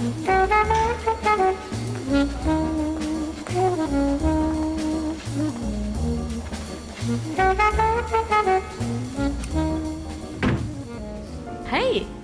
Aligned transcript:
Hei! 0.00 0.08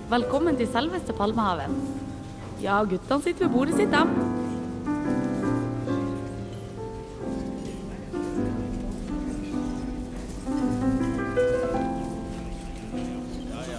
Velkommen 0.09 0.57
til 0.57 0.65
selveste 0.73 1.13
Palmehaven. 1.13 1.77
Ja, 2.63 2.81
guttene 2.81 3.21
sitter 3.21 3.45
ved 3.45 3.53
bordet 3.53 3.75
sitt, 3.77 3.93
dem. 3.93 4.09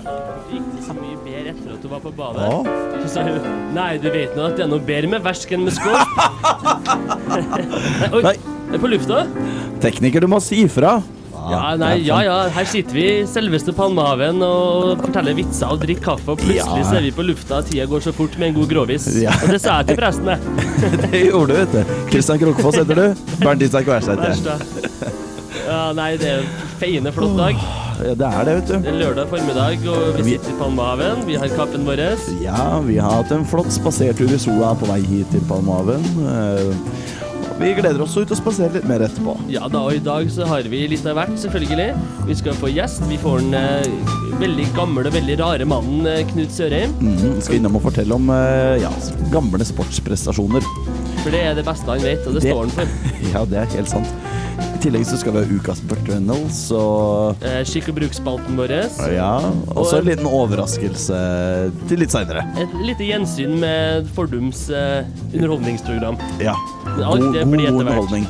ja, 0.05 0.10
det 0.46 0.55
gikk 0.55 0.87
så 0.87 0.95
mye 0.95 1.19
bedre 1.24 1.51
etter 1.51 1.74
at 1.74 1.83
du 1.83 1.88
var 1.91 1.98
på 2.06 2.15
badet? 2.15 2.46
Ja. 2.46 2.58
Nei, 3.78 3.92
du 4.02 4.09
vet 4.10 4.32
nå 4.34 4.42
at 4.48 4.56
det 4.59 4.64
er 4.66 4.70
noe 4.73 4.82
bedre 4.82 5.06
med 5.12 5.23
versk 5.23 5.52
enn 5.55 5.62
med 5.68 5.74
skål. 5.77 5.95
Oi, 8.16 8.23
Nei. 8.24 8.32
er 8.74 8.80
på 8.82 8.88
lufta? 8.91 9.20
Tekniker, 9.82 10.24
du 10.24 10.28
må 10.32 10.41
si 10.42 10.56
ifra. 10.64 10.96
Ja, 11.48 11.70
nei, 11.80 11.92
ja, 12.05 12.19
ja. 12.27 12.34
Her 12.52 12.66
sitter 12.69 12.96
vi 12.98 13.05
i 13.09 13.22
selveste 13.30 13.72
Palmehaven 13.72 14.42
og 14.45 14.98
forteller 15.06 15.33
vitser 15.38 15.70
og 15.72 15.78
drikker 15.84 16.05
kaffe, 16.10 16.28
og 16.34 16.42
plutselig 16.42 16.83
Ja. 16.83 16.88
så 16.91 16.98
er 16.98 17.06
vi 17.06 17.12
på 17.16 17.24
lufta, 17.24 17.62
tida 17.64 17.86
går 17.88 18.02
så 18.05 18.12
fort 18.12 18.34
med 18.42 18.50
en 18.50 18.56
god 18.59 18.69
grovis. 18.74 19.06
Ja. 19.22 19.33
Og 19.46 19.55
det 19.55 19.60
sa 19.62 19.78
jeg 19.78 19.86
til 19.92 19.98
presten, 20.02 20.28
jeg. 20.34 20.41
Det 21.08 21.22
gjorde 21.30 21.55
du, 21.55 21.58
vet 21.62 21.72
du. 21.78 21.95
Kristian 22.10 22.42
Krokfoss 22.42 22.77
heter 22.83 22.97
du. 23.00 23.06
Bernt 23.41 23.62
Isak 23.64 23.86
Wærseth. 23.88 24.20
Ja, 25.69 25.80
nei, 25.97 26.10
det 26.20 26.28
er 26.34 26.42
en 26.42 26.50
feiende 26.83 27.12
flott 27.16 27.36
dag. 27.38 27.56
Ja, 27.98 28.15
det 28.15 28.27
er 28.29 28.45
det, 28.47 28.55
vet 28.61 28.69
du. 28.70 28.75
Det 28.84 28.93
er 28.93 28.98
lørdag 29.01 29.29
formiddag, 29.33 29.87
og 29.91 30.16
vi 30.16 30.23
Vi- 30.23 30.30
sitter 30.37 30.51
i 30.55 30.59
Palmehaven. 30.61 31.25
Vi 31.27 31.34
har 31.37 31.48
kappen 31.48 31.84
vår. 31.84 32.03
Ja, 32.42 32.78
vi 32.81 32.97
har 32.98 33.11
hatt 33.22 33.33
en 33.33 33.45
flott 33.45 33.72
spasertur 33.75 34.31
i 34.33 34.39
sola 34.39 34.75
på 34.78 34.86
vei 34.86 35.00
hit 35.03 35.31
til 35.34 35.41
Palmehaven. 35.48 36.05
Eh, 36.28 36.75
Vi 37.59 37.72
gleder 37.75 38.00
oss 38.05 38.12
ut 38.17 38.31
og 38.31 38.37
spasere 38.39 38.70
litt 38.72 38.84
mer 38.87 39.00
etterpå. 39.03 39.33
Ja 39.50 39.67
da, 39.67 39.81
og 39.81 39.92
i 39.92 39.98
dag 39.98 40.28
så 40.31 40.47
har 40.47 40.62
vi 40.62 40.87
litt 40.87 41.05
av 41.11 41.17
hvert, 41.17 41.34
selvfølgelig. 41.42 41.89
Vi 42.28 42.34
skal 42.39 42.53
få 42.55 42.69
gjest. 42.72 43.03
Vi 43.09 43.17
får 43.19 43.41
den 43.41 43.55
eh, 43.55 44.39
veldig 44.39 44.69
gamle 44.77 45.06
og 45.11 45.12
veldig 45.12 45.39
rare 45.41 45.65
mannen 45.67 46.06
eh, 46.06 46.22
Knut 46.31 46.50
Sørheim. 46.55 46.92
Mm, 47.03 47.41
skal 47.42 47.56
innom 47.56 47.75
og 47.75 47.83
fortelle 47.83 48.15
om 48.15 48.31
eh, 48.31 48.78
ja, 48.84 48.91
gamle 49.33 49.65
sportsprestasjoner. 49.67 50.62
For 51.25 51.31
det 51.34 51.41
er 51.48 51.55
det 51.59 51.65
beste 51.67 51.91
han 51.91 51.98
vet, 51.98 52.22
og 52.28 52.34
det, 52.39 52.42
Det- 52.47 52.53
står 52.53 52.61
han 52.61 52.70
for. 52.70 52.87
Ja, 53.34 53.44
det 53.44 53.59
er 53.59 53.75
helt 53.75 53.89
sant. 53.91 54.06
I 54.59 54.81
tillegg 54.83 55.05
så 55.09 55.19
skal 55.20 55.34
vi 55.34 55.42
ha 55.42 55.56
ukas 55.59 55.81
Burt 55.91 56.06
Reynolds 56.09 56.61
og 56.75 57.42
Eh, 57.47 57.61
Skikk 57.67 57.91
og 57.92 57.98
bruk-spalten 58.01 58.59
vår. 58.59 58.75
Ja, 59.15 59.33
og 59.75 59.84
så 59.87 60.00
en 60.00 60.09
liten 60.09 60.27
overraskelse 60.28 61.19
til 61.91 62.03
litt 62.03 62.15
seinere. 62.15 62.45
Et 62.62 62.75
lite 62.87 63.06
gjensyn 63.09 63.59
med 63.62 64.09
Fordums 64.17 64.67
eh, 64.70 65.06
underholdningsprogram. 65.33 66.19
Ja. 66.42 66.55
God, 66.97 67.28
god 67.33 67.45
underholdning. 67.45 68.27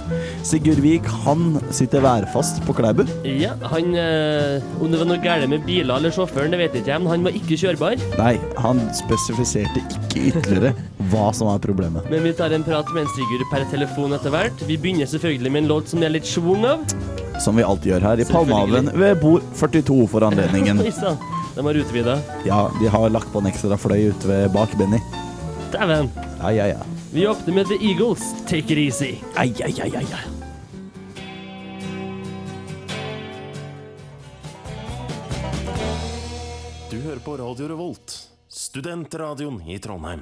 Sigurd 0.46 0.80
Vik 0.84 1.06
han 1.24 1.58
sitter 1.74 2.02
værfast 2.04 2.60
på 2.66 2.74
Klæbu. 2.76 3.04
Ja, 3.24 3.54
han 3.72 3.94
øh, 3.98 4.62
Om 4.80 4.92
det 4.92 5.00
var 5.00 5.08
noe 5.10 5.20
galt 5.22 5.48
med 5.50 5.64
biler 5.66 5.98
eller 5.98 6.14
sjåføren, 6.14 6.52
det 6.54 6.60
vet 6.60 6.76
jeg 6.76 6.84
ikke, 6.86 6.98
men 7.02 7.12
han 7.12 7.26
var 7.26 7.36
ikke 7.36 7.58
kjørbar. 7.60 7.98
Nei, 8.20 8.34
han 8.62 8.82
spesifiserte 8.96 9.82
ikke 9.82 10.28
ytterligere 10.30 10.74
hva 11.12 11.30
som 11.36 11.50
var 11.50 11.62
problemet. 11.64 12.06
Men 12.12 12.24
vi 12.26 12.34
tar 12.38 12.54
en 12.54 12.66
prat 12.66 12.88
med 12.94 13.06
en 13.06 13.12
Sigurd 13.16 13.46
per 13.52 13.66
telefon 13.72 14.14
etter 14.16 14.34
hvert. 14.34 14.66
Vi 14.68 14.76
begynner 14.80 15.10
selvfølgelig 15.10 15.54
med 15.54 15.64
en 15.64 15.72
låt 15.74 15.90
som 15.92 16.02
det 16.02 16.10
er 16.10 16.16
litt 16.18 16.28
schwung 16.28 16.66
av. 16.68 16.84
Som 17.42 17.58
vi 17.58 17.66
alltid 17.66 17.94
gjør 17.94 18.06
her 18.10 18.22
i. 18.22 18.28
Palmehaven 18.28 18.92
ved 18.98 19.20
bord 19.22 19.44
42 19.58 20.00
for 20.10 20.26
anledningen. 20.26 20.82
De 21.58 21.64
har 21.66 21.74
utvida. 21.74 22.12
Ja, 22.46 22.58
de 22.78 22.86
har 22.86 23.08
lagt 23.10 23.32
på 23.32 23.40
en 23.42 23.48
ekstra 23.50 23.74
fløy 23.74 24.12
ute 24.12 24.28
ved 24.30 24.52
bak 24.54 24.76
Benny. 24.78 25.00
Dæven. 25.72 26.06
Ja, 26.38 26.52
ja, 26.54 26.68
ja. 26.76 26.97
Vi 27.12 27.28
åpner 27.28 27.54
med 27.54 27.66
The 27.66 27.74
Eagles, 27.74 28.44
Take 28.48 28.58
It 28.58 28.70
Easy. 28.70 29.14
Ai, 29.34 29.54
ai, 29.64 29.74
ai, 29.82 29.96
ai, 29.96 30.06
ai. 30.12 30.24
Du 36.90 37.00
hører 37.00 37.18
på 37.24 37.36
Radio 37.36 37.68
Revolt, 37.68 38.30
studentradioen 38.48 39.62
i 39.68 39.78
Trondheim. 39.78 40.20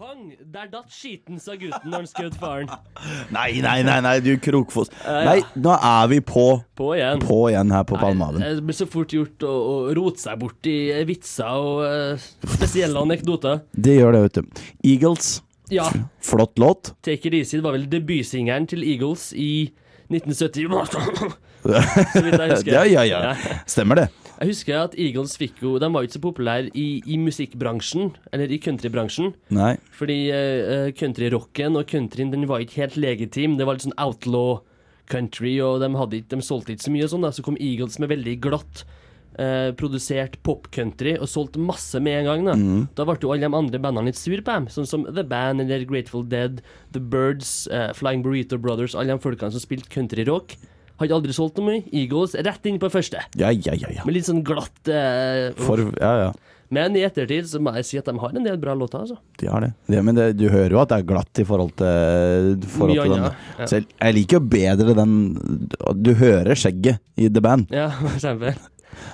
Pang! 0.00 0.30
Der 0.48 0.68
datt 0.72 0.88
skiten, 0.88 1.36
sa 1.36 1.52
gutten 1.60 1.90
når 1.92 2.06
han 2.06 2.06
skjøt 2.08 2.36
faren. 2.40 2.70
Nei, 3.36 3.58
nei, 3.60 3.82
nei, 3.84 3.98
nei, 4.00 4.14
du 4.24 4.30
Krokfoss. 4.40 4.88
Nei, 5.04 5.42
nå 5.60 5.74
er 5.76 6.06
vi 6.08 6.22
på, 6.24 6.44
På 6.78 6.94
igjen. 6.96 7.20
på 7.20 7.36
igjen 7.50 7.74
her 7.74 7.84
på 7.84 7.98
Palmehaven. 8.00 8.40
Det 8.40 8.64
blir 8.64 8.78
så 8.78 8.86
fort 8.88 9.12
gjort 9.12 9.44
å, 9.44 9.50
å 9.52 9.74
rote 9.98 10.22
seg 10.22 10.40
bort 10.40 10.70
i 10.72 10.78
vitser 11.04 11.52
og 11.52 11.82
eh, 11.84 12.24
spesielle 12.54 13.02
anekdoter. 13.04 13.60
Det 13.76 13.98
gjør 13.98 14.16
det, 14.16 14.22
vet 14.24 14.40
du. 14.40 14.64
Eagles, 14.94 15.28
Ja, 15.68 15.84
flott 16.24 16.56
låt. 16.64 16.94
Take 17.04 17.28
It 17.28 17.36
Easy 17.42 17.58
det 17.60 17.66
var 17.68 17.76
vel 17.76 17.84
debutsingeren 17.92 18.70
til 18.72 18.88
Eagles 18.88 19.34
i 19.36 19.50
1970. 20.08 21.36
Så 21.60 22.24
vidt 22.24 22.40
jeg 22.40 22.56
husker. 22.56 22.72
Ja, 22.78 22.88
ja, 22.88 23.04
ja. 23.04 23.36
Stemmer 23.68 24.00
det. 24.06 24.08
Jeg 24.40 24.54
husker 24.54 24.78
at 24.80 24.94
Eagles 24.96 25.34
fikk 25.36 25.58
jo 25.60 25.74
De 25.80 25.88
var 25.92 26.00
jo 26.00 26.08
ikke 26.08 26.16
så 26.16 26.22
populære 26.24 26.70
i, 26.72 27.02
i 27.04 27.18
musikkbransjen, 27.20 28.14
eller 28.32 28.48
i 28.48 28.60
countrybransjen. 28.62 29.34
Nei. 29.52 29.74
Fordi 29.96 30.18
uh, 30.32 30.88
countryrocken 30.96 31.76
og 31.76 31.84
countryen 31.90 32.32
den 32.32 32.48
var 32.48 32.64
ikke 32.64 32.86
helt 32.86 32.96
legitim. 32.96 33.58
Det 33.58 33.68
var 33.68 33.76
litt 33.76 33.84
sånn 33.84 33.98
outlaw 34.00 34.62
country, 35.10 35.58
og 35.60 35.82
de, 35.82 35.92
hadde 35.98 36.22
ikke, 36.22 36.32
de 36.32 36.46
solgte 36.46 36.72
ikke 36.72 36.86
så 36.86 36.94
mye 36.94 37.04
og 37.04 37.12
sånn. 37.12 37.28
Så 37.36 37.44
kom 37.44 37.60
Eagles 37.60 38.00
med 38.00 38.12
veldig 38.14 38.40
glatt 38.48 38.84
Uh, 39.40 39.70
produsert 39.78 40.34
popcountry 40.44 41.12
og 41.14 41.28
solgte 41.30 41.60
masse 41.62 41.96
med 42.02 42.18
en 42.18 42.26
gang. 42.26 42.48
Da 42.50 42.56
Da 42.98 43.04
ble 43.06 43.14
jo 43.22 43.30
alle 43.30 43.46
de 43.46 43.56
andre 43.56 43.78
bandene 43.80 44.10
litt 44.10 44.18
sur 44.18 44.34
på 44.36 44.50
dem, 44.50 44.66
sånn 44.68 44.88
som 44.90 45.06
The 45.06 45.22
Band 45.24 45.62
eller 45.62 45.86
Grateful 45.88 46.26
Dead, 46.28 46.58
The 46.92 47.00
Birds, 47.00 47.68
uh, 47.70 47.94
Flying 47.96 48.24
Burrito 48.26 48.58
Brothers, 48.58 48.96
alle 48.98 49.14
de 49.14 49.22
folkene 49.22 49.54
som 49.54 49.62
spilte 49.62 49.88
countryrock. 49.94 50.58
Hadde 51.00 51.16
aldri 51.16 51.32
solgt 51.32 51.56
noe 51.58 51.66
mye. 51.66 51.82
Eagles 51.96 52.36
rett 52.36 52.66
inn 52.68 52.78
på 52.80 52.90
første. 52.92 53.22
Ja, 53.40 53.50
ja, 53.54 53.72
ja. 53.72 53.88
ja. 53.96 54.06
Med 54.06 54.18
litt 54.18 54.28
sånn 54.28 54.42
glatt 54.46 54.88
eh, 54.92 55.50
For, 55.64 55.80
ja, 55.96 56.12
ja. 56.26 56.30
Men 56.70 56.94
i 56.94 57.02
ettertid 57.02 57.48
så 57.50 57.58
må 57.58 57.72
jeg 57.80 57.86
si 57.88 57.98
at 57.98 58.06
de 58.06 58.14
har 58.22 58.34
en 58.36 58.44
del 58.46 58.58
bra 58.62 58.76
låter, 58.78 59.02
altså. 59.02 59.16
De 59.40 59.48
har 59.50 59.64
det. 59.64 59.72
Ja, 59.90 60.04
men 60.06 60.14
det, 60.14 60.28
du 60.38 60.44
hører 60.52 60.76
jo 60.76 60.82
at 60.84 60.92
det 60.92 61.00
er 61.00 61.08
glatt 61.08 61.40
i 61.42 61.46
forhold 61.48 61.72
til, 61.80 62.60
forhold 62.76 62.94
Mye 62.94 63.06
til 63.08 63.14
den. 63.16 63.24
annet, 63.24 63.48
ja. 63.58 63.70
Selv, 63.72 63.88
jeg 63.96 64.16
liker 64.20 64.38
jo 64.38 64.42
bedre 64.52 64.94
den 65.00 65.16
Du 65.98 66.12
hører 66.20 66.54
skjegget 66.54 67.00
i 67.18 67.26
The 67.32 67.42
Band. 67.42 67.74
Ja, 67.74 67.88
for 67.98 68.12
eksempel. 68.14 68.60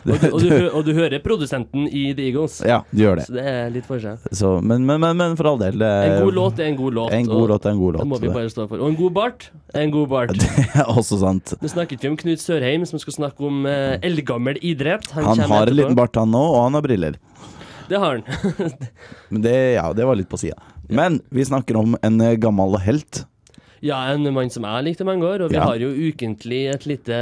Og 0.06 0.20
du, 0.22 0.26
og, 0.30 0.40
du, 0.42 0.50
og 0.78 0.84
du 0.86 0.90
hører 0.94 1.18
produsenten 1.24 1.86
i 1.88 2.02
The 2.16 2.26
Eagles. 2.30 2.58
Ja, 2.66 2.80
du 2.90 3.02
gjør 3.02 3.18
det. 3.20 3.24
Så 3.28 3.34
det 3.36 3.44
er 3.50 3.70
litt 3.74 3.86
forskjell. 3.88 4.18
Så, 4.30 4.52
men, 4.62 4.84
men, 4.86 5.00
men, 5.02 5.16
men 5.18 5.36
for 5.38 5.50
all 5.52 5.58
del. 5.60 5.82
En 5.82 6.16
god 6.24 6.36
låt 6.38 6.60
er 6.62 6.70
en 6.70 6.78
god 6.78 6.96
låt. 7.00 7.12
En 7.16 7.26
god 7.30 7.48
låt 7.52 7.66
er 7.66 7.74
en 7.74 7.80
god 7.82 7.96
låt. 7.98 8.02
Det 8.04 8.10
må 8.12 8.20
vi 8.22 8.32
bare 8.34 8.50
stå 8.52 8.66
for. 8.70 8.82
Og 8.82 8.92
en 8.92 8.98
god 9.00 9.14
bart 9.18 9.48
er 9.74 9.82
en 9.84 9.94
god 9.94 10.08
bart. 10.14 10.34
Det 10.40 10.82
er 10.82 10.90
også 10.92 11.18
sant. 11.20 11.54
Nå 11.62 11.70
snakket 11.72 12.04
vi 12.06 12.10
om 12.12 12.16
Knut 12.20 12.42
Sørheim, 12.42 12.86
som 12.88 13.00
skal 13.02 13.16
snakke 13.18 13.46
om 13.46 13.66
eh, 13.70 13.96
eldgammel 14.06 14.58
idrett. 14.62 15.10
Han 15.16 15.26
han 15.32 15.44
har 15.50 15.70
en 15.72 15.76
liten 15.80 15.98
bart, 15.98 16.16
han 16.20 16.30
nå, 16.34 16.42
og 16.54 16.60
han 16.68 16.78
har 16.78 16.84
briller. 16.86 17.18
Det 17.88 18.00
har 18.02 18.18
han. 18.18 18.70
Men 19.30 19.42
det, 19.44 19.54
ja, 19.76 19.88
det 19.94 20.06
var 20.08 20.18
litt 20.18 20.30
på 20.30 20.38
sida. 20.40 20.58
Men 20.88 21.20
vi 21.34 21.44
snakker 21.46 21.78
om 21.78 21.94
en 22.02 22.20
eh, 22.22 22.34
gammel 22.42 22.78
helt. 22.86 23.24
ja, 23.84 24.00
en 24.14 24.24
mann 24.34 24.50
som 24.50 24.64
jeg 24.66 24.86
likte 24.88 25.04
mange 25.06 25.26
år, 25.26 25.44
og 25.46 25.52
vi 25.52 25.58
Ja. 25.60 25.66
har 25.68 25.76
jo 25.78 25.90
ukentlig 25.92 26.64
et 26.72 26.86
lite 26.86 27.18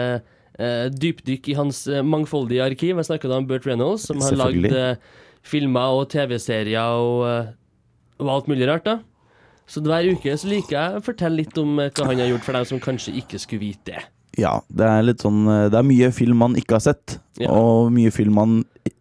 eh, 0.59 0.87
dypdykk 0.92 1.50
i 1.53 1.59
hans 1.59 1.84
eh, 1.88 2.04
mangfoldige 2.04 2.65
arkiv. 2.65 2.98
Jeg 2.98 3.09
snakka 3.10 3.31
da 3.31 3.41
om 3.41 3.48
Burt 3.48 3.66
Reynolds, 3.69 4.06
som 4.09 4.22
har 4.25 4.38
lagd 4.38 4.70
eh, 4.70 4.97
filmer 5.44 5.98
og 5.98 6.09
TV-serier 6.12 7.00
og, 7.04 7.26
uh, 7.28 8.22
og 8.22 8.31
alt 8.32 8.47
mulig 8.48 8.69
rart, 8.70 8.87
da. 8.87 8.98
Så 9.69 9.82
hver 9.84 10.06
uke 10.12 10.32
så 10.41 10.48
liker 10.48 10.76
jeg 10.76 10.98
å 10.98 11.04
fortelle 11.04 11.43
litt 11.43 11.59
om 11.60 11.76
hva 11.76 12.06
han 12.09 12.20
har 12.20 12.31
gjort 12.31 12.47
for 12.47 12.56
dem 12.56 12.69
som 12.69 12.81
kanskje 12.81 13.12
ikke 13.20 13.41
skulle 13.41 13.64
vite 13.66 13.93
det. 13.93 14.04
Ja, 14.41 14.59
det 14.72 14.87
er 14.88 15.04
litt 15.06 15.22
sånn 15.22 15.44
Det 15.47 15.76
er 15.78 15.87
mye 15.87 16.09
film 16.10 16.41
man 16.43 16.56
ikke 16.58 16.75
har 16.75 16.82
sett. 16.82 17.19
Ja. 17.38 17.52
Og 17.55 17.93
mye 17.94 18.11
film 18.11 18.34
man 18.34 18.56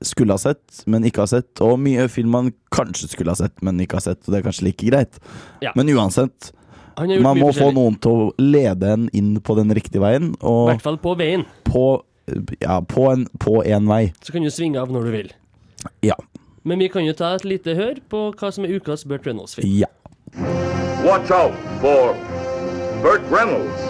skulle 0.06 0.36
ha 0.36 0.42
sett, 0.42 0.83
men 0.86 1.07
ikke 1.07 1.24
har 1.24 1.31
sett. 1.31 1.62
Og 1.63 1.78
mye 1.81 2.06
film 2.12 2.36
man 2.36 2.51
kanskje 2.75 3.10
skulle 3.12 3.33
ha 3.33 3.39
sett, 3.39 3.56
men 3.66 3.80
ikke 3.83 4.00
har 4.00 4.06
sett. 4.06 4.22
Og 4.24 4.33
det 4.33 4.39
er 4.39 4.45
kanskje 4.48 4.68
like 4.68 4.92
greit. 4.92 5.19
Ja. 5.63 5.74
Men 5.80 5.92
uansett, 5.95 6.51
man 6.98 7.40
må 7.40 7.51
få 7.56 7.72
noen 7.75 7.95
til 8.01 8.12
å 8.12 8.28
lede 8.42 8.94
en 8.95 9.07
inn 9.16 9.36
på 9.42 9.56
den 9.60 9.74
riktige 9.75 10.04
veien. 10.04 10.34
I 10.40 10.57
hvert 10.72 10.84
fall 10.86 11.00
på 11.01 11.16
veien. 11.19 11.45
på 11.68 12.04
Ja, 12.62 12.80
på 12.80 13.10
en, 13.12 13.25
på 13.40 13.57
en 13.68 13.88
vei. 13.90 14.13
Så 14.24 14.31
kan 14.31 14.45
du 14.45 14.51
svinge 14.54 14.80
av 14.80 14.92
når 14.94 15.10
du 15.10 15.12
vil. 15.12 15.34
Ja. 16.06 16.16
Men 16.63 16.80
vi 16.80 16.88
kan 16.88 17.04
jo 17.04 17.12
ta 17.13 17.34
et 17.36 17.44
lite 17.44 17.75
hør 17.75 18.00
på 18.07 18.30
hva 18.40 18.51
som 18.56 18.63
er 18.63 18.78
ukas 18.78 19.04
Burt 19.04 19.28
Reynolds-film. 19.28 19.68
Ja. 19.68 19.90
Watch 21.04 21.34
out 21.36 21.57
for 21.84 22.16
Burt 23.04 23.28
Reynolds. 23.28 23.84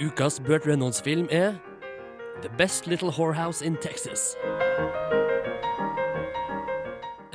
Ukas 0.00 0.40
Burt 0.40 0.66
Reynolds-film 0.66 1.28
er 1.30 1.54
The 2.42 2.50
Best 2.58 2.86
Little 2.86 3.10
Whorehouse 3.10 3.62
in 3.62 3.76
Texas. 3.76 4.34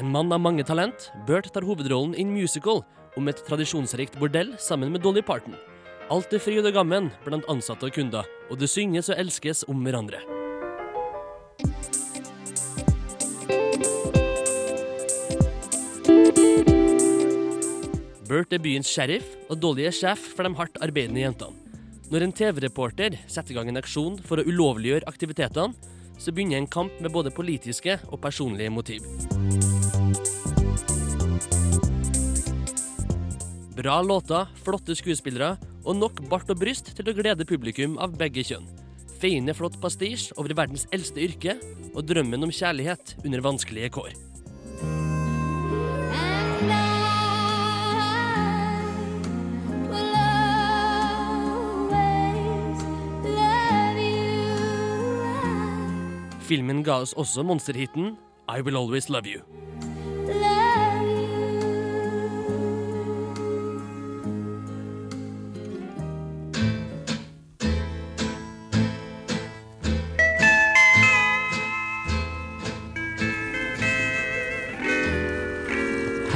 En 0.05 0.11
mann 0.11 0.29
av 0.29 0.37
mange 0.37 0.61
talent, 0.61 1.07
Bert 1.25 1.47
tar 1.49 1.65
hovedrollen 1.65 2.11
i 2.13 2.21
en 2.21 2.29
musical 2.29 2.83
om 3.17 3.25
et 3.25 3.39
tradisjonsrikt 3.47 4.19
bordell 4.21 4.51
sammen 4.61 4.91
med 4.93 5.01
Dolly 5.01 5.23
Parton. 5.25 5.55
Alt 6.13 6.35
er 6.35 6.43
fryd 6.45 6.61
og 6.61 6.75
gammen 6.75 7.07
blant 7.23 7.47
ansatte 7.49 7.87
og 7.87 7.95
kunder, 7.95 8.27
og 8.53 8.59
det 8.61 8.69
synges 8.69 9.09
og 9.09 9.17
elskes 9.17 9.63
om 9.65 9.81
hverandre. 9.81 10.19
Bert 18.29 18.53
er 18.53 18.61
byens 18.61 18.91
sheriff, 18.93 19.33
og 19.49 19.57
Dolly 19.57 19.87
er 19.89 19.97
sjef 20.03 20.21
for 20.35 20.45
de 20.45 20.53
hardt 20.61 20.77
arbeidende 20.85 21.25
jentene. 21.25 21.57
Når 22.13 22.27
en 22.27 22.37
TV-reporter 22.43 23.17
setter 23.25 23.55
i 23.55 23.57
gang 23.57 23.73
en 23.73 23.81
aksjon 23.81 24.21
for 24.21 24.37
å 24.37 24.45
ulovliggjøre 24.45 25.09
aktivitetene, 25.09 25.73
så 26.21 26.29
begynner 26.29 26.61
en 26.61 26.69
kamp 26.69 26.93
med 27.01 27.09
både 27.09 27.33
politiske 27.33 27.97
og 28.11 28.21
personlige 28.21 28.69
motiv. 28.69 29.74
Bra 33.75 34.01
låter, 34.01 34.47
flotte 34.63 34.95
skuespillere 34.95 35.57
og 35.83 35.97
nok 35.99 36.21
bart 36.31 36.47
og 36.47 36.61
bryst 36.61 36.93
til 36.95 37.09
å 37.11 37.13
glede 37.17 37.43
publikum 37.47 37.97
av 37.99 38.13
begge 38.15 38.45
kjønn. 38.47 38.69
Feiende 39.19 39.55
flott 39.55 39.75
pastisj 39.83 40.29
over 40.39 40.55
verdens 40.55 40.87
eldste 40.95 41.19
yrke 41.25 41.57
og 41.91 42.05
drømmen 42.07 42.47
om 42.47 42.53
kjærlighet 42.55 43.17
under 43.25 43.43
vanskelige 43.43 43.91
kår. 43.97 44.15
Filmen 56.45 56.83
ga 56.85 57.01
oss 57.03 57.11
også 57.17 57.43
monsterhiten 57.43 58.13
I 58.47 58.61
Will 58.61 58.77
Always 58.79 59.09
Love 59.09 59.27
You. 59.27 59.43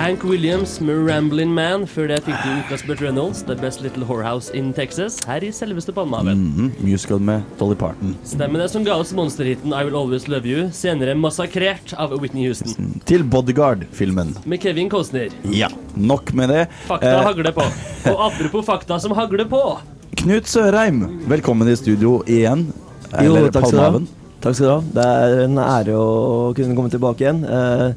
Hank 0.10 0.24
Williams 0.24 0.80
med 0.82 0.96
Ramblin' 1.06 1.52
Man. 1.54 1.84
Før 1.86 2.08
det 2.10 2.16
fikk 2.26 2.38
du 2.42 2.50
ukas 2.64 2.82
Burt 2.88 3.02
Reynolds, 3.04 3.44
The 3.46 3.54
Best 3.54 3.84
Little 3.86 4.02
Whorehouse 4.10 4.50
in 4.58 4.72
Texas, 4.74 5.20
her 5.30 5.44
i 5.46 5.52
selveste 5.54 5.94
Palmehaven. 5.94 6.40
Mhm, 6.48 6.70
musical 6.82 7.20
med 7.22 7.44
Dolly 7.60 7.76
Parton. 7.78 8.16
Stemmer 8.26 8.64
det 8.64 8.72
som 8.74 8.82
ga 8.88 8.96
oss 8.98 9.12
monsterhiten 9.14 9.70
I 9.70 9.84
Will 9.86 9.94
Always 10.00 10.26
Love 10.26 10.50
You, 10.50 10.64
senere 10.74 11.14
massakrert 11.14 11.94
av 11.94 12.16
Whitney 12.24 12.48
Houston. 12.48 12.96
Til 13.06 13.22
Bodyguard-filmen. 13.22 14.32
Med 14.50 14.64
Kevin 14.66 14.90
Costner. 14.90 15.30
Ja, 15.54 15.70
nok 15.94 16.34
med 16.34 16.50
det. 16.50 16.64
Fakta 16.88 17.12
Eh, 17.12 17.26
hagler 17.28 17.54
på. 17.60 17.68
Og 18.10 18.24
apropos 18.32 18.66
fakta 18.66 18.98
som 19.00 19.14
hagler 19.14 19.46
på. 19.46 19.62
Knut 20.24 20.50
Sørheim, 20.50 21.04
velkommen 21.30 21.70
i 21.70 21.76
studio 21.78 22.24
igjen. 22.26 22.66
Jo, 23.14 23.36
takk 23.46 23.60
takk 23.60 23.70
skal 23.70 23.78
du 23.78 23.86
ha. 23.86 24.02
Takk 24.42 24.58
skal 24.58 24.66
du 24.66 24.74
ha. 24.74 24.82
Det 24.98 25.06
er 25.06 25.44
en 25.46 25.62
ære 25.68 25.94
å 26.02 26.50
kunne 26.58 26.74
komme 26.74 26.90
tilbake 26.90 27.28
igjen. 27.28 27.46
Eh, 27.46 27.94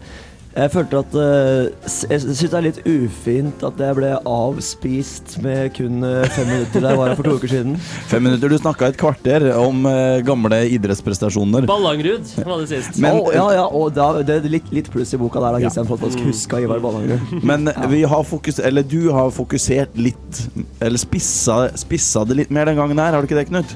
Jeg 0.53 0.69
følte 0.75 0.99
at 1.01 1.15
eh, 1.17 1.91
Jeg 2.13 2.21
syns 2.21 2.41
det 2.43 2.57
er 2.59 2.65
litt 2.67 2.81
ufint 2.85 3.63
at 3.65 3.79
jeg 3.81 3.97
ble 3.97 4.11
avspist 4.29 5.39
med 5.45 5.71
kun 5.77 6.03
eh, 6.05 6.27
fem 6.35 6.51
minutter 6.51 6.83
der 6.85 6.93
jeg 6.93 7.01
var 7.01 7.09
her 7.13 7.17
for 7.17 7.29
to 7.29 7.37
uker 7.39 7.53
siden. 7.53 7.77
Fem 8.13 8.27
minutter. 8.27 8.53
Du 8.53 8.59
snakka 8.61 8.91
et 8.93 8.99
kvarter 9.01 9.47
om 9.57 9.87
eh, 9.89 10.19
gamle 10.27 10.59
idrettsprestasjoner. 10.77 11.65
Ballangrud 11.71 12.35
var 12.45 12.61
det 12.61 12.69
sist. 12.75 13.01
Men- 13.01 13.17
Å, 13.23 13.33
ja, 13.33 13.47
ja, 13.57 13.65
og 13.65 13.95
da, 13.97 14.11
det 14.21 14.37
er 14.43 14.51
litt, 14.53 14.69
litt 14.75 14.91
pluss 14.93 15.15
i 15.17 15.21
boka 15.21 15.41
der, 15.41 15.57
da, 15.57 15.63
Christian, 15.65 15.89
for 15.89 15.97
at 16.01 16.13
skal 16.19 16.29
huske 16.29 16.63
Ivar 16.67 16.83
Ballangrud. 16.85 17.33
Men 17.53 17.73
vi 17.93 18.03
har 18.13 18.27
fokus, 18.29 18.61
eller 18.61 18.85
du 18.85 19.09
har 19.15 19.33
fokusert 19.33 19.97
litt 19.97 20.43
Eller 20.83 21.01
spissa, 21.01 21.65
spissa 21.81 22.27
det 22.29 22.37
litt 22.43 22.53
mer 22.55 22.69
den 22.69 22.77
gangen 22.81 23.01
her, 23.01 23.17
har 23.17 23.25
du 23.25 23.31
ikke 23.31 23.41
det, 23.41 23.49
Knut? 23.49 23.73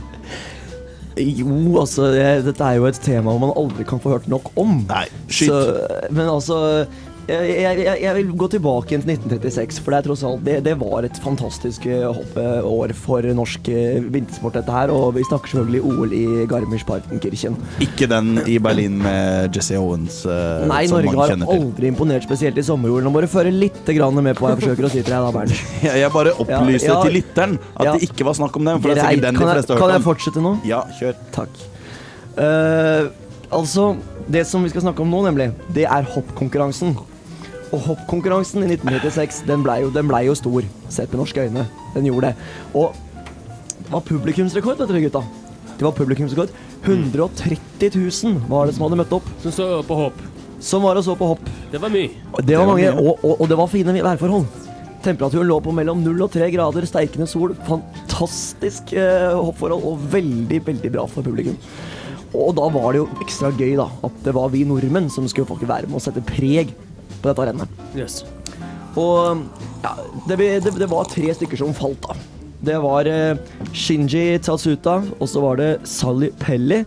Jo, 1.17 1.81
altså, 1.81 2.11
jeg, 2.13 2.45
dette 2.45 2.65
er 2.65 2.77
jo 2.77 2.89
et 2.91 2.99
tema 3.01 3.33
man 3.41 3.55
aldri 3.57 3.87
kan 3.89 4.01
få 4.03 4.13
hørt 4.17 4.27
nok 4.29 4.51
om. 4.61 4.83
Nei, 4.89 5.07
skyt. 5.31 5.49
Så, 5.49 5.61
men 6.13 6.29
altså 6.29 6.59
jeg, 7.27 7.79
jeg, 7.83 8.01
jeg- 8.03 8.15
vil 8.17 8.29
gå 8.39 8.47
tilbake 8.55 8.89
til 8.89 9.03
1936, 9.03 9.81
for 9.83 9.91
det 9.93 9.99
er 9.99 10.07
tross 10.07 10.23
alt 10.25 10.45
Det, 10.47 10.57
det 10.65 10.75
var 10.79 11.05
et 11.09 11.19
fantastisk 11.23 11.87
hoppeår 11.91 12.93
for 12.95 13.27
norsk 13.35 13.69
eh, 13.73 13.99
vintersport, 14.15 14.55
dette 14.61 14.73
her. 14.73 14.93
Og 14.95 15.15
vi 15.17 15.25
snakker 15.27 15.51
selvfølgelig 15.53 15.83
OL 15.83 16.15
i 16.15 16.25
Garmisch-Partenkirchen. 16.51 17.57
Ikke 17.83 18.09
den 18.11 18.39
i 18.47 18.59
Berlin 18.63 18.99
med 19.03 19.57
Jesse 19.57 19.79
Owens, 19.81 20.21
uh, 20.29 20.63
Nei, 20.71 20.85
som 20.87 21.03
Norge 21.03 21.17
har 21.19 21.35
aldri 21.57 21.91
imponert, 21.91 22.27
spesielt 22.29 22.59
i 22.63 22.65
sommer-OL. 22.67 23.03
Nå 23.05 23.13
må 23.15 23.25
du 23.25 23.29
føre 23.31 23.51
litt 23.51 23.83
med 23.87 24.37
på 24.37 24.47
hva 24.47 24.55
jeg 24.55 24.63
forsøker 24.63 24.87
å 24.87 24.93
si 24.93 25.03
til 25.03 25.13
deg, 25.13 25.27
da, 25.27 25.33
Bernt. 25.35 25.65
Jeg, 25.87 26.13
bare 26.15 26.33
opplyser 26.39 26.89
Ja, 26.89 26.95
ja. 26.95 27.03
til 27.03 27.17
lytteren 27.19 27.59
at 27.75 27.85
Ja. 27.85 27.93
det 27.97 28.09
ikke 28.09 28.25
var 28.29 28.39
snakk 28.39 28.57
om 28.57 28.65
den. 28.71 28.81
For 28.81 28.93
det 28.93 28.99
er 29.03 29.11
sikkert 29.11 29.27
den 29.27 29.41
de 29.41 29.51
fleste 29.51 29.75
har 29.75 29.83
kan 29.83 29.95
jeg 29.97 30.05
fortsette 30.07 30.43
nå? 30.45 30.55
Ja, 30.69 30.81
kjør. 31.01 31.19
Takk. 31.35 31.59
Uh, 32.37 33.11
altså, 33.51 33.91
det 34.31 34.47
som 34.47 34.63
vi 34.65 34.71
skal 34.73 34.87
snakke 34.87 35.03
om 35.05 35.11
nå, 35.11 35.23
nemlig, 35.27 35.51
det 35.75 35.87
er 35.91 36.09
hoppkonkurransen. 36.15 36.97
Og 37.75 37.81
hoppkonkurransen 37.89 38.63
i 38.63 38.69
1996, 38.77 39.41
den 39.49 39.65
blei 39.67 39.81
jo, 39.83 39.91
ble 39.91 40.21
jo 40.29 40.37
stor, 40.39 40.67
sett 40.93 41.11
med 41.11 41.23
norske 41.25 41.47
øyne. 41.49 41.67
Den 41.97 42.07
gjorde 42.07 42.31
det. 42.31 42.51
Og 42.79 42.95
det 43.81 43.91
var 43.93 44.05
publikumsrekord, 44.07 44.79
vet 44.79 44.91
dere, 44.91 45.03
gutta. 45.09 45.23
Det 45.77 45.85
var 45.87 45.97
publikumsrekord. 45.97 46.55
130 46.87 47.91
000 47.97 48.39
var 48.51 48.67
det 48.69 48.77
som 48.77 48.87
hadde 48.87 49.01
møtt 49.01 49.15
opp, 49.17 49.27
Som 49.43 49.53
så 49.55 49.67
på 49.87 49.99
hopp. 49.99 50.21
som 50.63 50.83
var 50.87 50.97
og 50.97 51.05
så 51.05 51.17
på 51.19 51.27
hopp. 51.33 51.51
Det 51.73 51.81
var 51.83 51.91
mye. 51.93 52.11
Og 52.33 52.47
Det 52.47 52.57
var 52.57 52.65
var 52.67 52.75
mange, 52.75 52.93
mye. 52.93 53.03
og, 53.03 53.25
og, 53.25 53.41
og 53.41 53.49
det 53.51 53.59
var 53.59 53.67
fine 53.73 53.97
værforhold. 54.03 54.47
Temperaturen 55.03 55.47
lå 55.47 55.59
på 55.63 55.75
mellom 55.75 56.01
0 56.03 56.23
og 56.25 56.31
3 56.33 56.49
grader, 56.55 56.87
steikende 56.87 57.27
sol. 57.31 57.55
Fantastisk 57.67 58.93
eh, 58.97 59.35
hoppforhold 59.35 59.85
og 59.87 60.07
veldig, 60.15 60.63
veldig 60.67 60.93
bra 60.95 61.05
for 61.11 61.23
publikum. 61.27 61.59
Og 62.35 62.55
da 62.57 62.67
var 62.75 62.93
det 62.93 63.03
jo 63.03 63.09
ekstra 63.23 63.51
gøy 63.55 63.77
da, 63.79 63.87
at 64.07 64.17
det 64.25 64.35
var 64.35 64.51
vi 64.53 64.65
nordmenn 64.67 65.11
som 65.13 65.29
skulle 65.31 65.47
faktisk 65.49 65.71
være 65.71 65.87
med 65.91 65.99
å 66.01 66.03
sette 66.03 66.23
preg 66.27 66.73
på 67.27 67.33
dette 67.33 67.51
rennet. 67.51 67.85
Yes. 67.99 68.23
Og 68.97 69.43
ja, 69.83 69.93
det, 70.29 70.39
det, 70.39 70.73
det 70.79 70.89
var 70.91 71.11
tre 71.11 71.35
stykker 71.35 71.61
som 71.61 71.75
falt, 71.77 72.07
da. 72.07 72.17
Det 72.67 72.79
var 72.83 73.07
eh, 73.11 73.37
Shinji 73.77 74.39
Tatsuta, 74.43 75.01
og 75.19 75.29
så 75.29 75.43
var 75.45 75.61
det 75.61 75.69
Sally 75.87 76.31
Pelli 76.41 76.81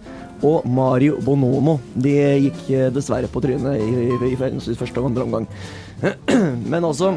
og 0.46 0.66
Mario 0.68 1.20
Bonomo. 1.24 1.78
De 1.94 2.16
gikk 2.48 2.64
eh, 2.74 2.88
dessverre 2.94 3.30
på 3.32 3.44
trynet 3.44 3.78
i, 3.78 4.08
i, 4.18 4.32
i 4.34 4.40
første 4.80 5.00
og 5.00 5.12
andre 5.12 5.28
omgang. 5.28 5.48
Men 6.72 6.88
altså, 6.88 7.14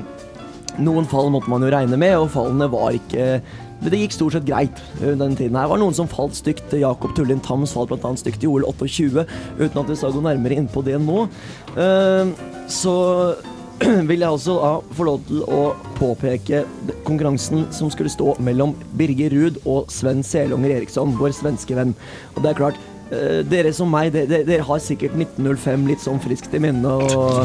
noen 0.82 1.08
fall 1.08 1.32
måtte 1.32 1.50
man 1.52 1.64
jo 1.64 1.72
regne 1.72 1.98
med, 2.00 2.18
og 2.18 2.30
fallene 2.34 2.68
var 2.72 2.98
ikke 2.98 3.40
det 3.90 3.98
gikk 3.98 4.14
stort 4.14 4.36
sett 4.36 4.46
greit 4.46 4.78
denne 5.00 5.18
den 5.24 5.36
tiden 5.38 5.56
her. 5.58 5.66
Det 5.66 5.72
var 5.74 5.80
noen 5.82 5.96
som 5.96 6.10
falt 6.10 6.36
stygt. 6.38 6.74
Jakob 6.78 7.14
Tullin 7.16 7.42
Tams 7.42 7.72
falt 7.74 7.90
bl.a. 7.90 8.12
stygt 8.20 8.44
i 8.44 8.50
OL 8.50 8.66
28, 8.68 9.24
uten 9.58 9.80
at 9.82 9.90
vi 9.90 9.96
skal 9.98 10.14
gå 10.14 10.22
nærmere 10.22 10.60
inn 10.60 10.70
på 10.70 10.84
det 10.86 11.00
nå. 11.02 11.26
Eh, 11.74 12.30
Så 12.70 12.94
vil 14.08 14.22
jeg 14.22 14.30
også 14.30 14.54
da 14.60 14.72
få 14.94 15.06
lov 15.08 15.22
til 15.26 15.42
å 15.50 15.62
påpeke 15.98 16.62
konkurransen 17.06 17.66
som 17.74 17.90
skulle 17.90 18.12
stå 18.12 18.36
mellom 18.44 18.76
Birger 18.98 19.34
Ruud 19.34 19.58
og 19.66 19.90
Sven 19.90 20.22
Selonger 20.26 20.76
Eriksson, 20.76 21.16
vår 21.18 21.34
svenske 21.40 21.74
venn. 21.78 21.96
Og 22.36 22.42
det 22.44 22.52
er 22.52 22.60
klart, 22.60 22.78
eh, 22.78 22.91
dere 23.52 23.72
som 23.76 23.90
meg, 23.92 24.12
dere, 24.14 24.42
dere- 24.48 24.64
har 24.64 24.78
sikkert 24.80 25.12
1905 25.18 25.86
litt 25.90 26.00
sånn 26.04 26.20
friskt 26.22 26.54
i 26.56 26.60
minne, 26.62 26.88
og, 26.88 27.42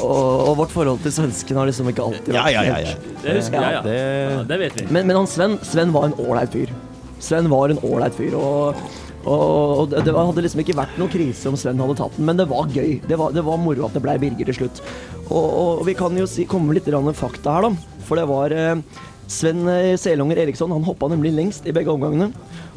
og, 0.00 0.46
og 0.48 0.54
vårt 0.62 0.72
forhold 0.72 1.02
til 1.04 1.12
svensken 1.12 1.58
har 1.60 1.68
liksom 1.68 1.90
ikke 1.92 2.06
alltid 2.06 2.32
Ja, 2.34 2.46
vært 2.46 2.54
ja, 2.56 2.62
ja, 2.64 2.78
ja. 2.86 2.94
Det 3.24 3.34
husker 3.40 3.60
jeg, 3.60 3.74
ja. 3.76 3.82
det- 3.84 3.98
ja. 4.00 4.42
Det 4.54 4.58
vet 4.64 4.78
vi. 4.80 4.86
men, 4.90 5.06
men 5.10 5.16
han 5.20 5.28
Sven, 5.28 5.58
Sven 5.66 5.92
var 5.96 6.08
en 6.08 6.16
ålreit 6.24 6.54
fyr. 6.56 6.72
Sven 7.20 7.50
var 7.52 7.68
en 7.74 7.82
ålreit 7.84 8.16
fyr, 8.16 8.32
og, 8.38 8.80
og, 9.28 9.42
og 9.82 9.90
det 9.92 10.06
det 10.06 10.14
hadde 10.16 10.44
liksom 10.46 10.62
ikke 10.64 10.78
vært 10.78 10.96
noen 10.96 11.12
krise 11.12 11.50
om 11.52 11.58
Sven 11.60 11.82
hadde 11.84 11.98
tatt 12.00 12.16
den, 12.16 12.24
men 12.30 12.40
det 12.40 12.48
var 12.48 12.70
gøy. 12.72 12.96
Det 13.04 13.18
var, 13.20 13.34
det 13.36 13.44
var 13.44 13.60
moro 13.60 13.84
at 13.90 13.96
det 13.98 14.00
ble 14.06 14.14
Birger 14.22 14.48
til 14.48 14.62
slutt. 14.62 14.80
Og, 15.28 15.44
og 15.44 15.84
vi 15.86 15.92
kan 15.98 16.16
jo 16.16 16.24
si, 16.26 16.46
komme 16.48 16.70
med 16.72 16.80
litt 16.80 16.88
grann 16.88 17.12
fakta 17.14 17.58
her, 17.58 17.68
da. 17.68 18.00
For 18.08 18.18
det 18.18 18.24
var 18.32 18.54
eh, 18.56 18.80
Sven 19.30 19.62
eh, 19.70 19.94
Selonger 20.00 20.40
Eriksson 20.42 20.72
han 20.74 20.86
hoppa 20.86 21.08
nemlig 21.10 21.32
lengst 21.36 21.66
i 21.68 21.74
begge 21.74 21.92
omgangene. 21.92 22.32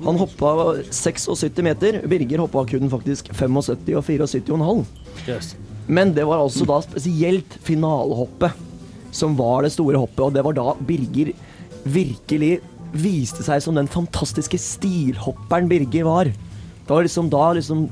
Han 0.06 0.20
hoppa 0.22 0.76
76 0.92 1.64
meter. 1.66 2.02
Birger 2.10 2.44
hoppa 2.44 2.66
kun 2.70 2.92
faktisk 2.92 3.32
75 3.34 3.98
og 3.98 4.06
74,5. 4.06 4.84
Yes. 5.26 5.56
Men 5.88 6.14
det 6.16 6.28
var 6.30 6.44
altså 6.44 6.68
da 6.70 6.78
spesielt 6.86 7.58
finalehoppet 7.66 8.62
som 9.14 9.36
var 9.38 9.66
det 9.66 9.74
store 9.76 10.00
hoppet, 10.02 10.22
og 10.26 10.34
det 10.34 10.44
var 10.46 10.56
da 10.58 10.74
Birger 10.88 11.34
virkelig 11.84 12.56
viste 12.94 13.44
seg 13.46 13.62
som 13.62 13.78
den 13.78 13.90
fantastiske 13.90 14.58
stilhopperen 14.62 15.70
Birger 15.70 16.08
var. 16.08 16.30
Det 16.30 16.90
var 16.90 17.06
liksom 17.06 17.30
da 17.34 17.50
liksom 17.58 17.88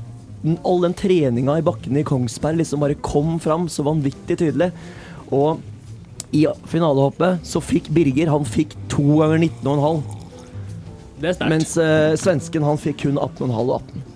all 0.66 0.82
den 0.82 0.94
treninga 0.98 1.58
i 1.58 1.64
bakkene 1.66 2.02
i 2.02 2.06
Kongsberg 2.06 2.58
liksom 2.58 2.82
bare 2.82 2.98
kom 3.04 3.36
fram 3.42 3.68
så 3.70 3.84
vanvittig 3.86 4.38
tydelig. 4.40 4.72
Og 5.30 5.62
i 6.32 6.46
finalehoppet 6.68 7.46
så 7.46 7.60
fikk 7.60 7.90
Birger 7.92 8.30
han 8.32 8.44
fikk 8.48 8.74
to 8.92 9.04
ganger 9.20 9.42
19,5. 9.44 10.02
Det 11.22 11.30
er 11.30 11.36
sterkt. 11.36 11.50
Mens 11.52 11.74
eh, 11.78 12.12
svensken 12.18 12.66
han 12.66 12.80
fikk 12.80 13.04
kun 13.04 13.20
18,5 13.20 13.52
og 13.60 13.74
18. 13.78 14.06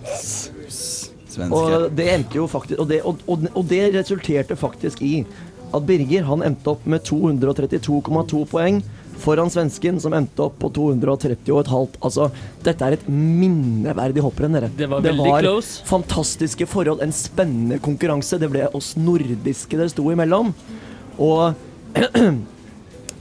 Svenske. 1.37 1.53
Og 1.53 1.91
det 1.93 2.07
endte 2.15 2.39
jo 2.39 2.47
faktisk 2.49 2.81
og 2.81 2.89
det, 2.89 3.03
og, 3.05 3.21
og, 3.29 3.45
og 3.53 3.67
det 3.69 3.83
resulterte 3.99 4.57
faktisk 4.57 5.03
i 5.05 5.19
at 5.77 5.85
Birger 5.85 6.25
han 6.25 6.45
endte 6.47 6.73
opp 6.73 6.87
med 6.89 7.05
232,2 7.05 8.45
poeng 8.49 8.81
foran 9.21 9.51
svensken, 9.51 9.99
som 10.01 10.15
endte 10.17 10.45
opp 10.45 10.59
på 10.61 10.71
230,5. 10.77 11.99
Altså, 12.05 12.29
dette 12.65 12.85
er 12.85 12.97
et 12.97 13.07
minneverdig 13.09 14.25
hopprenn, 14.25 14.57
dere. 14.57 14.71
Det 14.77 14.89
var 14.93 15.05
veldig 15.05 15.31
close. 15.41 15.81
fantastiske 15.89 16.69
forhold, 16.69 17.03
en 17.05 17.15
spennende 17.17 17.81
konkurranse. 17.83 18.39
Det 18.41 18.51
ble 18.53 18.69
oss 18.77 18.95
nordiske 19.01 19.81
det 19.81 19.91
sto 19.95 20.05
imellom. 20.13 20.53
Og 21.17 21.57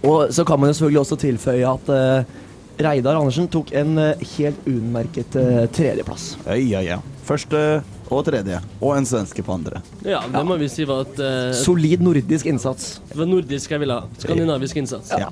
Og 0.06 0.34
så 0.36 0.46
kan 0.46 0.60
man 0.62 0.70
jo 0.70 0.78
selvfølgelig 0.78 1.02
også 1.02 1.18
tilføye 1.22 1.66
at 1.70 1.90
uh, 1.90 2.42
Reidar 2.86 3.18
Andersen 3.18 3.48
tok 3.50 3.72
en 3.74 3.98
uh, 3.98 4.26
helt 4.36 4.68
unnmerket 4.70 5.38
uh, 5.40 5.64
tredjeplass. 5.74 6.36
Ja, 6.46 6.58
ja, 6.60 6.82
ja. 6.94 7.00
Første 7.26 7.82
og 8.14 8.22
tredje. 8.28 8.60
Og 8.82 8.94
en 8.98 9.08
svenske 9.10 9.42
på 9.42 9.56
andre. 9.56 9.82
Ja, 10.06 10.22
det 10.30 10.44
må 10.46 10.60
vi 10.62 10.68
si 10.70 10.86
var 10.86 11.08
et, 11.08 11.18
eh, 11.20 11.56
Solid 11.58 12.04
nordisk 12.06 12.46
innsats. 12.46 13.00
det 13.10 13.18
var 13.18 13.26
nordisk 13.26 13.72
jeg 13.72 13.82
ville 13.82 13.98
ha. 13.98 14.06
Skandinavisk 14.22 14.78
innsats. 14.78 15.10
Ja. 15.18 15.32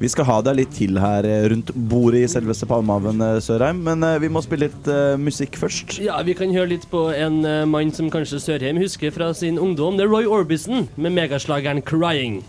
Vi 0.00 0.08
skal 0.08 0.24
ha 0.24 0.36
deg 0.44 0.56
litt 0.56 0.70
til 0.76 0.98
her 1.00 1.24
eh, 1.24 1.46
rundt 1.52 1.72
bordet 1.74 2.22
i 2.26 2.28
selveste 2.28 2.68
Palmehaven, 2.68 3.20
eh, 3.24 3.40
Sørheim. 3.44 3.80
Men 3.88 4.04
eh, 4.04 4.18
vi 4.20 4.28
må 4.32 4.42
spille 4.44 4.68
litt 4.68 4.86
eh, 4.88 5.16
musikk 5.20 5.56
først. 5.60 5.96
Ja, 6.04 6.20
Vi 6.24 6.36
kan 6.36 6.52
høre 6.52 6.74
litt 6.74 6.86
på 6.92 7.06
en 7.12 7.40
eh, 7.44 7.64
mann 7.64 7.92
som 7.92 8.12
kanskje 8.12 8.40
Sørheim 8.40 8.80
husker 8.80 9.12
fra 9.16 9.32
sin 9.32 9.56
ungdom. 9.60 9.96
Det 9.96 10.04
er 10.04 10.12
Roy 10.12 10.28
Orbison 10.28 10.88
med 10.96 11.16
megaslageren 11.16 11.80
'Crying'. 11.82 12.42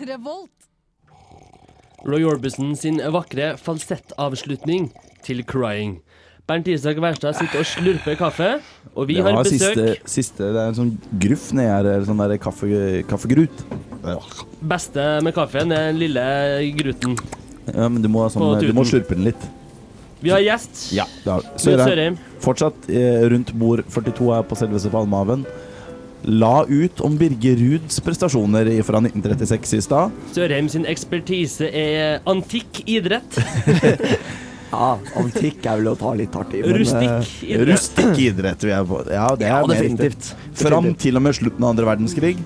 Revolt. 0.10 0.50
Roy 2.08 2.24
Orbison 2.24 2.72
sin 2.76 3.00
vakre 3.12 3.56
falsettavslutning 3.60 4.88
til 5.26 5.42
'Crying'. 5.44 5.98
Bernt 6.48 6.66
Isak 6.66 6.98
Wærstad 6.98 7.36
sitter 7.38 7.60
og 7.60 7.66
slurper 7.68 8.16
kaffe, 8.18 8.48
og 8.96 9.06
vi 9.06 9.20
har 9.20 9.36
besøk. 9.44 9.60
siste, 9.60 9.84
siste 10.08 10.48
Det 10.50 10.58
er 10.58 10.72
en 10.72 10.74
sånn 10.74 10.90
gruff 11.22 11.52
nedi 11.54 11.68
her. 11.68 11.86
eller 11.86 12.06
Sånn 12.08 12.18
der 12.18 12.40
kaffe, 12.42 13.04
kaffegrut. 13.06 13.62
Beste 14.60 15.20
med 15.22 15.34
kaffen 15.36 15.70
er 15.70 15.92
den 15.92 16.00
lille 16.00 16.24
gruten. 16.74 17.14
Ja, 17.70 17.86
men 17.86 18.02
du 18.02 18.08
må, 18.08 18.24
sånn, 18.32 18.58
du 18.58 18.72
må 18.74 18.82
slurpe 18.88 19.14
den 19.14 19.28
litt. 19.28 19.44
Vi 20.20 20.32
har 20.32 20.40
gjest. 20.42 20.90
Ja. 20.92 21.06
Sørheim. 21.56 22.18
Fortsatt 22.42 22.88
eh, 22.88 23.22
rundt 23.30 23.52
bord 23.56 23.84
42 23.88 24.32
her 24.34 24.42
på 24.42 24.58
selveste 24.58 24.90
Palmehaven. 24.92 25.46
La 26.24 26.64
ut 26.68 27.00
om 27.00 27.16
Birger 27.16 27.56
Ruds 27.56 28.00
prestasjoner 28.04 28.68
fra 28.84 29.00
1936 29.00 29.74
i 29.78 29.80
stad. 29.84 30.10
Sørheim 30.36 30.68
sin 30.68 30.84
ekspertise 30.88 31.70
er 31.72 32.20
antikk 32.28 32.82
idrett. 32.86 33.40
Ja, 34.70 34.92
antikk 35.18 35.64
er 35.66 35.80
vel 35.80 35.88
å 35.90 35.96
ta 35.98 36.12
litt 36.14 36.36
hardt 36.38 36.52
i. 36.54 36.60
men, 36.62 36.70
eh, 36.70 36.76
Rustikk 36.78 37.40
idrett. 37.42 37.68
Rustikk 37.72 38.20
idrett 38.22 38.62
vi 38.62 38.70
er 38.70 38.84
på. 38.86 39.00
Ja, 39.10 39.24
det 39.34 39.48
er 39.48 39.56
Ja, 39.56 39.66
definitivt. 39.66 40.28
Fram 40.60 40.92
til 40.94 41.18
og 41.18 41.24
med 41.26 41.34
slutten 41.34 41.64
av 41.64 41.72
andre 41.72 41.88
verdenskrig. 41.88 42.36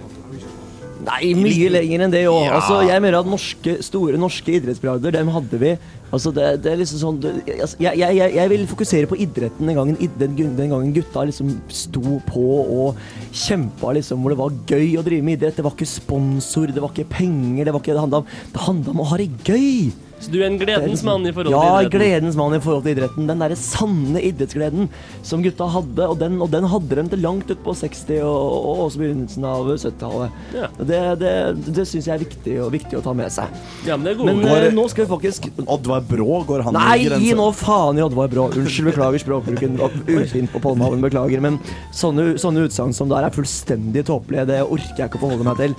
Nei, 1.05 1.35
mye 1.37 1.69
lenger 1.73 2.07
enn 2.07 2.15
det 2.15 2.23
òg. 2.31 2.47
Ja. 2.47 2.55
Altså, 2.59 2.79
jeg 2.89 3.03
mener 3.05 3.21
at 3.21 3.29
norske, 3.29 3.77
store 3.85 4.21
norske 4.21 4.55
idrettsbragder, 4.57 5.15
dem 5.19 5.33
hadde 5.35 5.61
vi. 5.61 5.75
Altså, 6.15 6.31
det, 6.35 6.47
det 6.65 6.71
er 6.73 6.79
liksom 6.81 7.01
sånn 7.01 7.19
det, 7.23 7.33
altså, 7.57 7.79
jeg, 7.83 7.99
jeg, 7.99 8.31
jeg, 8.37 8.51
vil 8.53 8.67
fokusere 8.71 9.11
på 9.11 9.19
idretten 9.25 9.69
den 9.71 9.79
gangen, 9.79 9.99
den, 10.21 10.37
den 10.57 10.73
gangen 10.73 10.95
gutta 10.95 11.25
liksom 11.27 11.51
sto 11.75 12.21
på 12.29 12.45
og 12.63 13.01
kjempa, 13.35 13.93
liksom, 13.99 14.23
hvor 14.23 14.35
det 14.35 14.41
var 14.41 14.57
gøy 14.71 14.97
å 15.01 15.05
drive 15.07 15.27
med 15.27 15.39
idrett. 15.41 15.59
Det 15.59 15.67
var 15.67 15.77
ikke 15.77 15.91
sponsor, 15.91 16.73
det 16.73 16.85
var 16.85 16.95
ikke 16.95 17.11
penger, 17.17 17.67
det 17.67 17.75
var 17.75 17.85
ikke 17.85 17.97
det 17.97 18.07
handla 18.07 18.23
om. 18.23 18.33
Det 18.55 18.67
handla 18.69 18.95
om 18.95 19.05
å 19.05 19.09
ha 19.13 19.21
det 19.21 19.31
gøy. 19.45 19.93
Så 20.25 20.33
du 20.33 20.39
er 20.41 20.47
en 20.49 20.57
gledens 20.61 21.03
mann 21.05 21.27
i 21.29 21.33
forhold 21.37 21.53
ja, 21.53 21.61
til 21.61 21.87
idretten? 21.87 22.01
gledens 22.01 22.37
mann 22.41 22.55
i 22.57 22.61
forhold 22.65 22.85
til 22.87 22.95
idretten. 22.95 23.27
Den 23.29 23.43
derre 23.45 23.57
sanne 23.61 24.23
idrettsgleden 24.25 24.87
som 25.27 25.43
gutta 25.45 25.67
hadde, 25.75 26.07
og 26.09 26.17
den, 26.23 26.39
og 26.41 26.49
den 26.55 26.65
hadde 26.73 26.97
dem 27.01 27.11
til 27.13 27.21
langt 27.25 27.51
ut 27.53 27.61
på 27.67 27.75
60- 27.77 28.23
og, 28.25 28.55
og 28.71 28.81
også 28.87 29.03
begynnelsen 29.03 29.45
av 29.51 29.69
70-tallet. 29.75 30.39
Ja. 30.57 30.71
Det, 30.81 31.01
det, 31.21 31.35
det 31.77 31.85
syns 31.91 32.09
jeg 32.09 32.15
er 32.17 32.23
viktig, 32.25 32.57
og 32.65 32.73
viktig 32.73 32.99
å 32.99 33.03
ta 33.05 33.13
med 33.17 33.33
seg. 33.35 33.53
Ja, 33.85 33.99
men 33.99 34.09
det 34.09 34.15
er 34.15 34.19
god. 34.23 34.31
Men 34.33 34.43
Går- 34.47 34.69
eh, 34.71 34.75
nå 34.81 34.87
skal 34.93 35.05
vi 35.05 35.11
faktisk 35.13 35.51
Oddvar 35.67 36.01
Brå, 36.09 36.41
går 36.49 36.65
han 36.71 36.79
Nei, 36.79 36.97
i 36.97 37.05
gi 37.05 37.11
grensa? 37.13 37.39
nå 37.43 37.51
faen 37.61 38.01
i 38.01 38.07
Oddvar 38.09 38.33
Brå. 38.33 38.49
Unnskyld, 38.57 38.89
beklager 38.95 39.25
språkbruken. 39.27 39.77
Ufint 40.09 40.53
på 40.55 40.65
Polmhaven 40.65 41.05
beklager. 41.05 41.45
Men 41.45 41.61
sånne, 41.93 42.35
sånne 42.41 42.65
utsagn 42.69 42.97
som 42.97 43.13
der 43.13 43.29
er 43.29 43.35
fullstendig 43.35 44.07
tåpelige. 44.09 44.49
Det 44.55 44.63
orker 44.65 45.03
jeg 45.05 45.11
ikke 45.13 45.21
å 45.21 45.27
forholde 45.27 45.49
meg 45.53 45.61
til. 45.61 45.77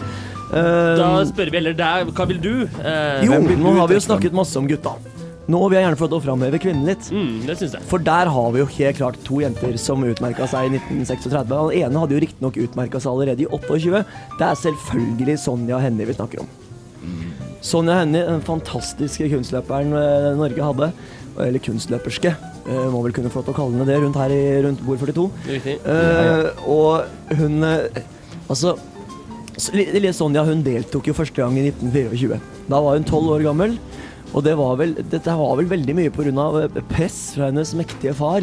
Eh, 0.53 0.95
Da 0.99 1.09
spør 1.25 1.49
vi 1.51 1.57
heller 1.59 1.73
deg, 1.77 2.11
hva 2.13 2.27
vil 2.29 2.39
du? 2.41 2.53
Eh, 2.83 3.25
jo, 3.25 3.39
vil 3.47 3.57
nå 3.59 3.73
du 3.73 3.79
har 3.79 3.87
vi 3.89 3.97
jo 3.97 4.03
snakket 4.05 4.35
masse 4.37 4.57
om 4.59 4.67
gutta. 4.69 4.95
Nå 5.47 5.59
vil 5.69 5.77
jeg 5.77 5.85
gjerne 5.85 5.97
få 5.99 6.07
lov 6.07 6.11
til 6.15 6.17
å 6.17 6.25
framheve 6.25 6.57
kvinnen 6.61 6.85
litt. 6.89 7.05
mm, 7.13 7.45
det 7.45 7.57
synes 7.59 7.73
jeg. 7.77 7.83
For 7.89 8.01
der 8.01 8.25
har 8.33 8.51
vi 8.51 8.59
jo 8.63 8.65
helt 8.65 8.97
klart 8.97 9.17
to 9.23 9.41
jenter 9.43 9.75
som 9.77 10.01
utmerka 10.01 10.47
seg 10.49 10.71
i 10.71 10.77
1936. 10.79 11.45
Den 11.51 11.83
ene 11.83 12.01
hadde 12.01 12.15
jo 12.17 12.21
riktignok 12.23 12.57
utmerka 12.57 12.97
seg 13.01 13.11
allerede 13.13 13.45
i 13.45 13.49
28. 13.53 14.05
Det 14.39 14.47
er 14.47 14.55
selvfølgelig 14.63 15.37
Sonja 15.43 15.77
Hennie 15.83 16.05
vi 16.09 16.13
snakker 16.17 16.41
om. 16.41 16.49
Sonja 17.61 17.99
Hennie, 18.01 18.25
den 18.25 18.41
fantastiske 18.45 19.29
kunstløperen 19.29 19.93
eh, 19.93 20.31
Norge 20.37 20.65
hadde. 20.65 20.91
Eller 21.35 21.59
kunstløperske, 21.59 22.31
eh, 22.65 22.89
må 22.93 23.03
vel 23.03 23.13
kunne 23.13 23.29
få 23.29 23.41
lov 23.41 23.45
til 23.49 23.53
å 23.53 23.57
kalle 23.57 23.75
henne 23.75 23.85
det 23.89 23.97
rundt 24.01 24.17
her 24.21 24.31
i 24.33 24.41
rundt 24.65 24.81
bord 24.85 25.01
42. 25.01 25.29
Riktig. 25.49 25.77
Eh, 25.85 26.65
og 26.65 27.37
hun 27.37 27.61
Altså, 28.45 28.75
Sonja 29.57 30.43
hun 30.47 30.63
deltok 30.65 31.07
jo 31.07 31.15
første 31.15 31.41
gang 31.41 31.55
i 31.59 31.67
1924. 31.69 32.39
Da 32.69 32.81
var 32.81 32.97
hun 32.97 33.07
tolv 33.07 33.35
år 33.37 33.45
gammel. 33.47 33.77
Og 34.35 34.43
det 34.43 34.55
var 34.59 34.75
vel, 34.79 34.95
dette 35.11 35.35
var 35.37 35.55
vel 35.59 35.69
veldig 35.69 35.95
mye 35.95 36.11
pga. 36.11 36.67
press 36.89 37.35
fra 37.35 37.47
hennes 37.51 37.73
mektige 37.73 38.13
far. 38.13 38.41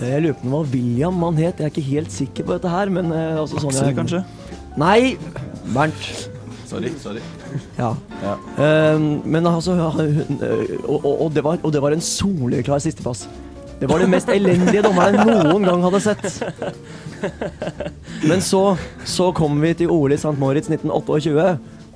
Eh, 0.00 0.08
Jeg 0.10 0.22
lurer 0.22 0.34
på 0.34 0.44
om 0.44 0.50
det 0.50 0.58
var 0.58 0.72
William 0.74 1.22
han 1.22 1.36
het, 1.36 1.58
jeg 1.58 1.64
er 1.64 1.72
ikke 1.72 1.88
helt 1.88 2.12
sikker 2.12 2.44
på 2.44 2.52
dette 2.58 2.68
her. 2.68 2.90
Men 2.90 3.12
eh, 3.12 3.40
Aksel, 3.40 3.60
Sonja 3.60 3.94
kanskje? 3.96 4.24
Nei, 4.76 5.16
Bernt. 5.72 6.28
Sorry. 6.66 6.88
sorry. 6.98 7.20
Ja. 7.76 7.94
Ja. 8.22 8.36
Um, 8.94 9.20
men 9.28 9.46
altså 9.46 9.74
hun, 9.76 10.38
eh, 10.40 10.70
og, 10.88 11.04
og, 11.04 11.20
og, 11.26 11.34
det 11.34 11.44
var, 11.44 11.58
og 11.62 11.72
det 11.72 11.82
var 11.84 11.92
en 11.92 12.00
soleklar 12.00 12.80
sisteplass. 12.80 13.26
Det 13.82 13.88
var 13.90 13.98
det 13.98 14.08
mest 14.12 14.28
elendige 14.30 14.82
dommeren 14.86 15.16
jeg 15.18 15.26
noen 15.50 15.64
gang 15.66 15.82
hadde 15.82 16.00
sett. 16.04 16.26
Men 18.30 18.42
så, 18.44 18.60
så 19.08 19.30
kom 19.34 19.56
vi 19.62 19.72
til 19.80 19.90
OL 19.90 20.14
i 20.14 20.18
St. 20.20 20.36
Moritz 20.38 20.70
1928. 20.70 21.46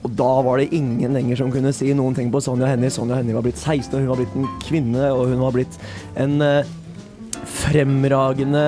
Og 0.07 0.13
da 0.19 0.33
var 0.47 0.59
det 0.61 0.69
ingen 0.77 1.15
lenger 1.17 1.39
som 1.41 1.53
kunne 1.55 1.71
si 1.75 1.93
noen 1.97 2.15
ting 2.19 2.29
på 2.35 2.43
Sonja 2.43 2.69
Hennie. 2.73 2.91
Sonja 2.95 3.21
Hennie 3.21 3.35
var 3.39 3.47
blitt 3.47 3.59
16, 3.63 3.95
og 3.95 4.03
hun 4.03 4.11
var 4.13 4.21
blitt 4.21 4.35
en 4.39 4.51
kvinne, 4.67 5.07
og 5.15 5.31
hun 5.31 5.41
var 5.47 5.55
blitt 5.57 5.79
en 6.23 6.37
eh, 6.45 6.69
fremragende 7.63 8.67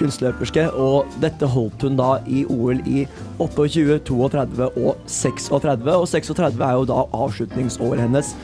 kunstløperske. 0.00 0.66
Og 0.76 1.12
dette 1.22 1.48
holdt 1.52 1.86
hun 1.86 1.96
da 2.00 2.10
i 2.28 2.42
OL 2.52 2.80
i 2.88 3.06
28, 3.40 4.00
32 4.08 4.68
og 4.80 5.00
36. 5.08 5.92
Og 5.96 6.08
36 6.12 6.66
er 6.70 6.76
jo 6.80 6.88
da 6.92 7.04
avslutningsåret 7.20 8.04
hennes. 8.04 8.34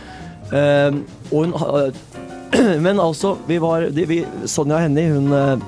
Eh, 0.52 1.00
og 1.33 1.37
hun 1.47 1.52
ha- 1.61 1.90
Men 2.87 3.00
altså, 3.00 3.37
vi 3.49 3.59
var 3.62 3.88
vi, 3.97 4.23
Sonja 4.47 4.82
Hennie, 4.82 5.12
hun 5.14 5.32
eh, 5.32 5.62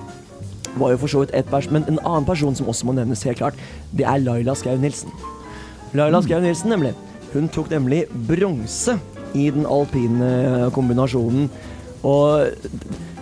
var 0.77 0.93
jo 0.93 1.01
for 1.05 1.13
så 1.13 1.23
vidt 1.23 1.35
ett 1.37 1.51
vers, 1.53 1.69
men 1.71 1.87
en 1.89 2.01
annen 2.03 2.27
person 2.27 2.55
som 2.57 2.69
også 2.69 2.89
må 2.89 2.97
nevnes 2.97 3.23
helt 3.25 3.39
klart, 3.39 3.59
det 3.95 4.07
er 4.11 4.23
Laila 4.23 4.57
Skau 4.59 4.75
Nilsen. 4.81 5.13
Laila 5.95 6.21
Skau 6.25 6.41
Nilsen, 6.43 6.73
nemlig. 6.75 6.95
Hun 7.33 7.49
tok 7.49 7.71
nemlig 7.71 8.05
bronse 8.29 8.99
i 9.35 9.49
den 9.55 9.67
alpine 9.71 10.71
kombinasjonen. 10.75 11.49
Og 12.05 12.51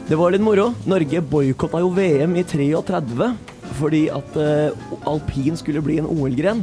det 0.09 0.19
var 0.19 0.35
litt 0.35 0.45
moro. 0.45 0.71
Norge 0.89 1.23
boikotta 1.25 1.81
jo 1.85 1.93
VM 1.97 2.37
i 2.41 2.47
33 2.49 3.33
fordi 3.79 4.03
at 4.13 4.35
eh, 4.37 4.75
alpin 5.09 5.57
skulle 5.57 5.81
bli 5.85 5.97
en 6.01 6.09
OL-gren. 6.11 6.61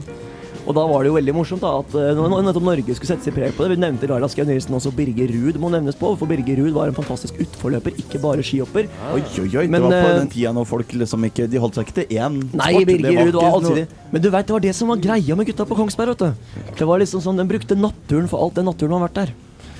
Og 0.69 0.75
da 0.77 0.83
var 0.85 1.01
det 1.01 1.09
jo 1.09 1.15
veldig 1.15 1.33
morsomt 1.33 1.63
da 1.65 1.71
at 1.79 1.93
eh, 1.97 2.19
nettopp 2.19 2.65
Norge 2.67 2.93
skulle 2.93 3.09
sette 3.09 3.25
sitt 3.25 3.33
preg 3.33 3.55
på 3.57 3.65
det. 3.65 3.71
Vi 3.73 3.81
nevnte 3.81 4.05
Laila 4.11 4.27
Skau 4.29 4.45
Nilsen 4.45 4.75
også 4.77 4.91
Birger 4.93 5.31
Ruud 5.33 5.57
må 5.61 5.71
nevnes 5.73 5.97
på, 5.97 6.11
for 6.19 6.29
Birger 6.29 6.59
Ruud 6.61 6.75
var 6.75 6.91
en 6.91 6.97
fantastisk 6.97 7.39
utforløper, 7.41 7.95
ikke 8.03 8.21
bare 8.21 8.45
skihopper. 8.45 8.85
Oi, 9.15 9.23
oi, 9.41 9.47
oi. 9.47 9.63
Men, 9.65 9.81
det 9.81 9.87
var 9.87 9.95
på 9.95 10.11
eh, 10.11 10.19
den 10.19 10.29
tida 10.35 10.51
når 10.53 10.67
folk 10.69 10.93
liksom 10.93 11.25
ikke 11.25 11.47
De 11.49 11.61
holdt 11.63 11.79
seg 11.79 11.87
ikke 11.87 11.95
til 12.03 12.19
én 12.19 12.35
Nei, 12.53 12.67
sport. 12.75 12.91
Birger 12.91 13.17
Ruud 13.25 13.39
var 13.39 13.57
allsidig. 13.57 13.85
Men 14.13 14.25
du 14.25 14.29
vet, 14.29 14.45
det 14.45 14.55
var 14.59 14.65
det 14.67 14.73
som 14.77 14.91
var 14.93 15.01
greia 15.07 15.37
med 15.39 15.49
gutta 15.49 15.65
på 15.65 15.77
Kongsberg. 15.79 16.13
vet 16.13 16.21
du. 16.21 16.67
Det 16.77 16.89
var 16.91 17.01
liksom 17.01 17.23
sånn, 17.25 17.41
De 17.41 17.47
brukte 17.49 17.77
naturen 17.79 18.29
for 18.29 18.45
alt 18.45 18.59
den 18.59 18.69
naturen 18.69 18.93
har 18.99 19.07
vært 19.07 19.17
der. 19.23 19.33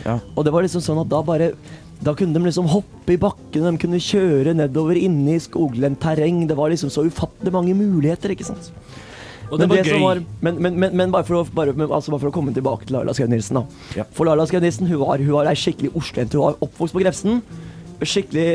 Ja. 0.08 0.16
Og 0.34 0.48
det 0.48 0.56
var 0.56 0.66
liksom 0.66 0.82
sånn 0.82 1.04
at 1.04 1.12
da 1.12 1.22
bare 1.26 1.52
da 2.00 2.14
kunne 2.16 2.34
de 2.34 2.48
liksom 2.48 2.70
hoppe 2.72 3.14
i 3.14 3.20
bakken, 3.20 3.66
de 3.66 3.82
kunne 3.82 4.00
kjøre 4.00 4.56
nedover 4.56 4.96
inne 4.96 5.36
i 5.36 5.42
skoglendt 5.44 6.00
terreng. 6.02 6.46
Det 6.48 6.56
var 6.58 6.72
liksom 6.72 6.90
så 6.94 7.04
ufattelig 7.06 7.52
mange 7.54 7.76
muligheter, 7.76 8.32
ikke 8.34 8.48
sant. 8.48 8.72
Og 9.50 9.58
det 9.58 9.66
Men 9.68 9.70
var 9.72 9.84
det 9.84 9.94
gøy. 9.94 10.02
var- 10.04 10.24
men, 10.46 10.62
men, 10.62 10.80
men, 10.80 10.96
men 10.98 11.12
bare, 11.12 11.26
for 11.26 11.42
å, 11.42 11.46
bare, 11.54 11.74
men, 11.74 11.90
altså 11.90 12.12
bare 12.14 12.22
for 12.22 12.30
å 12.30 12.36
komme 12.36 12.54
tilbake 12.54 12.86
til 12.86 12.96
Laila 12.98 13.14
Skau 13.18 13.28
Nilsen, 13.28 13.58
da. 13.58 13.64
Ja. 13.98 14.06
For 14.14 14.26
Laila 14.30 14.46
Skau 14.46 14.60
Nilsen 14.62 14.88
hun 14.88 15.00
var, 15.02 15.18
hun 15.18 15.34
var 15.34 15.50
ei 15.50 15.56
skikkelig 15.58 15.92
Oslo-jente. 15.98 16.38
Hun 16.38 16.46
var 16.46 16.60
oppvokst 16.62 16.94
på 16.94 17.02
Grefsen. 17.02 17.42
Skikkelig 18.00 18.48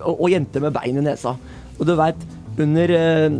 og, 0.00 0.14
og 0.16 0.30
jente 0.32 0.60
med 0.64 0.72
bein 0.74 0.96
i 0.98 1.04
nesa. 1.04 1.36
Og 1.78 1.84
du 1.86 1.94
veit, 1.98 2.24
under 2.58 2.90
eh, 2.96 3.38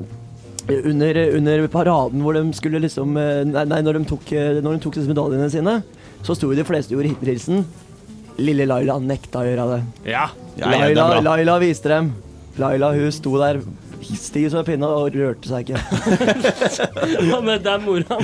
under, 0.69 1.17
under 1.39 1.67
paraden 1.73 2.21
hvor 2.23 2.37
de 2.37 2.43
skulle 2.55 2.79
liksom 2.85 3.17
eh, 3.17 3.41
Nei, 3.49 3.65
nei 3.73 3.81
når 3.83 3.99
de 3.99 4.05
tok, 4.13 4.33
eh, 4.37 4.61
når 4.63 4.77
de 4.77 4.83
tok 4.85 4.99
disse 5.01 5.09
medaljene 5.11 5.49
sine, 5.51 5.79
så 6.23 6.37
sto 6.37 6.51
jo 6.53 6.59
de 6.59 6.67
fleste 6.69 6.93
gjorde 6.95 7.15
hilsen. 7.25 7.65
Lille 8.39 8.69
Laila 8.69 8.99
nekta 9.03 9.41
å 9.43 9.49
gjøre 9.49 9.65
det. 9.73 9.81
Ja. 10.13 10.29
Ja, 10.59 10.69
ja, 10.69 10.69
det 10.69 10.75
er 10.77 10.81
Laila, 10.95 11.07
bra. 11.17 11.21
Laila 11.33 11.57
viste 11.63 11.91
dem. 11.91 12.13
Laila 12.59 12.93
hun 12.95 13.11
sto 13.15 13.33
der 13.41 13.61
stiv 14.17 14.49
som 14.53 14.61
en 14.63 14.67
pinne 14.67 14.89
og 14.89 15.15
rørte 15.15 15.51
seg 15.51 15.69
ikke. 15.69 15.81
Hva 17.29 17.41
med 17.45 17.65
de 17.67 17.75
ordene? 17.93 18.19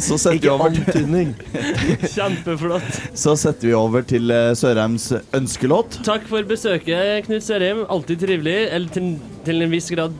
Så 0.00 0.16
setter, 0.16 0.32
vi 0.32 0.40
Ikke 0.40 0.54
over 0.54 0.72
til, 0.72 0.84
antydning. 0.86 1.34
Kjempeflott. 2.14 3.00
så 3.18 3.36
setter 3.38 3.68
vi 3.68 3.74
over 3.76 4.06
til 4.08 4.32
eh, 4.32 4.52
Sørheims 4.58 5.10
ønskelåt. 5.36 6.00
Takk 6.06 6.26
for 6.30 6.46
besøket, 6.48 7.26
Knut 7.28 7.44
Sørheim. 7.46 7.84
Alltid 7.92 8.24
trivelig. 8.24 8.58
Eller 8.72 8.94
til, 8.94 9.12
til 9.46 9.66
en 9.66 9.74
viss 9.74 9.90
grad 9.92 10.16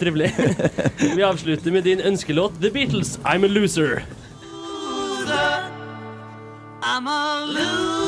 trivelig. 0.00 0.32
Vi 1.16 1.22
avslutter 1.26 1.72
med 1.74 1.86
din 1.88 2.02
ønskelåt 2.04 2.60
The 2.60 2.70
Beatles, 2.74 3.16
I'm 3.24 3.44
a 3.44 3.48
Loser. 3.48 4.02
I'm 6.82 7.06
a 7.08 7.46
Loser. 7.46 8.05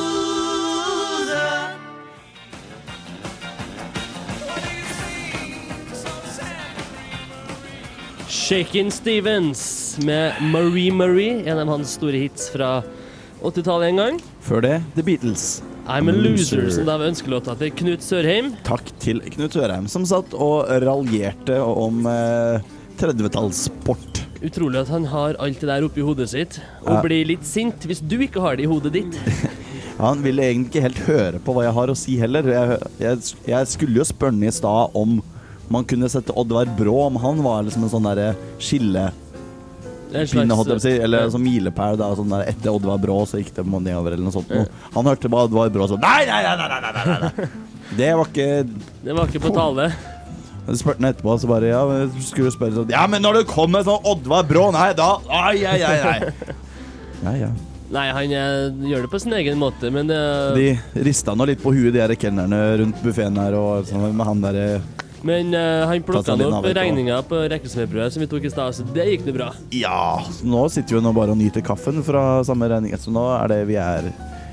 Shakin' 8.48 8.90
Stevens 8.90 9.98
med 10.04 10.32
Marie 10.40 10.92
Marie, 10.92 11.42
en 11.50 11.58
av 11.58 11.68
hans 11.68 11.90
store 11.98 12.16
hits 12.22 12.46
fra 12.54 12.78
80-tallet 13.44 13.90
en 13.92 13.98
gang. 14.00 14.20
Før 14.40 14.62
det 14.64 14.76
The 14.94 15.04
Beatles. 15.04 15.42
I'm 15.84 16.08
a 16.08 16.14
Loser, 16.14 16.62
Loser. 16.62 16.70
som 16.78 16.86
da 16.88 16.94
var 17.00 17.10
ønskelåta 17.10 17.52
til 17.60 17.74
Knut 17.76 18.04
Sørheim. 18.04 18.54
Takk 18.64 18.88
til 19.02 19.20
Knut 19.34 19.52
Sørheim, 19.56 19.84
som 19.92 20.06
satt 20.08 20.32
og 20.32 20.64
raljerte 20.84 21.58
om 21.60 22.08
eh, 22.08 22.64
30-tallssport. 23.00 24.22
Utrolig 24.40 24.80
at 24.80 24.92
han 24.94 25.04
har 25.12 25.36
alt 25.44 25.60
det 25.60 25.68
der 25.68 25.84
oppi 25.84 26.04
hodet 26.06 26.30
sitt, 26.32 26.60
og 26.86 26.94
Ja. 26.94 27.02
blir 27.04 27.28
litt 27.28 27.44
sint 27.44 27.84
hvis 27.84 28.00
du 28.00 28.16
ikke 28.22 28.40
har 28.40 28.56
det 28.56 28.64
i 28.64 28.70
hodet 28.70 28.94
ditt. 28.96 29.18
Han 29.98 30.20
ville 30.22 30.44
egentlig 30.46 30.70
ikke 30.78 30.82
helt 30.84 31.00
høre 31.08 31.38
på 31.42 31.52
hva 31.56 31.64
jeg 31.66 31.74
har 31.74 31.90
å 31.90 31.94
si 31.98 32.12
heller. 32.20 32.46
Jeg, 32.46 32.76
jeg, 33.02 33.18
jeg 33.50 33.66
skulle 33.66 33.98
jo 33.98 34.04
spørre 34.06 34.30
ham 34.30 34.44
i 34.46 34.52
stad 34.54 34.94
om 34.94 35.16
man 35.72 35.86
kunne 35.88 36.08
sette 36.12 36.34
Oddvar 36.38 36.68
Brå, 36.78 36.96
om 37.06 37.16
han 37.22 37.42
var 37.44 37.64
liksom 37.66 37.86
en 37.86 37.92
sånn 37.92 38.08
derre 38.08 38.34
skille... 38.62 39.08
En 40.08 40.24
pinne, 40.24 40.56
holdt 40.56 40.70
jeg 40.72 40.78
på 40.78 40.80
å 40.80 40.84
si, 40.86 40.92
eller 41.04 41.26
ja. 41.26 41.30
sånn 41.34 41.42
milepæl. 41.44 41.98
sånn 42.16 42.30
der, 42.32 42.46
Etter 42.48 42.72
Oddvar 42.72 43.00
Brå 43.02 43.18
så 43.28 43.42
gikk 43.42 43.50
det 43.58 43.66
nedover, 43.68 44.14
eller 44.14 44.24
noe 44.24 44.32
sånt. 44.32 44.48
noe. 44.48 44.64
Han 44.94 45.10
hørte 45.10 45.28
bare 45.32 45.50
Oddvar 45.50 45.72
Brå 45.74 45.88
sånn 45.90 46.00
nei, 46.00 46.22
nei, 46.28 46.38
nei, 46.46 46.54
nei, 46.56 46.68
nei, 46.72 46.80
nei, 46.86 47.08
nei, 47.08 47.18
nei. 47.26 47.50
Det 47.98 48.08
var 48.16 48.28
ikke 48.28 48.46
Det 49.04 49.14
var 49.16 49.30
ikke 49.30 49.42
på 49.46 49.52
tale. 49.56 49.90
Jeg 50.68 50.80
spurte 50.82 51.00
han 51.00 51.08
etterpå, 51.10 51.36
så 51.40 51.48
bare 51.48 51.70
ja, 51.70 51.80
men 51.88 52.10
skulle 52.24 52.52
spørre 52.52 52.76
sånn 52.76 52.92
Ja, 52.92 53.04
men 53.08 53.24
når 53.24 53.40
det 53.40 53.46
kommer 53.52 53.84
sånn 53.84 54.08
Oddvar 54.08 54.48
Brå, 54.48 54.68
nei, 54.76 54.90
da 54.96 55.14
Ai, 55.28 55.60
ai, 55.68 55.80
ai, 55.84 55.98
ai. 56.14 56.56
Ja, 57.24 57.32
ja. 57.34 57.48
Nei, 57.88 58.04
han 58.12 58.32
eh, 58.36 58.88
gjør 58.90 59.06
det 59.06 59.10
på 59.10 59.18
sin 59.20 59.32
egen 59.34 59.56
måte, 59.58 59.88
men 59.90 60.12
uh... 60.12 60.52
De 60.54 60.70
rista 61.08 61.32
nå 61.34 61.46
litt 61.48 61.62
på 61.62 61.72
huet, 61.72 61.90
de 61.94 62.02
her 62.02 62.12
kelnerne 62.20 62.58
rundt 62.82 63.00
buffeen 63.02 63.40
her, 63.40 63.56
og 63.56 63.88
sånn 63.88 64.12
med 64.12 64.28
han 64.28 64.44
derre 64.44 64.66
Men 65.26 65.50
uh, 65.54 65.86
han 65.90 66.02
plukka 66.06 66.36
opp 66.46 66.66
regninga 66.78 67.18
på 67.26 67.40
rekkesmørbrødet 67.50 68.14
som 68.14 68.22
vi 68.22 68.28
tok 68.30 68.46
i 68.46 68.52
stad, 68.52 68.76
så 68.76 68.86
det 68.94 69.06
gikk 69.10 69.26
det 69.26 69.34
bra. 69.34 69.50
Ja, 69.74 70.22
nå 70.46 70.64
sitter 70.72 70.98
vi 70.98 71.04
nå 71.04 71.12
bare 71.16 71.34
og 71.34 71.40
nyter 71.40 71.64
kaffen 71.66 72.02
fra 72.06 72.44
samme 72.46 72.68
regning. 72.70 72.94
Så 73.00 73.14
nå 73.14 73.24
er 73.34 73.50
det 73.52 73.62
vi 73.70 73.78
er 73.82 74.12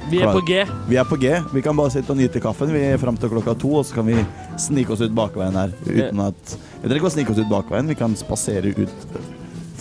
Vi 0.10 0.22
er 0.22 0.34
på 0.34 0.42
G. 0.48 0.64
Vi 0.90 0.98
er 1.02 1.08
på 1.10 1.20
G. 1.22 1.36
Vi 1.54 1.64
kan 1.66 1.78
bare 1.78 1.94
sitte 1.94 2.14
og 2.14 2.20
nyte 2.20 2.42
kaffen 2.42 2.74
vi 2.74 2.84
er 2.88 3.00
fram 3.02 3.18
til 3.20 3.32
klokka 3.34 3.56
to, 3.62 3.76
og 3.82 3.86
så 3.86 4.00
kan 4.00 4.10
vi 4.10 4.18
snike 4.62 4.94
oss 4.94 5.06
ut 5.06 5.16
bakveien 5.18 5.58
her. 5.58 5.74
Uten 5.86 6.26
at 6.26 6.58
Vi 6.58 6.88
trenger 6.88 7.02
ikke 7.02 7.12
å 7.12 7.16
snike 7.18 7.34
oss 7.36 7.42
ut 7.42 7.52
bakveien, 7.52 7.90
vi 7.90 7.98
kan 7.98 8.18
spasere 8.18 8.74
ut 8.76 9.10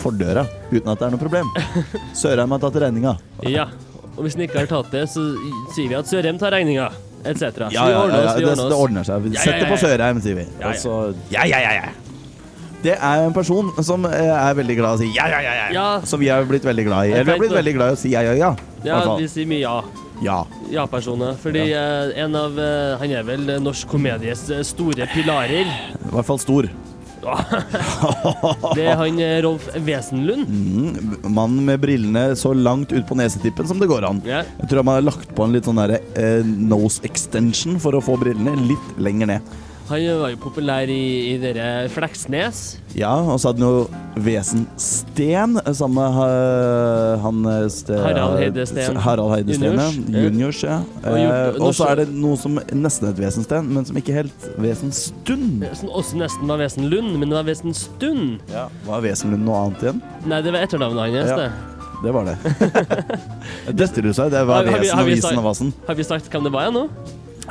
fordøra 0.05 0.45
uten 0.73 0.91
at 0.91 1.01
det 1.01 1.07
er 1.07 1.15
noe 1.15 1.23
problem. 1.23 1.51
Sørheim 2.23 2.55
har 2.55 2.63
tatt 2.65 2.79
regninga. 2.83 3.17
Ja. 3.49 3.69
Og 4.15 4.27
hvis 4.27 4.37
han 4.37 4.45
ikke 4.47 4.63
har 4.63 4.71
tatt 4.71 4.93
det, 4.95 5.07
så 5.11 5.23
sier 5.75 5.91
vi 5.91 5.99
at 5.99 6.09
Sørheim 6.11 6.39
tar 6.39 6.55
regninga, 6.55 6.91
etc. 7.25 7.43
Ja, 7.43 7.69
Ja, 7.73 7.85
vi 7.85 7.93
ja, 7.93 8.23
ja, 8.25 8.35
det, 8.39 8.57
det 8.61 8.77
ordner 8.77 9.07
seg. 9.07 9.23
Vi 9.27 9.35
Ja, 9.35 9.41
ja, 9.41 9.45
setter 9.47 9.67
ja, 9.67 9.71
på. 9.73 9.79
Sørheim, 9.81 10.21
sier 10.25 10.39
vi. 10.41 10.47
Ja, 10.61 10.67
ja. 10.67 10.73
Og 10.73 10.81
så 10.83 10.97
ja, 11.33 11.47
ja, 11.49 11.61
ja, 11.65 11.73
ja. 11.83 11.93
Det 12.85 12.93
er 13.01 13.23
en 13.25 13.33
person 13.33 13.71
som 13.83 14.05
eh, 14.05 14.29
er 14.29 14.57
veldig 14.59 14.75
glad 14.77 14.91
i 14.93 14.95
å 14.97 15.01
si 15.01 15.07
ja, 15.17 15.25
ja, 15.33 15.39
ja, 15.41 15.53
ja. 15.57 15.69
Ja. 15.73 15.85
Som 16.05 16.21
vi 16.21 16.29
har 16.29 16.45
blitt 16.45 16.67
veldig 16.69 16.85
glad 16.85 17.09
i. 17.09 17.15
Eller 17.17 17.25
vi 17.25 17.33
har 17.33 17.45
blitt 17.47 17.55
veldig 17.57 17.75
glad 17.79 17.95
i 17.95 17.97
å 17.97 18.01
si 18.01 18.13
ja, 18.13 18.21
ja, 18.27 18.35
ja. 18.37 18.51
Ja, 18.85 18.99
vi 19.17 19.29
sier 19.33 19.49
mye 19.49 19.63
ja. 19.65 19.79
Ja. 20.23 20.39
Ja-personer. 20.71 21.39
Fordi 21.41 21.65
eh, 21.73 22.13
en 22.23 22.37
av 22.39 22.59
eh, 22.61 22.95
Han 23.01 23.15
er 23.17 23.25
vel 23.27 23.49
norsk 23.65 23.89
komedies 23.91 24.45
store 24.69 25.09
pilarer. 25.15 25.65
I 25.97 26.13
hvert 26.13 26.29
fall 26.29 26.39
stor. 26.43 26.69
Det 28.77 28.87
er 28.87 28.99
han 29.01 29.21
eh, 29.23 29.37
Rolf 29.45 29.69
Wesenlund. 29.87 30.49
Mm, 30.49 31.19
Mannen 31.35 31.65
med 31.67 31.83
brillene 31.83 32.27
så 32.39 32.55
langt 32.57 32.93
ut 32.95 33.05
på 33.09 33.19
nesetippen 33.19 33.69
som 33.69 33.81
det 33.83 33.91
går 33.91 34.07
an. 34.09 34.23
Yeah. 34.27 34.49
Jeg 34.61 34.71
tror 34.71 34.85
han 34.85 34.93
har 34.95 35.07
lagt 35.07 35.35
på 35.37 35.47
en 35.47 35.55
litt 35.57 35.69
sånn 35.69 35.81
der, 35.83 35.99
eh, 36.21 36.43
nose 36.45 37.05
extension 37.07 37.79
for 37.83 37.97
å 37.97 38.03
få 38.05 38.19
brillene 38.21 38.57
litt 38.69 38.99
lenger 39.03 39.35
ned. 39.37 39.55
Han 39.85 40.01
var 40.23 40.31
jo 40.33 40.39
populær 40.41 40.89
i, 40.89 41.35
i 41.35 41.39
dere 41.43 41.89
Fleksnes. 41.93 42.61
Ja, 42.97 43.11
og 43.21 43.37
så 43.43 43.51
hadde 43.51 43.61
han 43.61 43.69
jo 43.69 44.23
Vesensten 44.25 45.59
sammen 45.77 45.99
med 45.99 46.21
eh, 46.25 47.19
han 47.25 47.41
eh, 47.51 47.67
ste, 47.75 47.99
Harald 48.01 48.39
Heide 48.41 48.65
Steen. 48.71 48.97
Harald 49.05 49.35
Heide 49.35 49.57
Steen, 49.59 49.77
ja. 49.77 50.23
Juniors. 50.25 50.63
Ja. 50.65 50.79
Og 51.05 51.19
Eh, 51.25 51.59
Og 51.61 51.75
så 51.77 51.89
er 51.91 52.01
det 52.03 52.07
noe 52.15 52.37
som 52.41 52.57
nesten 52.73 53.09
het 53.11 53.19
Vesensten, 53.21 53.69
men 53.75 53.85
som 53.89 53.97
ikke 54.01 54.15
helt 54.17 54.47
Vesenstund. 54.63 55.65
Som 55.77 55.93
også 55.93 56.17
nesten 56.21 56.49
var 56.49 56.63
Wesenlund, 56.63 57.19
men 57.21 57.29
det 57.29 57.37
var 57.43 57.47
Wesenstund. 57.49 58.41
Ja. 58.53 58.67
Var 58.89 59.05
Vesenlund 59.05 59.45
noe 59.47 59.67
annet 59.67 59.85
igjen? 59.85 60.01
Nei, 60.31 60.41
det 60.47 60.55
var 60.55 60.65
etternavnet 60.65 61.19
hans, 61.19 61.35
Ja. 61.35 61.37
det. 61.45 61.53
Det 62.05 62.13
var 62.13 62.25
det. 62.29 62.37
Dette 63.81 64.03
du 64.05 64.11
sa, 64.17 64.27
det 64.33 64.43
var 64.49 64.65
Vesen 64.67 64.99
og 65.01 65.07
Visen 65.09 65.39
og 65.41 65.47
Vassen. 65.51 65.71
Har 65.87 65.97
vi 66.01 66.05
sagt 66.05 66.29
hvem 66.33 66.45
det 66.49 66.53
var 66.57 66.67
igjen 66.67 66.81
nå? 66.83 66.89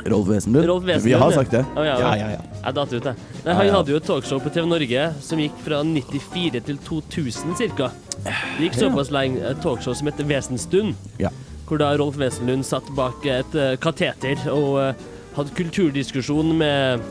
Rolf 0.02 0.28
Wesenlund. 0.28 0.66
Rolf 0.68 0.84
Wesenlund, 0.84 1.04
Vi 1.04 1.12
har 1.12 1.32
sagt 1.32 1.50
det. 1.50 1.64
Oh, 1.76 1.86
ja, 1.86 1.98
Ja, 2.00 2.16
ja. 2.16 2.16
ja, 2.16 2.30
ja. 2.30 2.60
Jeg 2.64 2.74
datt 2.74 2.92
ut, 2.92 3.04
jeg. 3.04 3.14
Nei, 3.14 3.50
Ja, 3.52 3.54
han 3.54 3.66
ja. 3.66 3.72
hadde 3.76 3.92
jo 3.92 3.96
et 4.00 4.06
talkshow 4.08 4.40
på 4.40 4.50
TV 4.52 4.66
Norge 4.66 5.06
som 5.22 5.38
gikk 5.38 5.56
fra 5.64 5.82
94 5.84 6.60
til 6.64 6.78
2000 6.88 7.56
ca. 7.78 7.90
Det 8.24 8.68
gikk 8.68 8.78
såpass 8.80 9.10
lenge, 9.14 9.42
et 9.50 9.60
talkshow 9.62 9.94
som 9.94 10.08
heter 10.08 10.24
Vesenstund. 10.28 10.94
Ja. 11.20 11.30
Hvor 11.68 11.78
da 11.80 11.92
Rolf 11.96 12.16
Wesenlund 12.20 12.64
satt 12.66 12.88
bak 12.96 13.24
et 13.26 13.54
uh, 13.56 13.74
kateter 13.80 14.40
og 14.52 14.80
uh, 14.80 15.04
hadde 15.36 15.54
kulturdiskusjon 15.56 16.54
med 16.58 17.04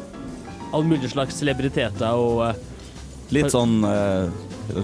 all 0.74 0.84
mulig 0.90 1.10
slags 1.12 1.38
celebriteter 1.38 2.18
og 2.18 2.40
eh, 2.48 2.62
Litt 3.32 3.54
sånn 3.54 3.80
uh, 3.88 4.28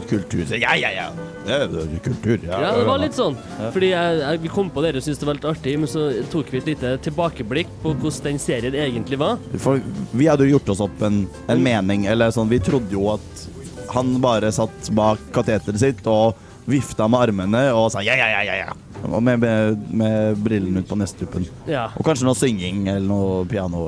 kultur. 0.10 0.46
Ja, 0.56 0.76
ja, 0.80 0.90
ja. 0.96 1.08
Det 1.46 1.58
er 1.60 2.02
kultur. 2.04 2.40
Ja, 2.46 2.60
det 2.78 2.88
var 2.88 3.02
litt 3.02 3.16
sånn. 3.18 3.38
Fordi 3.74 3.92
jeg, 3.92 4.18
jeg, 4.22 4.42
vi 4.44 4.52
kom 4.54 4.72
på 4.74 4.84
dere 4.86 5.00
og 5.00 5.06
syntes 5.06 5.22
det 5.22 5.30
var 5.30 5.40
litt 5.40 5.48
artig, 5.50 5.76
men 5.82 5.92
så 5.92 6.10
tok 6.32 6.52
vi 6.54 6.62
et 6.62 6.70
lite 6.74 6.96
tilbakeblikk 7.06 7.72
på 7.84 7.94
hvordan 7.96 8.28
den 8.28 8.42
serien 8.42 8.76
egentlig 8.76 9.20
var. 9.22 9.40
For 9.62 9.82
vi 10.12 10.28
hadde 10.30 10.48
jo 10.48 10.58
gjort 10.58 10.74
oss 10.76 10.84
opp 10.86 11.06
en, 11.06 11.24
en 11.50 11.64
mening, 11.64 12.08
eller 12.12 12.34
sånn 12.36 12.52
Vi 12.52 12.62
trodde 12.64 12.94
jo 12.96 13.08
at 13.16 13.48
han 13.94 14.20
bare 14.22 14.52
satt 14.54 14.92
bak 14.94 15.22
kateteret 15.34 15.82
sitt 15.82 16.06
og 16.10 16.38
vifta 16.70 17.08
med 17.10 17.30
armene 17.30 17.64
og 17.74 17.88
sa 17.90 18.04
ja, 18.06 18.14
ja, 18.20 18.28
ja, 18.30 18.42
ja. 18.46 18.58
ja. 18.68 18.76
Og 19.08 19.24
med, 19.24 19.40
med, 19.42 19.86
med 19.96 20.42
brillene 20.44 20.84
ut 20.84 20.90
på 20.90 20.98
nestuppen. 21.00 21.48
Ja, 21.70 21.88
Og 21.96 22.06
kanskje 22.06 22.28
noe 22.28 22.38
synging 22.38 22.84
eller 22.92 23.08
noe 23.08 23.46
piano. 23.50 23.88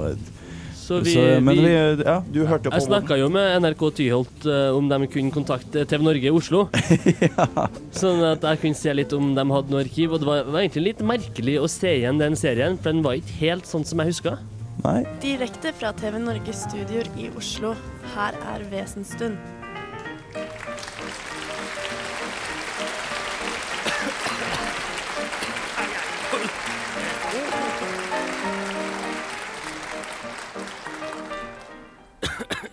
Så 0.81 0.99
vi, 1.05 1.13
Så, 1.13 1.23
men 1.45 1.55
vi, 1.55 1.65
vi 1.67 2.05
Ja, 2.07 2.17
du 2.25 2.41
hørte 2.49 2.71
på 2.71 2.79
Jeg 2.79 2.87
snakka 2.87 3.17
jo 3.19 3.29
med 3.33 3.61
NRK 3.61 3.83
Tyholt 3.99 4.47
uh, 4.49 4.73
om 4.77 4.89
de 4.89 4.99
kunne 5.13 5.33
kontakte 5.33 5.85
TV 5.85 6.05
Norge 6.07 6.31
i 6.31 6.33
Oslo. 6.33 6.63
Sånn 8.01 8.23
at 8.25 8.43
jeg 8.49 8.63
kunne 8.63 8.79
se 8.79 8.95
litt 8.97 9.13
om 9.17 9.31
de 9.37 9.45
hadde 9.53 9.73
noe 9.73 9.85
arkiv. 9.85 10.15
Og 10.15 10.23
det 10.23 10.29
var, 10.31 10.43
var 10.49 10.65
egentlig 10.65 10.87
litt 10.89 11.05
merkelig 11.13 11.59
å 11.61 11.69
se 11.71 11.93
igjen 12.01 12.21
den 12.21 12.37
serien, 12.39 12.79
for 12.81 12.95
den 12.95 13.05
var 13.05 13.21
ikke 13.21 13.39
helt 13.43 13.69
sånn 13.69 13.85
som 13.87 14.01
jeg 14.01 14.15
huska. 14.15 14.37
Nei. 14.81 14.99
Direkte 15.21 15.73
fra 15.77 15.93
TV 15.93 16.17
Norges 16.21 16.65
studioer 16.65 17.09
i 17.21 17.29
Oslo. 17.37 17.75
Her 18.15 18.37
er 18.55 18.65
Vesenstund. 18.73 19.60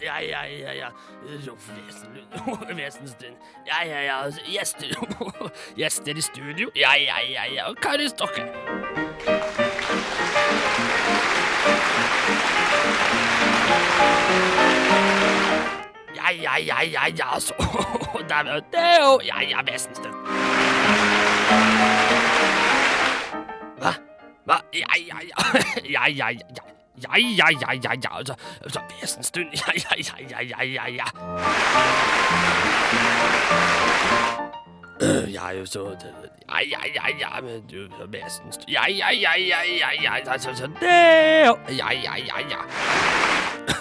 Ja, 0.09 0.21
ja, 0.21 0.43
ja, 0.45 0.73
ja. 0.73 0.91
Vesenstund. 2.77 3.37
Ja, 3.67 3.85
ja, 3.85 4.01
ja. 4.01 4.31
Gjester 4.47 4.89
Gjester 5.77 6.17
i 6.17 6.23
studio. 6.23 6.71
Ja, 6.75 6.95
ja, 6.97 7.21
ja, 7.21 7.45
ja. 7.45 7.75
Kari 7.75 8.09
Stokke. 8.09 8.43
Ja, 16.17 16.31
ja, 16.31 16.57
ja, 16.57 16.83
ja, 16.83 17.07
ja, 17.19 17.41
så 17.41 17.55
Der 18.29 18.45
var 18.45 18.61
det 18.73 18.89
jo 19.01 19.21
Ja, 19.25 19.41
ja, 19.43 19.61
Vesenstund. 19.73 20.15
Hva? 23.79 23.93
Hva? 24.47 24.61
Ja, 24.73 24.89
ja, 24.97 25.21
ja. 25.29 25.61
Ja, 25.95 26.07
ja, 26.09 26.29
ja. 26.31 26.78
Ja. 27.03 27.17
Ja, 27.37 27.49
ja, 27.61 27.73
ja, 27.85 27.93
ja, 28.05 28.17
altså, 28.17 28.35
altså 28.63 28.81
Vesenstund, 29.01 29.47
ja, 29.53 29.73
ja, 29.77 29.95
ja, 29.99 30.15
ja, 30.31 30.41
ja, 30.43 30.65
ja, 30.65 30.85
ja. 30.91 31.05
Øh, 35.03 35.67
så 35.67 35.97
Ja, 36.49 36.59
ja, 36.59 36.81
ja, 36.95 37.07
ja, 37.19 37.41
men 37.41 37.63
du, 37.71 38.07
Vesenstund 38.07 38.69
Ja, 38.69 38.83
ja, 38.89 39.11
ja, 39.11 39.33
ja, 39.39 39.61
ja, 39.81 40.03
ja, 40.03 40.31
altså, 40.33 40.55
så 40.55 40.67
det 40.67 41.77
Ja, 41.79 41.93
ja, 41.93 42.15
ja, 42.17 42.39
ja. 42.51 42.59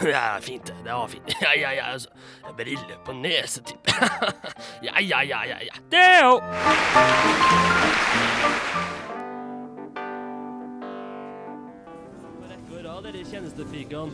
Ja, 0.03 0.39
fint. 0.39 0.67
det. 0.67 0.93
Var 0.93 1.07
fint. 1.07 1.23
Ja, 1.41 1.59
ja, 1.61 1.71
ja. 1.71 1.91
Altså. 1.91 2.09
Briller 2.57 2.97
på 3.05 3.11
nesetipp. 3.11 3.87
ja, 4.83 4.99
ja, 4.99 5.21
ja, 5.21 5.43
ja. 5.45 5.57
ja. 5.61 5.73
Det 5.91 5.99
er 5.99 6.23
dere 13.07 13.23
tjenestepikene. 13.23 14.11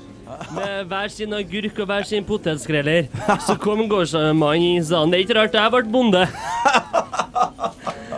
Med 0.53 0.87
hver 0.91 1.09
sin 1.11 1.33
agurk 1.33 1.79
og 1.81 1.89
hver 1.89 2.05
sin 2.07 2.25
potetskreller. 2.27 3.07
Så 3.47 3.55
kom 3.61 3.85
gårdsmannen 3.89 4.67
inn 4.67 4.83
og 4.83 4.89
sa 4.89 5.03
det 5.09 5.19
er 5.19 5.25
ikke 5.25 5.37
rart 5.39 5.57
jeg 5.57 5.73
ble 5.73 5.83
bonde. 5.93 6.23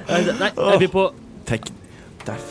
Nei, 0.05 0.19
Nei, 0.41 0.49
er 0.51 0.81
vi 0.81 0.89
på 0.91 1.05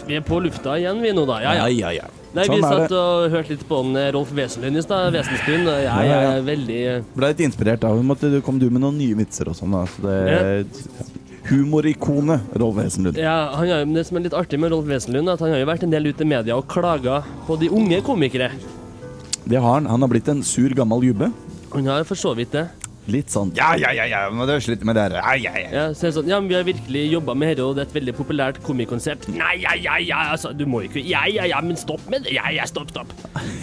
Vi 0.08 0.16
er 0.16 0.24
på 0.24 0.38
lufta 0.42 0.78
igjen, 0.80 1.02
vi 1.02 1.12
nå, 1.16 1.24
da. 1.28 1.40
Ja, 1.44 1.52
ja. 1.60 1.66
ja, 1.68 1.90
ja. 2.00 2.08
Nei, 2.34 2.46
Sånn 2.48 2.56
Vi 2.58 2.64
er 2.64 2.80
satt 2.80 2.94
og 2.98 3.28
hørte 3.34 3.52
litt 3.54 3.66
på 3.68 3.78
han, 3.82 3.92
eh, 3.98 4.08
Rolf 4.14 4.32
Wesenlund 4.34 4.80
i 4.80 4.82
stad. 4.82 5.12
Wesenstuen. 5.14 5.68
og 5.68 5.76
Jeg, 5.76 5.84
Ja, 5.86 5.98
ja, 6.02 6.16
ja. 6.24 6.32
er 6.38 6.48
veldig 6.48 6.80
eh, 6.94 7.04
Ble 7.14 7.30
litt 7.30 7.44
inspirert 7.46 7.84
da 7.84 7.92
du 7.94 8.40
kom 8.46 8.58
du 8.58 8.66
med 8.70 8.82
noen 8.82 8.98
nye 8.98 9.14
vitser 9.20 9.52
og 9.52 9.58
sånn. 9.58 9.76
da, 9.76 9.84
Så 9.86 10.02
det 10.08 11.23
Humorikonet 11.48 12.54
Rolf 12.60 12.76
Wesenlund. 12.78 13.18
ja, 13.20 13.34
har, 13.56 13.84
Det 13.84 14.06
som 14.08 14.16
er 14.16 14.26
litt 14.28 14.36
artig 14.36 14.58
med 14.60 14.72
Rolf 14.72 14.86
Wesenlund, 14.88 15.28
er 15.28 15.36
at 15.36 15.44
han 15.44 15.52
har 15.52 15.60
jo 15.60 15.68
vært 15.68 15.84
en 15.84 15.92
del 15.92 16.08
ute 16.08 16.24
i 16.24 16.28
media 16.28 16.56
og 16.56 16.68
klaga 16.70 17.22
på 17.46 17.58
de 17.60 17.68
unge 17.68 18.00
komikere. 18.06 18.50
Det 19.44 19.60
har 19.60 19.74
han. 19.76 19.86
Han 19.86 20.00
har 20.00 20.08
blitt 20.08 20.28
en 20.32 20.42
sur, 20.42 20.72
gammel 20.72 21.04
gubbe. 21.04 21.28
Han 21.74 21.86
har 21.90 22.04
for 22.08 22.16
så 22.16 22.32
vidt 22.38 22.54
det. 22.56 22.68
Litt 23.12 23.28
sånn 23.28 23.50
Ja, 23.52 23.74
ja, 23.76 23.90
ja, 23.92 24.06
ja, 24.08 24.20
må 24.32 24.46
dere 24.48 24.62
slutte 24.64 24.86
med 24.88 24.96
det 24.96 25.02
der. 25.12 25.18
Ja, 25.20 25.34
ja, 25.36 25.50
ja. 25.60 25.68
Ja, 25.74 25.82
så 25.92 26.06
er 26.06 26.08
det 26.08 26.16
sånn, 26.16 26.30
ja, 26.30 26.38
men 26.40 26.48
Vi 26.48 26.56
har 26.56 26.64
virkelig 26.64 27.02
jobba 27.12 27.34
med 27.36 27.50
dette, 27.52 27.66
og 27.66 27.76
det 27.76 27.82
er 27.82 27.90
et 27.90 27.96
veldig 27.98 28.14
populært 28.16 28.60
komikonsept. 28.64 29.28
Nei, 29.34 29.58
ja, 29.60 29.74
ja, 29.76 29.98
ja, 30.00 30.22
altså, 30.32 30.54
du 30.56 30.64
må 30.64 30.80
jo 30.86 30.88
ikke 30.88 31.04
Ja, 31.04 31.26
ja, 31.28 31.44
ja, 31.50 31.60
men 31.60 31.76
stopp 31.76 32.06
med 32.08 32.24
det. 32.24 32.32
Ja, 32.38 32.48
ja, 32.54 32.64
stopp, 32.70 32.94
stopp. 32.94 33.12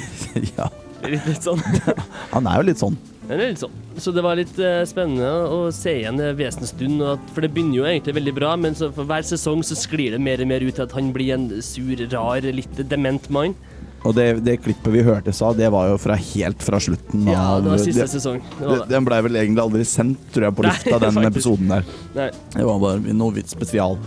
ja. 0.60 0.70
Litt, 1.08 1.26
litt 1.26 1.42
sånn. 1.42 1.64
Han 2.36 2.46
er 2.52 2.62
jo 2.62 2.68
litt 2.70 2.84
sånn. 2.84 3.00
Det 3.32 3.46
er 3.46 3.52
litt 3.54 3.62
sånn. 3.62 3.76
Så 4.02 4.12
det 4.16 4.22
var 4.26 4.36
litt 4.40 4.58
eh, 4.60 4.82
spennende 4.90 5.28
å 5.48 5.60
se 5.76 5.94
igjen 6.02 6.18
det 6.20 6.34
Wesenstund, 6.40 7.00
for 7.32 7.44
det 7.46 7.52
begynner 7.56 7.78
jo 7.82 7.86
egentlig 7.88 8.16
veldig 8.18 8.34
bra, 8.36 8.54
men 8.60 8.76
så 8.76 8.90
for 8.92 9.08
hver 9.08 9.24
sesong 9.28 9.62
så 9.64 9.78
sklir 9.80 10.12
det 10.18 10.20
mer 10.24 10.42
og 10.44 10.50
mer 10.52 10.64
ut 10.66 10.76
til 10.76 10.84
at 10.84 10.96
han 10.98 11.12
blir 11.16 11.32
en 11.38 11.46
sur, 11.64 11.96
rar, 12.12 12.44
litt 12.44 12.82
dement 12.92 13.30
mann. 13.32 13.56
Og 14.02 14.16
det, 14.18 14.26
det 14.42 14.56
klippet 14.64 14.90
vi 14.96 15.04
hørte 15.06 15.30
sa, 15.38 15.52
det 15.54 15.68
var 15.72 15.92
jo 15.92 15.98
fra 16.02 16.16
helt 16.18 16.64
fra 16.66 16.80
slutten 16.82 17.28
Ja, 17.30 17.44
av 17.54 17.64
det 17.64 17.70
var 17.70 17.82
siste 17.84 18.02
det- 18.02 18.10
sesong. 18.16 18.40
Det 18.42 18.60
det- 18.66 18.70
var. 18.80 18.86
Den 18.90 19.06
blei 19.06 19.20
vel 19.28 19.36
egentlig 19.44 19.62
aldri 19.62 19.86
sendt, 19.86 20.24
tror 20.34 20.48
jeg, 20.48 20.56
på 20.58 20.66
lufta, 20.66 20.98
den 21.06 21.14
faktisk. 21.20 21.30
episoden 21.36 21.68
der. 21.76 21.86
Nei. 22.18 22.30
Det 22.58 22.66
var 22.66 22.80
bare 22.82 23.14
noe 23.14 23.36
vidt 23.38 23.54
spesial. 23.54 24.00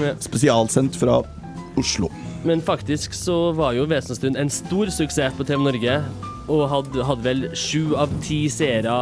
Ja. 0.00 0.14
Spesialsendt 0.24 0.96
fra 0.96 1.20
Oslo. 1.76 2.08
Men 2.48 2.64
faktisk 2.64 3.12
så 3.14 3.52
var 3.54 3.76
jo 3.76 3.84
Vesenstund 3.86 4.40
en 4.40 4.50
stor 4.50 4.88
suksess 4.90 5.36
på 5.38 5.44
TV 5.46 5.60
Norge, 5.62 6.00
og 6.50 6.64
hadde, 6.70 7.04
hadde 7.06 7.26
vel 7.26 7.44
sju 7.58 7.94
av 7.98 8.10
ti 8.24 8.44
seere 8.50 8.96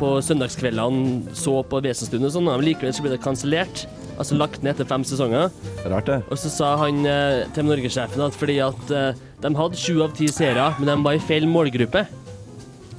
på 0.00 0.16
søndagskveldene 0.24 1.34
så 1.36 1.62
på 1.64 1.80
Vesenstunden 1.84 2.28
og 2.28 2.34
sånn, 2.34 2.50
men 2.50 2.66
likevel 2.66 2.92
så 2.94 3.04
ble 3.04 3.14
det 3.14 3.22
kansellert. 3.24 3.86
Altså 4.16 4.36
lagt 4.36 4.62
ned 4.64 4.74
etter 4.74 4.88
fem 4.88 5.04
sesonger. 5.04 5.50
Rart, 5.88 6.08
det. 6.08 6.20
Og 6.32 6.40
så 6.40 6.50
sa 6.52 6.70
han 6.80 7.02
eh, 7.08 7.44
til 7.56 7.68
Norge-sjefen 7.68 8.24
at 8.24 8.36
fordi 8.36 8.58
at 8.64 8.92
eh, 8.92 9.18
de 9.42 9.52
hadde 9.58 9.80
sju 9.80 10.00
av 10.04 10.14
ti 10.16 10.28
seere, 10.32 10.70
men 10.78 10.88
de 10.88 10.96
var 11.04 11.16
i 11.16 11.22
feil 11.22 11.48
målgruppe. 11.48 12.06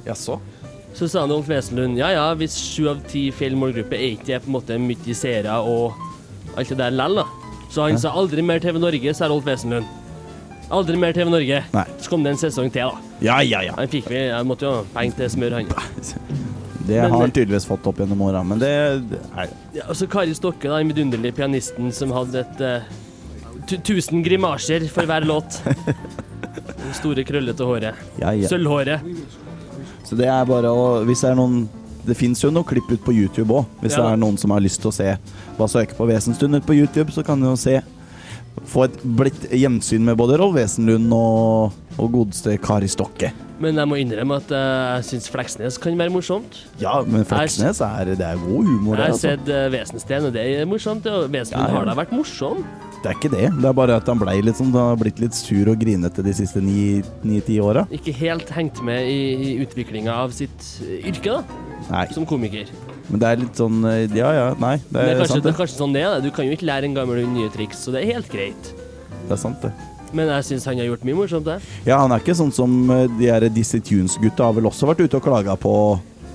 Jaså? 0.06 0.38
Så 0.98 1.06
sa 1.10 1.22
han 1.22 1.30
Rolf 1.30 1.46
Wesenlund 1.50 1.98
ja 2.00 2.08
ja, 2.14 2.26
hvis 2.38 2.56
sju 2.58 2.88
av 2.90 3.02
ti 3.10 3.28
feil 3.34 3.54
målgruppe 3.58 3.98
er 3.98 4.14
ikke 4.16 4.30
det 4.32 4.40
på 4.42 4.50
en 4.50 4.56
måte 4.56 4.78
mye 4.82 5.14
seere 5.14 5.58
og 5.62 5.98
alt 6.58 6.72
det 6.72 6.78
der 6.80 6.94
lell, 6.94 7.20
da. 7.20 7.26
Så 7.68 7.84
han 7.84 7.98
sa 8.00 8.14
aldri 8.16 8.42
mer 8.42 8.62
TV 8.62 8.80
Norge, 8.80 9.14
sa 9.14 9.28
Rolf 9.30 9.46
Wesenlund. 9.46 9.86
Aldri 10.74 10.98
mer 11.00 11.14
TV 11.16 11.30
Norge. 11.30 11.60
Nei. 11.74 11.84
Så 12.08 12.14
kom 12.14 12.22
det 12.24 12.30
en 12.32 12.38
sesong 12.40 12.70
til, 12.72 12.88
da. 12.88 13.16
Ja, 13.20 13.34
ja, 13.44 13.58
ja. 13.66 13.72
Han 13.76 13.88
fikk 13.92 14.06
vi, 14.08 14.16
jeg 14.30 14.44
måtte 14.48 14.64
jo 14.64 14.70
ha 14.78 14.84
penger 14.94 15.18
til 15.18 15.32
smør, 15.34 15.58
han. 15.58 15.66
Det 16.88 17.02
har 17.02 17.12
han 17.12 17.28
tydeligvis 17.36 17.66
fått 17.68 17.84
opp 17.90 17.98
gjennom 18.00 18.22
åra, 18.24 18.40
men 18.48 18.62
det, 18.62 18.68
er 19.36 19.50
Ja, 19.76 19.82
og 19.90 19.96
så 19.98 20.06
Kari 20.08 20.32
Stokke, 20.32 20.70
den 20.72 20.88
vidunderlige 20.88 21.36
pianisten 21.36 21.90
som 21.92 22.14
hadde 22.16 22.46
et 22.46 22.62
uh, 22.64 23.82
tusen 23.84 24.24
grimaser 24.24 24.86
for 24.88 25.04
hver 25.04 25.26
låt. 25.28 25.58
Det 26.78 26.94
store, 26.96 27.26
krøllete 27.28 27.68
håret. 27.68 28.00
Ja, 28.16 28.32
ja. 28.32 28.48
Sølvhåret. 28.48 29.04
Så 30.08 30.16
det 30.16 30.30
er 30.32 30.48
bare 30.48 30.72
å 30.72 30.88
Hvis 31.04 31.20
det 31.20 31.34
er 31.34 31.36
noen 31.36 31.66
Det 32.08 32.16
fins 32.16 32.40
jo 32.40 32.48
noen 32.54 32.64
klipp 32.64 32.88
ut 32.88 33.04
på 33.04 33.12
YouTube 33.12 33.52
òg. 33.52 33.68
Hvis 33.82 33.98
Ja. 33.98 34.06
det 34.06 34.14
er 34.14 34.22
noen 34.24 34.40
som 34.40 34.56
har 34.56 34.64
lyst 34.64 34.80
til 34.80 34.88
å 34.88 34.96
se 34.96 35.10
Bare 35.58 35.68
søke 35.68 35.98
på 35.98 36.08
Wesenstund 36.08 36.56
ut 36.56 36.64
på 36.64 36.78
YouTube, 36.78 37.12
så 37.12 37.20
kan 37.26 37.36
du 37.36 37.50
jo 37.50 37.56
se 37.60 37.82
Få 38.66 38.86
et 38.88 38.96
blidt 39.02 39.46
gjensyn 39.54 40.04
med 40.08 40.16
både 40.18 40.38
Rolf 40.40 40.56
Wesenlund 40.56 41.12
og, 41.14 41.76
og 41.98 42.10
godeste 42.14 42.56
Kari 42.62 42.88
Stokke. 42.90 43.32
Men 43.58 43.74
jeg 43.74 43.90
må 43.90 43.96
innrømme 43.98 44.36
at 44.38 44.52
eh, 44.54 44.98
jeg 44.98 45.06
syns 45.08 45.30
Fleksnes 45.34 45.78
kan 45.82 45.96
være 45.98 46.12
morsomt. 46.14 46.60
Ja, 46.78 47.00
men 47.02 47.24
Fleksnes 47.26 47.80
er, 47.82 48.12
det 48.14 48.22
er 48.22 48.38
god 48.38 48.64
humor, 48.68 48.94
Jeg 48.94 49.02
har 49.02 49.14
Altså. 49.16 49.32
sett 49.34 49.72
Vesensten, 49.74 50.28
og 50.28 50.36
det 50.36 50.44
er 50.60 50.68
morsomt. 50.70 51.06
Og 51.10 51.26
Vesenlund 51.32 51.66
Ja, 51.66 51.72
ja. 51.72 51.78
har 51.80 51.88
da 51.90 51.96
vært 51.98 52.14
morsom. 52.14 52.62
Det 53.02 53.10
er 53.12 53.14
ikke 53.18 53.30
det. 53.30 53.44
Det 53.62 53.68
er 53.68 53.74
bare 53.78 53.96
at 53.98 54.06
han 54.10 54.18
sånn, 54.58 54.72
han 54.74 54.88
har 54.90 54.96
blitt 54.98 55.20
litt 55.22 55.34
sur 55.34 55.68
og 55.70 55.78
grinete 55.78 56.22
de 56.22 56.32
siste 56.34 56.58
ni-ti 56.62 57.58
åra. 57.62 57.86
Ikke 57.94 58.12
helt 58.12 58.50
hengt 58.50 58.82
med 58.82 59.06
i, 59.06 59.20
i 59.54 59.58
utviklinga 59.62 60.14
av 60.24 60.30
sitt 60.34 60.70
eh, 60.82 61.06
yrke, 61.10 61.38
da, 61.38 61.42
Nei, 61.90 62.06
som 62.14 62.26
komiker. 62.26 62.66
Men 63.08 63.20
det 63.22 63.28
er 63.32 63.40
litt 63.40 63.56
sånn 63.56 63.78
eh, 63.88 64.04
Ja 64.16 64.32
ja, 64.36 64.46
nei. 64.60 64.76
Det 64.88 64.92
Det 64.92 65.00
er, 65.00 65.08
er, 65.14 65.20
kanskje, 65.22 65.28
sant, 65.34 65.42
det 65.42 65.48
det. 65.48 65.54
er 65.54 65.60
kanskje 65.62 65.78
sånn 65.82 65.94
det 65.96 66.02
er. 66.04 66.18
Du 66.24 66.30
kan 66.34 66.44
jo 66.48 66.52
ikke 66.56 66.68
lære 66.68 66.84
en 66.90 66.96
gammel 66.98 67.22
hund 67.24 67.36
nye 67.38 67.48
triks, 67.54 67.84
så 67.86 67.94
det 67.94 68.02
er 68.04 68.12
helt 68.14 68.28
greit. 68.32 68.74
det 69.28 69.32
er 69.36 69.40
sant, 69.40 69.62
det. 69.64 69.72
Men 70.12 70.30
jeg 70.32 70.44
syns 70.48 70.64
han 70.64 70.78
har 70.80 70.86
gjort 70.88 71.02
mye 71.04 71.16
morsomt, 71.18 71.44
det. 71.44 71.58
Ja, 71.84 71.98
han 72.00 72.12
er 72.16 72.22
ikke 72.22 72.36
sånn 72.38 72.52
som 72.56 72.78
eh, 72.94 73.06
de 73.18 73.26
her 73.28 73.44
Dizzie 73.52 73.80
Tunes-gutta 73.84 74.46
har 74.48 74.54
vel 74.56 74.68
også 74.70 74.88
vært 74.88 75.02
ute 75.04 75.18
og 75.20 75.24
klaga 75.26 75.56
på, 75.60 75.72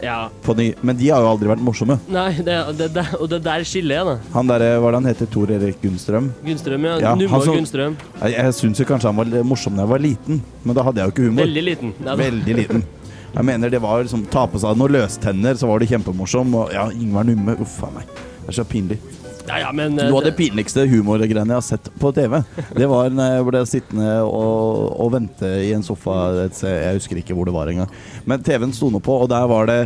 Ja. 0.03 0.27
på 0.43 0.53
de, 0.57 0.73
Men 0.83 0.97
de 0.99 1.07
har 1.09 1.21
jo 1.23 1.29
aldri 1.31 1.47
vært 1.47 1.61
morsomme. 1.63 1.95
Nei, 2.11 2.33
det, 2.43 2.57
det, 2.77 2.89
det, 2.93 3.05
og 3.17 3.29
det 3.31 3.39
der 3.45 3.63
skiller 3.63 3.95
jeg, 3.95 4.05
da. 4.05 4.15
Han 4.33 4.47
derre, 4.51 4.67
hva 4.77 4.89
er 4.89 4.91
det 4.91 4.99
han 5.01 5.09
heter, 5.09 5.29
Tor 5.31 5.49
Erik 5.55 5.79
Gunnstrøm? 5.81 6.27
Gunnstrøm, 6.45 6.85
ja. 6.89 6.97
Ja, 7.01 7.13
Numma 7.15 7.39
Gunnstrøm. 7.45 7.95
Jeg, 8.21 8.33
jeg 8.35 8.53
syns 8.59 8.81
jo 8.83 8.85
kanskje 8.89 9.09
han 9.13 9.17
var 9.21 9.31
morsom 9.47 9.73
da 9.79 9.85
jeg 9.87 9.93
var 9.95 10.03
liten, 10.03 10.41
men 10.65 10.75
da 10.77 10.83
hadde 10.83 10.99
jeg 11.01 11.07
jo 11.09 11.13
ikke 11.15 11.29
humor. 11.29 11.45
Veldig 11.47 11.63
liten. 11.69 11.93
Nei. 12.03 12.15
Veldig 12.25 12.55
liten. 12.61 12.83
Jeg 13.33 13.45
mener 13.47 13.71
det 13.73 13.81
var 13.81 14.03
liksom 14.03 14.27
Ta 14.33 14.45
på 14.49 14.61
seg 14.61 14.77
noen 14.77 14.93
løstenner, 14.93 15.57
så 15.57 15.69
var 15.69 15.81
det 15.81 15.89
kjempemorsom. 15.89 16.53
Og 16.59 16.73
ja, 16.75 16.85
Ingvar 16.93 17.25
Numme, 17.27 17.57
uff 17.63 17.79
a 17.85 17.89
meg. 17.95 18.07
Det 18.43 18.51
er 18.51 18.59
så 18.59 18.67
pinlig. 18.67 18.99
Ja, 19.43 19.57
ja, 19.59 19.71
men 19.75 19.97
eh, 19.99 20.07
Noe 20.07 20.21
av 20.21 20.29
det 20.29 20.37
pinligste 20.37 20.85
humorgreiene 20.87 21.51
jeg 21.51 21.57
har 21.57 21.65
sett 21.65 21.89
på 21.99 22.13
TV, 22.15 22.37
det 22.77 22.87
var 22.87 23.09
når 23.11 23.33
jeg 23.33 23.47
ble 23.49 23.63
sittende 23.67 24.13
og, 24.23 24.93
og 25.03 25.09
vente 25.17 25.49
i 25.65 25.73
en 25.75 25.83
sofa 25.83 26.47
Jeg 26.47 26.95
husker 26.95 27.19
ikke 27.19 27.35
hvor 27.35 27.49
det 27.49 27.55
var 27.55 27.71
engang. 27.71 27.91
Men 28.29 28.45
TV-en 28.45 28.75
sto 28.75 28.87
nå 28.93 29.03
på, 29.03 29.17
og 29.25 29.31
der 29.33 29.49
var 29.51 29.67
det 29.67 29.81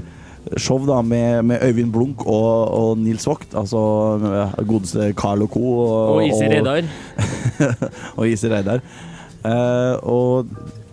show 0.62 0.86
da 0.88 1.02
med, 1.02 1.44
med 1.50 1.64
Øyvind 1.66 1.92
Blunk 1.92 2.24
og, 2.26 2.70
og 2.72 2.98
Nils 3.02 3.26
Vogt. 3.28 3.56
Altså 3.58 3.82
ja, 4.22 4.48
godeste 4.64 5.12
Carl 5.18 5.44
og 5.48 5.52
co. 5.52 5.66
Og 5.90 6.24
Isi 6.28 6.48
Reidar. 6.54 6.88
og 8.18 8.28
Isi 8.30 8.52
Reidar. 8.52 8.84
Uh, 9.48 9.96
og 10.04 10.48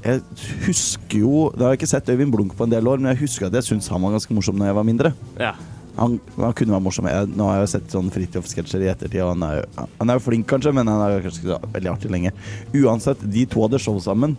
jeg 0.05 0.21
husker 0.67 1.23
jo 1.23 1.47
Da 1.57 1.67
har 1.67 1.75
jeg 1.75 1.83
ikke 1.83 1.93
sett 1.95 2.11
Øyvind 2.13 2.35
Blunk 2.35 2.57
på 2.59 2.67
en 2.67 2.75
del 2.75 2.89
år, 2.91 3.01
men 3.01 3.15
jeg 3.15 3.25
husker 3.25 3.49
at 3.49 3.57
jeg 3.57 3.71
syntes 3.71 3.89
han 3.93 4.03
var 4.05 4.13
ganske 4.17 4.37
morsom 4.37 4.61
da 4.61 4.69
jeg 4.69 4.77
var 4.77 4.87
mindre. 4.87 5.15
Ja. 5.41 5.55
Han, 5.95 6.17
han 6.37 6.55
kunne 6.59 6.75
være 6.75 6.83
morsom. 6.83 7.07
Jeg, 7.07 7.29
nå 7.39 7.47
har 7.49 7.61
jeg 7.63 7.71
sett 7.77 7.93
sånn 7.95 8.11
Fridtjof-sketsjer 8.13 8.83
i 8.83 8.91
ettertid, 8.91 9.21
og 9.23 9.33
han 9.37 9.45
er, 9.47 9.61
jo, 9.61 9.87
han 10.01 10.11
er 10.11 10.19
jo 10.19 10.25
flink, 10.25 10.49
kanskje, 10.51 10.73
men 10.75 10.91
han 10.91 11.03
er 11.05 11.23
kanskje 11.23 11.45
ikke 11.45 11.55
så 11.55 11.73
veldig 11.77 11.93
artig 11.93 12.11
lenge. 12.11 12.35
Uansett, 12.75 13.23
de 13.37 13.47
to 13.51 13.63
hadde 13.63 13.81
show 13.83 14.01
sammen, 14.03 14.35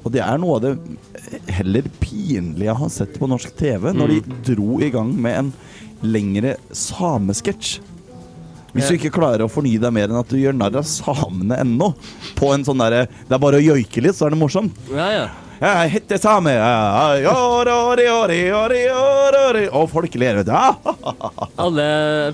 og 0.00 0.14
det 0.14 0.22
er 0.24 0.38
noe 0.40 0.60
av 0.60 0.64
det 0.64 1.50
heller 1.50 1.90
pinlige 2.00 2.70
jeg 2.70 2.78
har 2.78 2.94
sett 2.94 3.18
på 3.18 3.28
norsk 3.30 3.52
TV, 3.58 3.90
når 3.96 4.14
de 4.14 4.38
dro 4.52 4.78
i 4.80 4.92
gang 4.94 5.10
med 5.18 5.40
en 5.42 5.52
lengre 6.06 6.54
samesketsj. 6.72 7.80
Hvis 8.74 8.88
du 8.90 8.96
ikke 8.96 9.12
klarer 9.14 9.44
å 9.46 9.50
fornye 9.50 9.80
deg 9.82 9.94
mer 9.94 10.10
enn 10.10 10.20
at 10.20 10.30
du 10.30 10.38
gjør 10.40 10.56
narr 10.56 10.80
av 10.80 10.86
samene 10.88 11.60
ennå, 11.64 11.92
på 12.38 12.50
en 12.54 12.66
sånn 12.66 12.80
derre 12.80 13.06
Det 13.26 13.34
er 13.34 13.42
bare 13.42 13.58
å 13.60 13.64
joike 13.64 14.02
litt, 14.04 14.18
så 14.18 14.28
er 14.28 14.36
det 14.36 14.42
morsomt. 14.42 14.76
ja, 14.94 15.12
ja. 15.18 15.28
Jeg 15.60 15.90
heter 15.92 16.16
same 16.16 16.54
ja, 16.54 17.16
ja. 17.20 17.32
Og 19.76 19.90
folk 19.92 20.14
ler, 20.16 20.38
vet 20.40 20.48
du. 20.48 20.54
Alle 21.66 21.88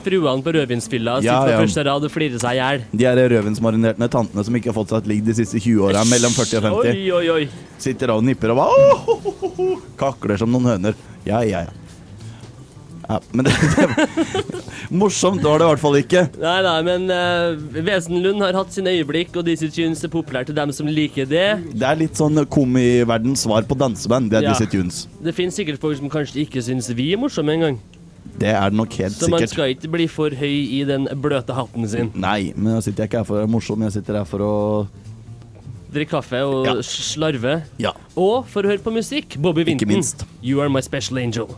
fruene 0.04 0.44
på 0.46 0.52
rødvinsfylla 0.54 1.16
sitter 1.24 1.32
Ja, 1.32 1.40
på 1.42 1.64
første 1.64 1.84
rad 1.88 2.06
og 2.06 2.12
flirer 2.14 2.38
seg 2.38 2.54
i 2.54 2.60
hjel. 2.60 2.84
De 2.94 3.08
er 3.10 3.18
rødvinsmarinerte 3.34 4.08
tantene 4.14 4.46
som 4.46 4.54
ikke 4.60 4.70
har 4.70 4.78
fått 4.78 4.94
seg 4.94 5.02
et 5.02 5.10
ligg 5.10 5.26
de 5.26 5.34
siste 5.40 5.58
20 5.58 5.88
åra, 5.88 6.04
mellom 6.06 6.36
40 6.36 6.60
og 6.60 6.68
50. 6.68 6.92
Oi, 6.92 7.02
oi, 7.18 7.26
oi. 7.34 7.74
Sitter 7.82 8.14
og 8.14 8.22
nipper 8.28 8.54
og 8.54 8.62
bare 8.62 8.86
oh, 8.94 9.10
oh, 9.16 9.26
oh, 9.34 9.58
ho», 9.58 9.68
Kakler 9.98 10.38
som 10.38 10.54
noen 10.54 10.70
høner. 10.76 10.94
Ja, 11.26 11.42
ja, 11.42 11.66
ja. 11.66 11.85
Ja, 13.08 13.20
men 13.32 13.46
det, 13.46 13.52
det 13.54 14.60
Morsomt 14.90 15.42
var 15.42 15.60
det 15.60 15.66
i 15.66 15.70
hvert 15.70 15.82
fall 15.82 15.96
ikke. 16.00 16.22
Nei, 16.42 16.56
nei, 16.66 16.76
men 16.86 17.04
uh, 17.10 17.82
Wesenlund 17.86 18.42
har 18.42 18.56
hatt 18.58 18.72
sine 18.74 18.92
øyeblikk, 18.96 19.34
og 19.38 19.46
Dizzie 19.46 19.70
Tunes 19.70 20.02
er 20.06 20.10
populær 20.12 20.46
til 20.48 20.56
dem 20.58 20.72
som 20.74 20.88
liker 20.90 21.28
det. 21.30 21.44
Det 21.74 21.86
er 21.86 22.00
litt 22.00 22.18
sånn 22.18 22.38
komiverdens 22.50 23.44
svar 23.46 23.66
på 23.68 23.78
danseband. 23.78 24.30
Det 24.32 24.40
er 24.40 24.48
Ja. 24.48 24.54
Dizzie 24.54 24.70
Tunes. 24.74 25.04
Det 25.22 25.34
finnes 25.38 25.54
sikkert 25.58 25.80
folk 25.82 25.98
som 26.00 26.10
kanskje 26.10 26.42
ikke 26.46 26.62
syns 26.66 26.90
vi 26.98 27.12
er 27.14 27.22
morsomme 27.22 27.54
engang. 27.54 27.78
Det 28.36 28.50
er 28.52 28.70
det 28.70 28.76
nok 28.76 28.92
helt 28.98 29.14
sikkert. 29.14 29.24
Så 29.24 29.30
man 29.32 29.46
skal 29.48 29.72
ikke 29.76 29.88
bli 29.94 30.06
for 30.10 30.34
høy 30.34 30.56
i 30.76 30.82
den 30.84 31.06
bløte 31.22 31.54
hatten 31.56 31.86
sin. 31.88 32.10
Nei, 32.14 32.52
men 32.56 32.74
jeg 32.76 32.88
sitter 32.90 33.06
ikke 33.08 33.22
her 33.22 33.28
for 33.28 33.38
å 33.38 33.44
være 33.44 33.52
morsom, 33.54 33.86
jeg 33.86 33.94
sitter 34.00 34.18
her 34.20 34.26
for 34.28 34.42
å 34.44 34.54
drikke 35.94 36.10
kaffe 36.18 36.42
og 36.44 36.66
Ja. 36.66 36.74
slarve. 36.82 37.62
Ja. 37.78 37.94
Og 38.18 38.44
for 38.50 38.66
å 38.66 38.74
høre 38.74 38.82
på 38.82 38.92
musikk, 38.92 39.38
Bobby 39.40 39.62
Vinton. 39.64 40.02
You 40.42 40.60
are 40.60 40.68
my 40.68 40.82
special 40.82 41.18
angel. 41.22 41.48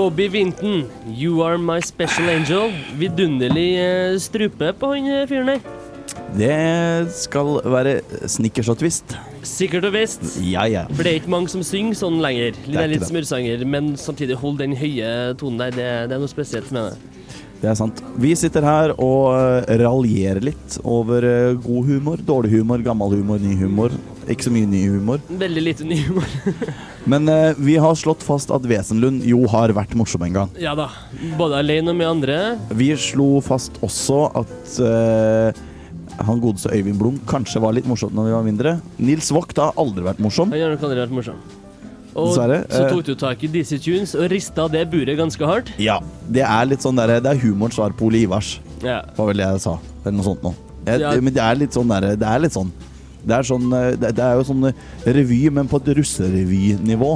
Bobby 0.00 0.28
Vinton, 0.28 0.88
you 1.06 1.42
are 1.44 1.58
my 1.58 1.78
special 1.84 2.30
angel. 2.32 2.70
Vidunderlig 2.96 3.66
eh, 3.76 4.14
strupe 4.16 4.70
på 4.80 4.88
han 4.94 5.08
eh, 5.12 5.26
fyren 5.28 5.50
der. 5.50 5.58
Det 6.38 6.54
skal 7.12 7.58
være 7.68 7.98
snickers 8.24 8.70
og 8.72 8.78
twist. 8.80 9.12
Sikkert 9.44 9.90
og 9.90 9.92
visst. 9.98 10.24
Ja, 10.40 10.64
ja. 10.72 10.86
For 10.88 11.04
det 11.04 11.12
er 11.12 11.20
ikke 11.20 11.34
mange 11.34 11.52
som 11.52 11.60
synger 11.66 11.98
sånn 12.00 12.16
lenger. 12.24 12.56
Det 12.64 12.80
er 12.80 12.88
litt 12.94 13.04
smørsanger, 13.10 13.66
men 13.68 13.92
samtidig 14.00 14.40
hold 14.40 14.56
den 14.62 14.72
høye 14.80 15.34
tonen 15.36 15.60
der. 15.66 15.76
Det, 15.76 15.90
det 16.08 16.16
er 16.16 16.24
noe 16.24 16.32
spesielt 16.32 16.72
med 16.72 16.94
det. 16.94 17.20
Det 17.60 17.68
er 17.68 17.76
sant. 17.76 18.00
Vi 18.24 18.32
sitter 18.40 18.64
her 18.64 18.94
og 18.96 19.68
raljerer 19.68 20.40
litt 20.48 20.80
over 20.80 21.28
eh, 21.28 21.58
god 21.60 21.92
humor, 21.92 22.24
dårlig 22.24 22.54
humor, 22.56 22.80
gammel 22.88 23.20
humor, 23.20 23.44
ny 23.44 23.52
humor. 23.60 24.00
Ikke 24.30 24.46
så 24.46 24.52
mye 24.54 24.68
ny 24.70 24.84
humor. 24.92 25.22
Veldig 25.40 25.62
lite 25.64 25.86
ny 25.88 25.96
humor. 26.06 26.28
Men 27.10 27.26
eh, 27.32 27.56
vi 27.58 27.74
har 27.82 27.96
slått 27.98 28.22
fast 28.22 28.52
at 28.54 28.66
Wesenlund 28.70 29.24
jo 29.26 29.40
har 29.50 29.72
vært 29.74 29.96
morsom 29.98 30.22
en 30.26 30.36
gang. 30.36 30.52
ja 30.60 30.76
da. 30.78 30.88
Både 31.38 31.58
alene 31.64 31.90
og 31.90 31.98
med 31.98 32.06
andre. 32.08 32.36
Vi 32.78 32.92
slo 33.00 33.40
fast 33.42 33.80
også 33.82 34.20
at 34.42 34.76
eh, 34.86 35.62
han 36.20 36.42
godeste 36.42 36.70
Øyvind 36.76 36.98
Blom 37.00 37.16
kanskje 37.30 37.62
var 37.64 37.72
litt 37.74 37.88
morsom 37.88 38.12
når 38.14 38.28
vi 38.28 38.34
var 38.36 38.44
mindre. 38.46 38.74
Nils 39.00 39.30
Vogt 39.34 39.58
har 39.58 39.72
aldri 39.80 40.04
vært 40.06 40.20
morsom. 40.22 40.52
Han 40.52 40.62
har 40.62 40.76
nok 40.76 40.84
aldri 40.90 41.00
vært 41.02 41.16
morsom. 41.16 41.40
Og 42.10 42.32
Dessverre, 42.32 42.64
så 42.70 42.82
eh. 42.84 42.90
tok 42.90 43.04
du 43.06 43.12
tak 43.18 43.42
i 43.46 43.48
DC 43.54 43.76
Tunes 43.84 44.12
og 44.18 44.26
rista 44.32 44.64
det 44.70 44.82
buret 44.90 45.14
ganske 45.18 45.46
hardt. 45.46 45.70
Ja, 45.78 46.00
det 46.26 46.42
er 46.42 46.66
litt 46.66 46.82
sånn 46.82 46.98
der, 46.98 47.16
Det 47.22 47.30
er 47.34 47.38
humorens 47.42 47.78
svar 47.78 47.94
på 47.94 48.08
Ole 48.10 48.24
Ivars, 48.26 48.58
Ja. 48.82 49.00
var 49.16 49.30
vel 49.30 49.38
det 49.42 49.46
jeg 49.46 49.62
sa. 49.66 49.76
Eller 50.04 50.16
noe 50.18 50.26
sånt 50.26 50.42
noe. 50.46 50.54
Jeg, 50.86 51.00
Ja. 51.04 51.12
Men 51.22 51.34
det 51.34 51.42
er 51.44 51.54
litt 51.60 51.76
sånn 51.76 51.88
der, 51.88 52.16
Det 52.18 52.26
er 52.26 52.38
litt 52.42 52.52
sånn 52.56 52.72
Det 53.24 53.36
er, 53.36 53.46
sånn, 53.46 53.68
eh, 53.76 53.92
det, 54.00 54.14
er 54.16 54.38
jo 54.38 54.46
sånn 54.48 54.70
eh, 54.70 54.88
revy, 55.06 55.42
men 55.54 55.70
på 55.70 55.80
et 55.82 55.92
russerevynivå. 56.00 57.12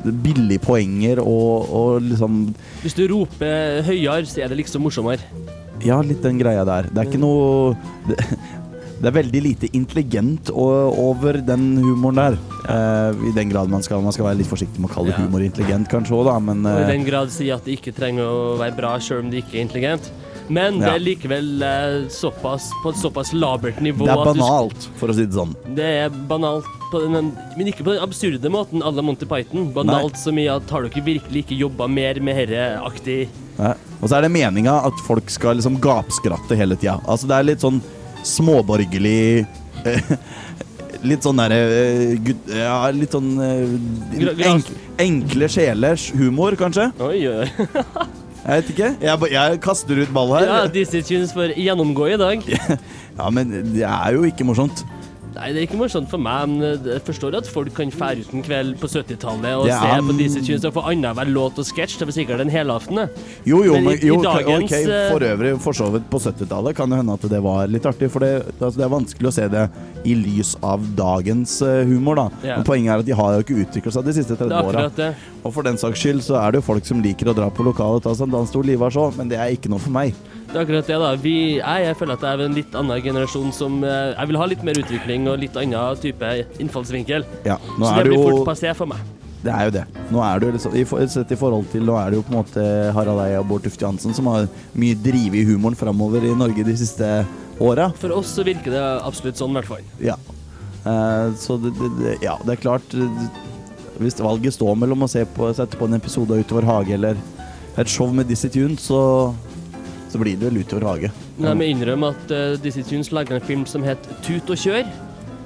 Er 0.00 0.14
Billige 0.24 0.62
poenger 0.64 1.20
og, 1.20 1.66
og 1.76 2.06
liksom 2.06 2.38
Hvis 2.80 2.96
du 2.96 3.02
roper 3.10 3.82
høyere, 3.84 4.24
så 4.24 4.40
er 4.40 4.48
det 4.48 4.62
liksom 4.62 4.86
morsommere. 4.86 5.20
Ja, 5.84 5.98
litt 6.04 6.22
den 6.24 6.40
greia 6.40 6.64
der. 6.68 6.88
Det 6.88 7.02
er 7.02 7.08
ikke 7.08 7.20
noe 7.20 7.74
Det, 8.08 8.16
det 9.00 9.08
er 9.08 9.14
veldig 9.16 9.40
lite 9.40 9.68
intelligent 9.76 10.50
over 10.52 11.38
den 11.40 11.70
humoren 11.80 12.18
der. 12.20 12.34
Eh, 12.68 13.20
I 13.30 13.32
den 13.36 13.52
grad 13.52 13.70
man 13.72 13.84
skal, 13.84 14.02
man 14.04 14.12
skal 14.12 14.28
være 14.28 14.42
litt 14.42 14.50
forsiktig 14.50 14.80
med 14.80 14.90
å 14.90 14.94
kalle 14.94 15.16
humor 15.16 15.44
intelligent, 15.44 15.88
kanskje 15.88 16.18
òg, 16.18 16.26
da, 16.28 16.36
men 16.50 16.66
Og 16.68 16.82
i 16.82 16.84
eh, 16.84 16.90
den 16.92 17.06
grad 17.08 17.32
sier 17.32 17.56
at 17.56 17.64
det 17.64 17.78
ikke 17.78 17.94
trenger 17.96 18.28
å 18.28 18.58
være 18.60 18.76
bra 18.76 18.92
selv 19.00 19.24
om 19.24 19.32
det 19.32 19.40
ikke 19.40 19.56
er 19.56 19.64
intelligent. 19.64 20.10
Men 20.50 20.80
det 20.82 20.90
er 20.90 21.02
likevel 21.02 21.62
eh, 21.62 21.96
såpass, 22.10 22.70
på 22.82 22.90
et 22.90 22.98
såpass 22.98 23.30
labert 23.36 23.78
nivå 23.82 24.06
det 24.08 24.14
er 24.16 24.30
banalt, 24.32 24.86
for 24.98 25.12
å 25.12 25.14
si 25.14 25.26
det 25.28 25.36
sånn. 25.38 25.52
Det 25.76 25.86
er 26.02 26.16
banalt, 26.30 26.66
på 26.90 27.04
den, 27.04 27.30
men 27.54 27.70
ikke 27.70 27.84
på 27.86 27.92
den 27.94 28.02
absurde 28.02 28.50
måten 28.50 28.82
à 28.82 28.90
la 28.90 29.04
Monty 29.06 29.28
Python. 29.30 29.68
Banalt 29.74 30.18
så 30.18 30.34
mye 30.34 30.56
at 30.58 30.72
har 30.74 30.88
dere 30.88 31.04
virkelig 31.06 31.44
ikke 31.44 31.60
jobba 31.60 31.86
mer 31.86 32.18
med 32.24 32.34
herre-aktig 32.34 33.20
Og 33.60 34.08
så 34.08 34.16
er 34.16 34.26
det 34.26 34.32
meninga 34.34 34.74
at 34.88 35.02
folk 35.06 35.30
skal 35.30 35.60
liksom 35.60 35.78
gapskratte 35.82 36.58
hele 36.58 36.78
tida. 36.80 36.98
Altså, 37.06 37.30
det 37.30 37.38
er 37.38 37.48
litt 37.52 37.62
sånn 37.62 37.78
småborgerlig 38.26 39.46
eh, 39.86 40.14
Litt 41.10 41.24
sånn 41.24 41.38
derre 41.40 41.60
eh, 41.72 42.32
Ja, 42.58 42.80
litt 42.92 43.14
sånn 43.14 43.30
enk, 43.38 44.74
Enkle 45.00 45.48
sjelers 45.48 46.10
humor, 46.18 46.58
kanskje? 46.58 46.90
Oi, 47.06 47.22
oi. 47.30 48.10
Jeg 48.40 48.62
vet 48.62 48.70
ikke. 48.72 48.88
Jeg, 49.04 49.30
jeg 49.32 49.58
kaster 49.60 49.98
ut 50.00 50.12
ball 50.16 50.30
her. 50.38 50.46
Ja, 50.48 50.60
Disse 50.72 51.02
Tunes 51.04 51.32
får 51.36 51.52
gjennomgå 51.60 52.08
i 52.14 52.18
dag. 52.20 52.46
Ja, 53.20 53.26
men 53.28 53.50
det 53.74 53.82
er 53.84 54.14
jo 54.14 54.22
ikke 54.24 54.46
morsomt. 54.48 54.80
Nei, 55.30 55.50
det 55.54 55.60
er 55.60 55.66
ikke 55.68 55.78
morsomt 55.78 56.10
for 56.10 56.22
meg, 56.22 56.48
men 56.50 56.86
jeg 56.90 57.02
forstår 57.06 57.36
at 57.38 57.48
folk 57.50 57.72
kan 57.76 57.92
fære 57.94 58.24
ut 58.24 58.32
en 58.34 58.42
kveld 58.44 58.72
på 58.80 58.88
70-tallet 58.90 59.60
og 59.60 59.68
Det 59.68 59.76
se 59.78 60.00
på 60.08 60.16
disse 60.18 60.42
Tunes 60.42 60.66
og 60.66 60.74
få 60.74 60.84
annenhver 60.90 61.30
låt 61.30 61.60
og 61.62 61.68
sketsj. 61.68 62.00
Det 62.00 62.08
var 62.08 62.16
sikkert 62.16 62.42
en 62.44 62.52
helaften, 62.52 62.98
det. 62.98 63.26
Jo, 63.46 63.62
jo, 63.66 63.78
Men 63.84 63.98
jo 64.02 64.18
dagens, 64.24 64.72
ok, 64.72 64.74
eh, 64.80 65.04
for 65.12 65.26
øvrig, 65.28 65.52
for 65.62 65.78
så 65.78 65.90
vidt 65.94 66.08
på 66.10 66.20
70-tallet 66.22 66.76
kan 66.76 66.90
det 66.90 67.00
hende 67.02 67.16
at 67.18 67.28
det 67.30 67.42
var 67.44 67.70
litt 67.70 67.86
artig. 67.86 68.10
For 68.10 68.26
det, 68.26 68.32
altså, 68.58 68.74
det 68.80 68.86
er 68.88 68.92
vanskelig 68.96 69.30
å 69.30 69.34
se 69.38 69.46
det 69.54 69.66
i 70.10 70.16
lys 70.18 70.56
av 70.66 70.84
dagens 70.98 71.60
eh, 71.66 71.84
humor, 71.90 72.18
da. 72.18 72.26
Ja. 72.42 72.58
Men 72.58 72.66
poenget 72.66 72.94
er 72.94 73.04
at 73.04 73.10
de 73.10 73.18
har 73.22 73.36
jo 73.36 73.46
ikke 73.46 73.60
utvikla 73.66 73.94
seg 73.94 74.10
de 74.10 74.16
siste 74.18 74.38
30 74.40 74.56
er 74.56 74.72
åra. 74.72 75.14
Og 75.44 75.54
for 75.54 75.66
den 75.66 75.78
saks 75.80 76.02
skyld 76.02 76.24
så 76.26 76.40
er 76.42 76.52
det 76.52 76.60
jo 76.60 76.68
folk 76.72 76.88
som 76.88 77.00
liker 77.04 77.30
å 77.30 77.36
dra 77.36 77.48
på 77.54 77.64
lokalet 77.66 78.02
og 78.02 78.08
ta 78.08 78.16
seg 78.16 78.28
en 78.28 78.38
dans 78.40 78.50
til 78.50 78.76
så, 78.90 79.06
men 79.16 79.30
det 79.30 79.38
er 79.38 79.54
ikke 79.54 79.70
noe 79.70 79.82
for 79.82 79.94
meg. 79.94 80.16
Det 80.50 80.58
er 80.58 80.64
akkurat 80.64 80.88
det, 80.90 80.96
da. 80.98 81.10
Vi, 81.22 81.34
jeg, 81.60 81.82
jeg 81.84 81.96
føler 82.00 82.16
at 82.18 82.24
jeg 82.26 82.34
er 82.34 82.40
en 82.48 82.56
litt 82.58 82.72
annen 82.74 83.02
generasjon 83.04 83.52
som 83.54 83.76
eh, 83.86 84.10
Jeg 84.16 84.30
vil 84.32 84.38
ha 84.40 84.48
litt 84.50 84.64
mer 84.66 84.80
utvikling 84.82 85.28
og 85.30 85.38
litt 85.44 85.54
annen 85.60 86.00
type 86.02 86.30
innfallsvinkel. 86.58 87.26
Ja, 87.46 87.56
Så 87.78 87.92
det 88.00 88.08
blir 88.08 88.24
fort 88.24 88.48
passé 88.48 88.72
for 88.74 88.90
meg. 88.90 89.04
Det 89.40 89.52
er 89.54 89.68
jo 89.68 89.74
det. 89.78 89.84
Nå 90.12 90.20
er 90.26 90.42
det 90.42 90.50
liksom, 90.56 90.74
i 90.76 90.82
Sett 91.08 91.30
i 91.32 91.38
forhold 91.38 91.70
til 91.72 91.86
Nå 91.86 91.94
er 91.96 92.10
det 92.10 92.18
jo 92.18 92.24
på 92.26 92.34
en 92.34 92.40
måte 92.42 92.64
Harald 92.96 93.22
Eia 93.22 93.38
og 93.40 93.46
Bård 93.48 93.64
Tufte 93.64 93.86
Johansen 93.86 94.16
som 94.16 94.28
har 94.28 94.50
mye 94.76 94.98
drive 95.00 95.38
i 95.38 95.46
humoren 95.48 95.78
framover 95.78 96.26
i 96.26 96.34
Norge 96.36 96.66
de 96.66 96.74
siste 96.76 97.08
åra. 97.60 97.88
For 98.00 98.12
oss 98.18 98.34
så 98.36 98.44
virker 98.44 98.74
det 98.74 98.82
absolutt 99.06 99.40
sånn, 99.40 99.54
i 99.54 99.60
hvert 99.60 99.70
fall. 99.70 99.86
Ja. 100.02 100.18
Eh, 100.82 101.30
så 101.40 101.56
det, 101.62 101.72
det, 101.78 102.18
ja, 102.24 102.38
det 102.42 102.54
er 102.54 102.60
klart 102.62 102.94
Hvis 104.00 104.16
valget 104.16 104.54
står 104.56 104.78
mellom 104.80 105.04
å 105.04 105.08
se 105.12 105.26
på, 105.28 105.50
sette 105.52 105.76
på 105.76 105.84
en 105.88 105.98
episode 105.98 106.32
av 106.32 106.40
Utover 106.40 106.64
hage 106.68 106.96
eller 106.96 107.20
et 107.78 107.88
show 107.88 108.10
med 108.12 108.26
Dizzie 108.28 108.50
Tune, 108.52 108.76
så, 108.80 109.00
så 110.10 110.18
blir 110.18 110.38
det 110.38 110.50
vel 110.50 110.60
Utover 110.64 110.88
hage. 110.88 111.12
Men 111.38 111.62
jeg 111.62 111.76
innrømme 111.76 112.10
at 112.14 112.34
uh, 112.34 112.58
Dizzie 112.62 112.86
Tunes 112.86 113.12
lagde 113.14 113.38
en 113.38 113.46
film 113.46 113.64
som 113.70 113.86
het 113.86 114.10
Tut 114.26 114.50
og 114.50 114.58
kjør. 114.58 114.84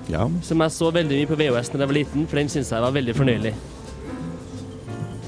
Ja. 0.08 0.26
Som 0.44 0.60
jeg 0.64 0.72
så 0.72 0.90
veldig 0.92 1.20
mye 1.20 1.30
på 1.30 1.38
VHS 1.40 1.72
da 1.72 1.80
jeg 1.80 1.90
var 1.92 1.98
liten, 1.98 2.26
for 2.28 2.40
den 2.40 2.52
syns 2.52 2.72
jeg 2.72 2.84
var 2.84 2.96
veldig 2.96 3.16
fornøyelig. 3.16 3.54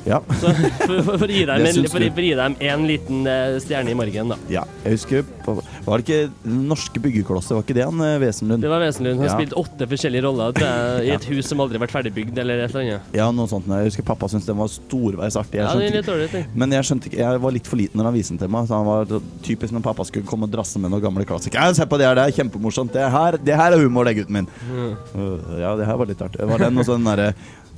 Ja. 0.07 0.21
Så 0.41 0.53
for, 0.55 1.01
for, 1.03 1.17
for, 1.19 1.27
å 1.27 1.35
gi 1.35 1.45
dem 1.49 1.65
en, 1.67 1.79
for, 1.91 2.05
for 2.15 2.23
å 2.23 2.27
gi 2.29 2.35
dem 2.39 2.55
en 2.71 2.85
liten 2.87 3.25
uh, 3.27 3.57
stjerne 3.63 3.91
i 3.91 3.97
margen, 3.99 4.31
da. 4.31 4.37
ja. 4.53 4.63
Jeg 4.85 4.97
husker 5.01 5.25
på, 5.43 5.57
Var 5.87 6.03
det 6.03 6.05
ikke 6.07 6.51
norske 6.51 7.01
byggeklosser? 7.03 7.57
Var 7.59 7.65
ikke 7.67 7.75
det 7.79 7.85
han 7.87 8.01
eh, 8.07 8.17
Wesenlund? 8.23 8.63
Det 8.63 8.71
var 8.71 8.83
Wesenlund. 8.85 9.19
Han 9.21 9.27
Ja. 9.29 9.35
spilte 9.35 9.59
åtte 9.59 9.89
forskjellige 9.91 10.23
roller 10.27 10.55
jeg, 10.63 11.07
i 11.09 11.11
et 11.15 11.27
hus 11.31 11.51
som 11.51 11.63
aldri 11.65 11.81
vært 11.83 11.95
ferdigbygd, 11.95 12.39
eller 12.43 12.63
et 12.65 12.71
eller 12.71 12.85
annet. 12.85 13.11
Ja, 13.19 13.27
noe 13.35 13.51
sånt. 13.51 13.67
Jeg 13.71 13.91
husker 13.91 14.07
pappa 14.07 14.29
syntes 14.31 14.47
den 14.49 14.59
var 14.59 14.71
storveis 14.71 15.39
artig. 15.39 15.59
Jeg 15.61 15.67
Ja, 15.67 15.75
det 15.79 15.91
er 15.91 15.99
litt 15.99 16.09
dårlig, 16.11 16.31
ting. 16.35 16.47
Men 16.55 16.75
jeg 16.75 16.87
skjønte 16.89 17.11
ikke, 17.11 17.21
jeg 17.23 17.43
var 17.47 17.57
litt 17.59 17.71
for 17.71 17.83
liten 17.83 17.99
når 18.03 18.11
han 18.11 18.17
viste 18.19 18.35
den 18.37 18.43
til 18.45 18.53
meg. 18.55 18.71
Så 18.71 18.79
han 18.79 18.87
var 18.87 19.15
typisk 19.47 19.75
når 19.75 19.85
pappa 19.87 20.07
skulle 20.07 20.27
komme 20.31 20.47
og 20.51 20.55
drasse 20.55 20.79
med 20.83 20.95
noen 20.95 21.03
gamle 21.07 21.27
klassikere. 21.29 21.75
Se 21.79 21.87
på 21.87 21.99
det 22.01 22.07
her, 22.09 22.19
det 22.19 22.27
er 22.31 22.39
kjempemorsomt. 22.41 22.95
Det 22.95 23.07
her, 23.15 23.39
det 23.43 23.59
her 23.59 23.75
er 23.75 23.83
humor, 23.87 24.07
det, 24.07 24.17
gutten 24.23 24.41
min. 24.41 24.51
Øh, 24.71 25.63
Ja, 25.63 25.75
det 25.79 25.87
her 25.89 25.99
var 25.99 26.11
litt 26.11 26.23
artig. 26.23 26.41
Det 26.43 26.51
var 26.51 26.63
den 26.63 26.79
og 26.79 26.87
så 26.87 26.99
den 26.99 27.07
derre 27.09 27.31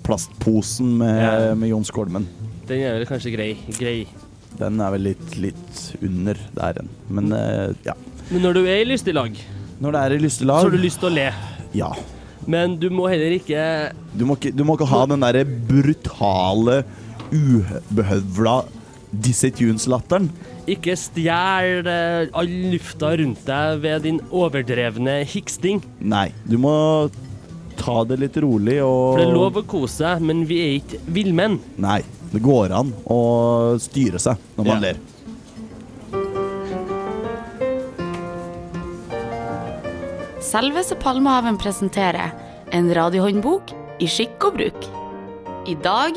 plastposen 0.06 0.96
med, 1.00 1.22
Ja. 1.22 1.54
med 1.54 1.70
Jon 1.72 1.84
Skålmen. 1.84 2.26
Den 2.68 2.82
er 2.84 2.98
vel 2.98 3.06
kanskje 3.08 3.32
grei. 3.34 3.52
grei. 3.78 4.06
Den 4.58 4.80
er 4.80 4.92
vel 4.94 5.06
litt, 5.10 5.36
litt 5.40 5.82
under 6.02 6.38
der. 6.56 6.82
Men 7.08 7.32
uh, 7.32 7.72
ja. 7.86 7.94
Men 8.30 8.42
når 8.44 8.58
du 8.58 8.62
er 8.66 8.82
i 8.82 8.88
lystig 8.88 9.14
lag, 9.14 9.32
Når 9.80 9.92
det 9.94 10.00
er 10.00 10.12
i 10.16 10.28
så 10.28 10.54
har 10.58 10.70
du 10.70 10.76
lyst 10.80 10.98
til 11.00 11.08
å 11.08 11.14
le. 11.14 11.28
Ja. 11.72 11.92
Men 12.48 12.78
du 12.80 12.88
må 12.90 13.08
heller 13.08 13.34
ikke 13.36 13.92
Du 14.16 14.24
må 14.24 14.36
ikke, 14.38 14.52
du 14.56 14.64
må 14.64 14.74
ikke 14.76 14.88
ha 14.88 15.04
den 15.06 15.20
derre 15.20 15.44
brutale, 15.44 16.82
ubehøvla 17.30 18.62
Dizzie 19.12 19.52
Tunes-latteren. 19.56 20.28
Ikke 20.68 20.96
stjel 21.00 21.86
eh, 21.88 22.28
all 22.36 22.50
lufta 22.74 23.14
rundt 23.16 23.44
deg 23.48 23.80
ved 23.84 24.04
din 24.04 24.18
overdrevne 24.28 25.22
hiksting. 25.28 25.80
Nei, 26.00 26.28
du 26.44 26.58
må 26.60 26.74
ta 27.78 28.02
det 28.08 28.18
litt 28.20 28.36
rolig 28.42 28.78
og 28.84 29.14
For 29.14 29.22
det 29.22 29.28
er 29.28 29.36
lov 29.36 29.60
å 29.60 29.64
kose 29.68 30.02
seg, 30.02 30.24
men 30.28 30.44
vi 30.48 30.58
er 30.64 30.74
ikke 30.80 31.00
villmenn. 31.14 31.58
Nei, 31.80 32.00
det 32.32 32.42
går 32.44 32.74
an 32.76 32.92
å 33.08 33.20
styre 33.82 34.20
seg 34.22 34.36
når 34.58 34.68
man 34.68 34.74
Ja. 34.74 34.80
ler. 34.88 35.00
Selveste 40.48 40.96
Palmehaven 40.96 41.58
presenterer 41.60 42.30
en 42.72 42.88
radiohåndbok 42.94 43.72
i 44.00 44.08
skikk 44.08 44.46
og 44.48 44.58
bruk. 44.58 44.86
I 45.68 45.74
dag 45.84 46.16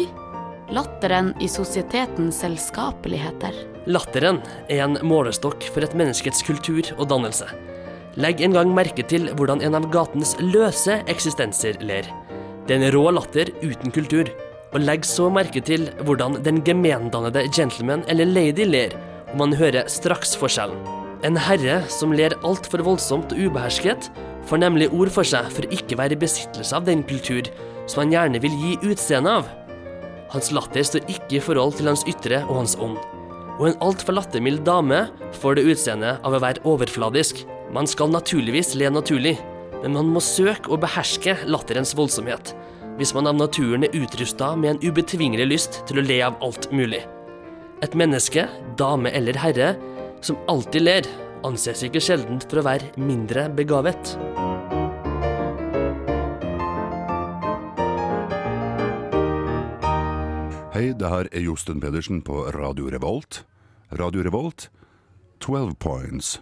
latteren 0.72 1.34
i 1.44 1.50
sosietetens 1.52 2.40
selskapeligheter. 2.44 3.56
Latteren 3.92 4.40
er 4.70 4.86
en 4.86 5.00
målestokk 5.04 5.66
for 5.74 5.84
et 5.84 5.96
menneskets 5.98 6.46
kultur 6.48 6.86
og 6.98 7.08
dannelse. 7.12 7.50
Legg 8.20 8.42
en 8.44 8.56
gang 8.58 8.72
merke 8.76 9.06
til 9.08 9.30
hvordan 9.40 9.62
en 9.64 9.78
av 9.78 9.86
gatens 9.94 10.34
løse 10.44 10.98
eksistenser 11.12 11.78
ler. 11.80 12.08
Det 12.68 12.76
er 12.76 12.82
en 12.82 12.92
rå 12.92 13.06
latter 13.16 13.54
uten 13.62 13.94
kultur. 13.96 14.28
Og 14.72 14.84
legg 14.84 15.06
så 15.08 15.30
merke 15.32 15.62
til 15.64 15.90
hvordan 16.08 16.38
den 16.44 16.60
gemendannede 16.68 17.46
gentleman 17.56 18.04
eller 18.12 18.28
lady 18.28 18.68
ler, 18.68 18.96
og 19.32 19.38
man 19.44 19.56
hører 19.56 19.88
straks 19.92 20.36
forskjellen. 20.40 20.80
En 21.24 21.38
herre 21.40 21.82
som 21.92 22.12
ler 22.16 22.36
altfor 22.48 22.84
voldsomt 22.84 23.32
og 23.32 23.40
ubehersket, 23.48 24.10
får 24.50 24.60
nemlig 24.64 24.90
ord 24.92 25.12
for 25.14 25.28
seg 25.28 25.48
for 25.54 25.68
ikke 25.72 26.00
være 26.00 26.18
i 26.18 26.22
besittelse 26.24 26.76
av 26.76 26.88
den 26.88 27.04
kultur 27.08 27.48
som 27.86 28.04
han 28.04 28.16
gjerne 28.16 28.42
vil 28.44 28.56
gi 28.60 28.76
utseende 28.92 29.38
av. 29.40 29.48
Hans 30.32 30.52
latter 30.56 30.84
står 30.88 31.08
ikke 31.12 31.38
i 31.38 31.44
forhold 31.44 31.78
til 31.80 31.92
hans 31.92 32.04
ytre 32.10 32.42
og 32.48 32.62
hans 32.62 32.76
ånd. 32.80 33.00
Og 33.60 33.70
en 33.70 33.80
altfor 33.84 34.16
lattermild 34.18 34.64
dame 34.68 35.06
får 35.40 35.60
det 35.60 35.68
utseendet 35.70 36.24
av 36.26 36.36
å 36.36 36.44
være 36.44 36.64
overfladisk. 36.68 37.44
Man 37.72 37.88
skal 37.88 38.10
naturligvis 38.12 38.74
le 38.76 38.90
naturlig, 38.92 39.38
men 39.80 39.94
man 39.96 40.10
må 40.12 40.20
søke 40.20 40.74
å 40.76 40.80
beherske 40.80 41.38
latterens 41.48 41.94
voldsomhet, 41.96 42.50
hvis 43.00 43.14
man 43.16 43.30
av 43.32 43.38
naturen 43.40 43.86
er 43.88 43.96
utrusta 43.96 44.50
med 44.60 44.74
en 44.74 44.82
ubetvingelig 44.84 45.46
lyst 45.48 45.78
til 45.88 46.02
å 46.02 46.04
le 46.04 46.18
av 46.26 46.36
alt 46.44 46.68
mulig. 46.76 47.00
Et 47.80 47.96
menneske, 47.96 48.44
dame 48.76 49.14
eller 49.16 49.40
herre, 49.40 49.70
som 50.20 50.36
alltid 50.52 50.84
ler, 50.84 51.08
anses 51.48 51.86
ikke 51.88 52.04
sjeldent 52.04 52.44
for 52.52 52.60
å 52.60 52.66
være 52.68 52.92
mindre 53.00 53.48
begavet. 53.56 54.18
Hei, 60.76 60.92
det 60.92 61.16
her 61.16 61.32
er 61.32 61.48
Josten 61.48 61.80
Pedersen 61.80 62.20
på 62.28 62.50
Radio 62.52 62.92
Revolt. 62.92 63.46
Radio 63.96 64.28
Revolt, 64.28 64.68
12 65.42 65.80
points. 65.80 66.38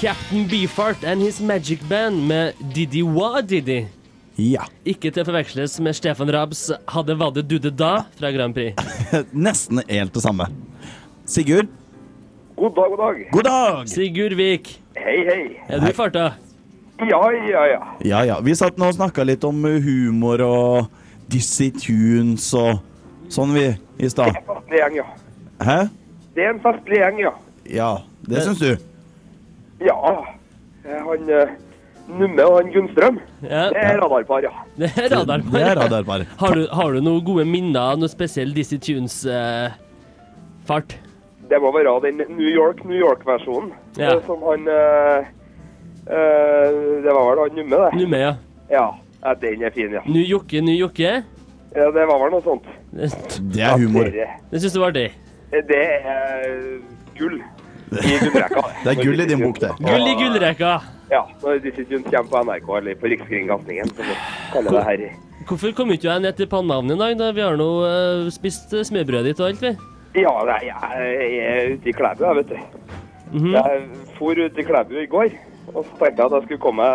Captain 0.00 0.46
Beefheart 0.48 1.04
and 1.04 1.20
his 1.20 1.40
magic 1.40 1.80
band 1.88 2.28
med 2.28 2.54
Didi 2.74 3.02
Wa 3.02 3.40
Didi. 3.40 3.86
Ja. 4.40 4.64
Ikke 4.88 5.10
til 5.12 5.20
å 5.20 5.26
forveksles 5.28 5.74
med 5.84 5.96
Stefan 5.98 6.30
Rabs 6.32 6.62
Hadde 6.88 7.16
vadde 7.20 7.42
dudde 7.44 7.72
da 7.76 8.06
fra 8.16 8.30
Grand 8.32 8.56
Prix. 8.56 8.78
Nesten 9.46 9.82
helt 9.90 10.14
det 10.16 10.22
samme. 10.24 10.46
Sigurd? 11.28 11.68
God 12.56 12.72
dag, 12.76 12.94
god 12.94 13.02
dag. 13.02 13.20
God 13.34 13.48
dag! 13.48 13.90
Sigurd 13.92 14.36
Vik, 14.40 14.72
Hei, 14.96 15.18
hei. 15.28 15.42
er 15.68 15.80
du 15.84 15.90
i 15.90 15.96
farta? 15.96 16.30
Ja, 17.08 17.20
ja, 17.32 17.66
ja. 17.66 17.80
Ja, 18.04 18.24
ja. 18.24 18.36
Vi 18.44 18.54
satt 18.58 18.78
nå 18.80 18.90
og 18.90 18.96
snakka 18.98 19.24
litt 19.24 19.44
om 19.48 19.62
humor 19.64 20.42
og 20.44 20.90
Dizzie 21.30 21.72
Tunes 21.72 22.48
og 22.58 22.80
sånn, 23.30 23.54
vi, 23.54 23.66
i 24.00 24.08
Det 24.08 24.18
er 24.26 24.28
en 24.34 24.44
festlig 24.48 24.78
gjeng, 24.80 24.94
ja. 25.00 25.06
Hæ? 25.64 25.78
Det 26.34 26.44
er 26.44 26.50
en 26.50 26.62
festlig 26.64 26.98
gjeng, 27.00 27.16
ja. 27.22 27.32
Ja, 27.70 27.90
det 28.26 28.42
syns 28.44 28.60
du? 28.62 28.72
Ja. 29.84 29.96
Eh, 30.84 31.00
Han 31.06 31.28
uh, 31.30 31.48
Numme 32.10 32.42
og 32.48 32.56
han 32.58 32.72
Gunnstrøm, 32.74 33.20
Ja, 33.44 33.68
det 33.70 33.78
er 33.84 34.00
radarpar, 34.00 34.42
ja. 34.42 34.50
det 34.80 34.88
er 34.98 35.08
radarpar. 35.12 35.52
Det 35.52 35.62
er 35.62 35.76
radarpar. 35.78 36.20
Har 36.42 36.54
du, 36.58 36.66
har 36.74 36.92
du 36.92 37.00
noen 37.04 37.24
gode 37.24 37.44
minner, 37.46 37.96
noe 38.00 38.08
spesiell 38.10 38.50
Dizzie 38.56 38.78
Tunes-fart? 38.82 39.78
Det 41.50 41.58
må 41.62 41.70
være 41.74 41.92
den 42.06 42.16
New 42.36 42.50
York, 42.50 42.84
New 42.86 42.98
York-versjonen. 42.98 43.70
Ja. 43.98 44.10
eh, 44.16 44.26
Som 44.26 44.42
han 44.46 44.68
eh, 44.70 45.18
eh, 45.18 45.24
Det 46.10 47.12
var 47.14 47.22
vel 47.30 47.42
han 47.44 47.56
Numme, 47.60 47.76
det. 47.84 47.90
Numme, 48.00 48.18
ja. 48.18 48.32
Ja. 48.70 48.84
ja, 49.22 49.34
den 49.42 49.62
er 49.66 49.70
fin, 49.74 49.92
ja. 49.94 50.02
Ny 50.06 50.24
jokke, 50.26 50.60
ny 50.64 50.74
jokke. 50.80 51.12
ja. 51.76 51.86
Det 51.94 52.06
var 52.10 52.18
vel 52.24 52.32
noe 52.34 52.42
sånt. 52.42 52.64
Det, 52.90 53.10
Det 53.54 53.62
er 53.62 53.76
humor. 53.78 54.08
Det, 54.10 54.26
det 54.50 54.60
syns 54.62 54.74
du 54.74 54.80
var 54.82 54.90
artig. 54.90 55.08
det 55.50 55.76
er 55.78 56.80
gull 57.18 57.36
i 57.38 58.16
gullrekka. 58.22 58.62
Det 58.84 58.90
er 58.92 59.02
gull 59.02 59.20
i 59.22 59.26
din 59.30 59.40
bok, 59.42 59.60
det. 59.62 59.70
Gull 59.82 60.06
i 60.10 60.16
gullrekka. 60.18 60.72
Ja, 61.10 61.24
når 61.42 61.58
Dizzie 61.64 61.86
Tunes 61.90 62.06
kommer 62.06 62.30
på 62.30 62.42
NRK 62.46 62.68
eller 62.78 62.98
på 63.00 63.08
Rikskringkastingen, 63.10 63.88
som 63.94 64.06
vi 64.06 64.16
kaller 64.52 64.76
det 64.76 64.82
her. 64.86 65.00
Hvorfor 65.48 65.72
kom 65.74 65.90
ikke 65.94 66.06
jeg 66.06 66.22
ned 66.22 66.36
til 66.38 66.46
Pannehavn 66.50 66.92
i 66.94 66.98
dag? 67.00 67.16
da? 67.18 67.30
Vi 67.34 67.42
har 67.42 67.56
nå 67.58 67.66
uh, 67.82 68.28
spist 68.30 68.70
smørbrødet 68.86 69.32
ditt 69.32 69.42
og 69.42 69.48
alt, 69.48 69.62
vi. 69.64 69.72
Ja, 70.22 70.30
nei, 70.46 70.58
jeg 70.66 71.40
er 71.46 71.72
ute 71.74 71.90
i 71.90 71.94
Klæbu, 71.94 72.22
jeg, 72.26 72.36
vet 72.40 72.50
du. 72.50 72.86
Mhm. 73.32 73.50
Jeg 73.54 73.82
for 74.18 74.38
ut 74.38 74.58
i 74.58 74.66
Klæbu 74.66 74.94
i 75.02 75.06
går, 75.10 75.34
og 75.74 75.84
så 75.84 75.96
tenkte 76.00 76.22
jeg 76.22 76.26
at 76.26 76.36
jeg 76.36 76.46
skulle 76.46 76.62
komme, 76.62 76.86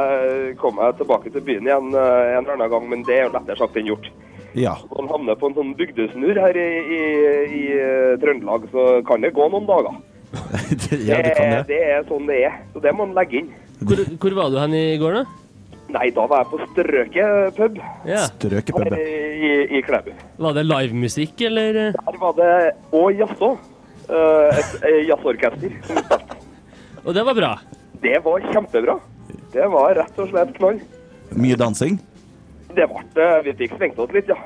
komme 0.62 0.90
tilbake 1.00 1.32
til 1.34 1.44
byen 1.46 1.70
igjen 1.70 1.94
eh, 1.96 2.32
en 2.36 2.44
eller 2.44 2.56
annen 2.58 2.74
gang, 2.74 2.90
men 2.92 3.06
det 3.08 3.18
er 3.18 3.28
jo 3.28 3.36
lettere 3.36 3.60
sagt 3.60 3.80
enn 3.80 3.90
gjort. 3.92 4.10
Ja. 4.56 4.76
Når 4.90 5.02
man 5.02 5.12
havner 5.12 5.40
på 5.40 5.50
en 5.50 5.58
sånn 5.58 5.72
bygdesnurr 5.80 6.40
her 6.40 6.60
i, 6.60 6.68
i, 6.98 7.00
i 7.60 7.64
eh, 7.76 8.12
Trøndelag, 8.22 8.68
så 8.72 8.86
kan 9.08 9.26
det 9.26 9.34
gå 9.36 9.48
noen 9.52 9.68
dager. 9.68 9.98
ja, 11.10 11.22
det 11.24 11.34
kan 11.38 11.52
det. 11.52 11.64
det 11.72 11.82
er 11.94 12.06
sånn 12.10 12.28
det 12.28 12.42
er, 12.48 12.60
så 12.74 12.84
det 12.84 12.94
må 12.96 13.08
man 13.08 13.18
legge 13.18 13.42
inn. 13.42 13.52
Hvor, 13.86 14.00
hvor 14.22 14.38
var 14.40 14.54
du 14.54 14.60
hen 14.62 14.78
i 14.78 14.86
går, 15.00 15.20
da? 15.20 15.26
Nei, 15.96 16.10
da 16.16 16.26
var 16.28 16.42
jeg 16.42 16.50
på 16.50 16.60
Strøket 16.72 17.58
pub 17.60 17.78
Ja. 18.10 18.24
Strøket 18.32 18.74
pub. 18.74 18.96
i, 18.98 19.52
i 19.78 19.82
Klæbu. 19.86 20.12
Var 20.42 20.58
det 20.58 20.66
livemusikk, 20.66 21.46
eller? 21.50 21.80
Der 21.94 22.20
var 22.20 22.36
det 22.40 22.52
og 22.96 23.14
jazzå. 23.14 23.52
Uh, 24.06 24.52
Et 24.54 24.74
eh, 24.86 25.00
jazzorkester. 25.10 25.72
Og 27.06 27.14
det 27.14 27.24
var 27.26 27.38
bra. 27.38 27.52
Det 28.02 28.20
var 28.26 28.44
kjempebra. 28.52 28.98
Det 29.54 29.68
var 29.72 29.96
rett 29.96 30.20
og 30.20 30.30
slett 30.32 30.54
knall. 30.58 30.80
Mye 31.36 31.58
dansing? 31.60 31.98
Det 32.76 32.86
ble, 32.92 33.28
Vi 33.46 33.54
fikk 33.62 33.78
svengt 33.78 34.00
oss 34.00 34.12
litt, 34.14 34.28
ja. 34.28 34.38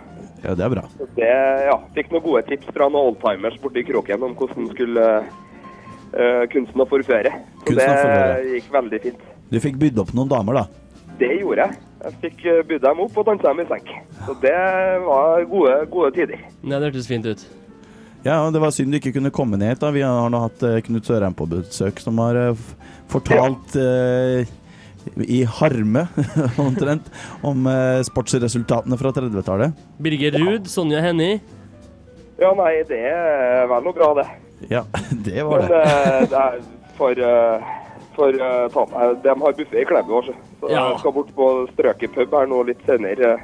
Ja, 0.44 0.54
det 0.56 0.64
er 0.66 0.72
bra. 0.72 0.84
Så 0.98 1.08
Det, 1.18 1.30
ja. 1.68 1.78
Fikk 1.96 2.12
noen 2.14 2.24
gode 2.24 2.44
tips 2.48 2.70
fra 2.76 2.88
noen 2.88 3.12
oldtimers 3.14 3.58
borti 3.64 3.84
kroken 3.88 4.24
om 4.24 4.36
hvordan 4.40 4.70
skulle 4.72 5.08
uh, 5.26 6.44
kunsten 6.54 6.84
å 6.84 6.88
forføre. 6.90 7.34
Så 7.34 7.66
Kunsten 7.66 7.82
det 7.82 8.00
forføre. 8.04 8.46
gikk 8.54 8.72
veldig 8.78 9.02
fint. 9.08 9.26
Du 9.50 9.60
fikk 9.60 9.80
bydd 9.82 10.00
opp 10.06 10.14
noen 10.14 10.30
damer, 10.32 10.62
da. 10.62 10.66
Det 11.20 11.32
gjorde 11.42 11.66
jeg. 11.66 11.80
Jeg 12.00 12.16
fikk 12.22 12.44
eh, 12.48 12.62
bydd 12.70 12.84
dem 12.86 13.02
opp 13.04 13.18
og 13.20 13.26
dansa 13.28 13.50
dem 13.50 13.60
i 13.60 13.68
senk. 13.68 13.90
Så 14.24 14.36
det 14.40 14.54
var 15.04 15.42
gode, 15.52 15.74
gode 15.92 16.14
tider. 16.16 16.40
Nei, 16.64 16.78
det 16.78 16.86
hørtes 16.86 17.10
fint 17.10 17.26
ut. 17.28 17.42
Ja, 18.24 18.50
Det 18.52 18.60
var 18.60 18.72
synd 18.76 18.92
du 18.92 18.98
ikke 19.00 19.14
kunne 19.16 19.32
komme 19.32 19.58
ned 19.58 19.70
hit. 19.76 19.80
da 19.84 19.92
Vi 19.96 20.02
har 20.04 20.30
nå 20.30 20.42
hatt 20.44 20.64
eh, 20.68 20.80
Knut 20.86 21.08
Sørheim 21.08 21.36
på 21.38 21.48
besøk, 21.50 22.02
som 22.04 22.18
har 22.20 22.36
eh, 22.36 22.64
fortalt 23.12 23.76
eh, 23.80 24.50
i 25.24 25.40
harme, 25.48 26.04
omtrent, 26.60 27.08
om 27.48 27.66
eh, 27.72 28.02
sportsresultatene 28.06 28.98
fra 29.00 29.14
30-tallet. 29.16 29.80
Birger 30.04 30.36
Ruud, 30.38 30.68
Sonja 30.70 31.00
Hennie. 31.06 31.40
Ja, 32.40 32.52
nei, 32.56 32.84
det 32.88 33.00
er 33.10 33.66
vel 33.72 33.88
og 33.90 33.96
bra, 33.98 34.12
det. 34.20 34.28
Ja, 34.72 34.84
det 35.26 35.44
var 35.48 35.64
Men 35.64 35.72
det. 35.72 35.82
eh, 35.88 36.28
det 36.30 36.44
er 36.44 36.60
for, 37.00 37.24
for 38.18 38.36
ta 38.76 38.84
De 39.24 39.36
har 39.40 39.56
buffé 39.56 39.80
i 39.82 39.88
Klæbu 39.88 40.18
så 40.28 40.34
Ja. 40.68 40.90
jeg 40.92 41.00
skal 41.00 41.14
bort 41.16 41.30
på 41.38 41.46
Strøket 41.72 42.12
pub 42.18 42.34
her 42.36 42.50
nå 42.52 42.58
litt 42.68 42.82
senere 42.86 43.38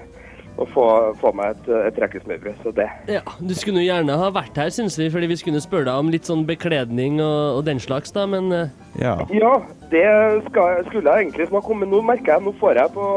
og 0.56 0.70
få, 0.72 0.86
få 1.20 1.32
meg 1.36 1.52
et, 1.56 1.66
et 1.90 1.98
rekkesmørbrød. 2.00 2.62
Så 2.64 2.72
det 2.78 2.88
Ja, 3.12 3.22
Du 3.40 3.54
skulle 3.58 3.82
jo 3.84 3.90
gjerne 3.90 4.16
ha 4.22 4.30
vært 4.36 4.56
her, 4.62 4.72
syns 4.72 4.96
vi, 5.00 5.10
fordi 5.12 5.28
vi 5.32 5.38
skulle 5.42 5.62
spørre 5.64 5.90
deg 5.90 6.00
om 6.06 6.12
litt 6.14 6.30
sånn 6.30 6.46
bekledning 6.48 7.20
og, 7.24 7.60
og 7.60 7.66
den 7.68 7.82
slags, 7.84 8.14
da, 8.16 8.24
men 8.30 8.52
eh, 8.56 8.72
Ja. 9.02 9.18
Ja, 9.36 9.58
det 9.92 10.06
skal, 10.50 10.82
skulle 10.88 11.12
jeg 11.12 11.28
egentlig 11.28 11.50
som 11.50 11.60
har 11.60 11.66
kommet. 11.68 11.92
nå 11.92 12.00
merker 12.06 12.38
jeg 12.38 12.46
Nå 12.48 12.56
får 12.62 12.80
jeg 12.80 12.96
på 12.96 13.10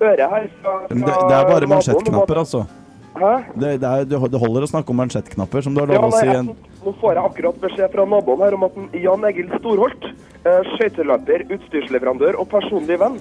øret 0.00 0.26
her 0.32 0.48
fra, 0.62 0.74
Men 0.90 1.04
det, 1.04 1.14
det 1.28 1.36
er 1.36 1.50
bare 1.52 1.70
mansjettknapper, 1.70 2.42
altså. 2.44 2.64
Hæ? 3.16 3.34
Det, 3.56 3.68
det, 3.80 3.88
er, 3.88 4.08
det 4.28 4.40
holder 4.40 4.64
å 4.66 4.68
snakke 4.68 4.92
om 4.92 4.98
mansjettknapper, 5.00 5.62
som 5.64 5.76
du 5.76 5.80
har 5.80 5.92
Ja, 5.92 6.00
lov 6.02 6.12
å 6.12 6.18
si. 6.20 6.28
En, 6.28 6.50
nå 6.84 6.92
får 7.00 7.16
jeg 7.16 7.28
akkurat 7.30 7.60
beskjed 7.62 7.92
fra 7.94 8.04
naboen 8.08 8.42
her 8.44 8.56
om 8.58 8.66
at 8.68 8.76
Jan 9.00 9.24
Egil 9.28 9.48
Storholt, 9.56 10.04
eh, 10.44 10.68
skøyteløper, 10.74 11.46
utstyrsleverandør 11.56 12.36
og 12.42 12.48
personlig 12.52 12.98
venn, 13.00 13.16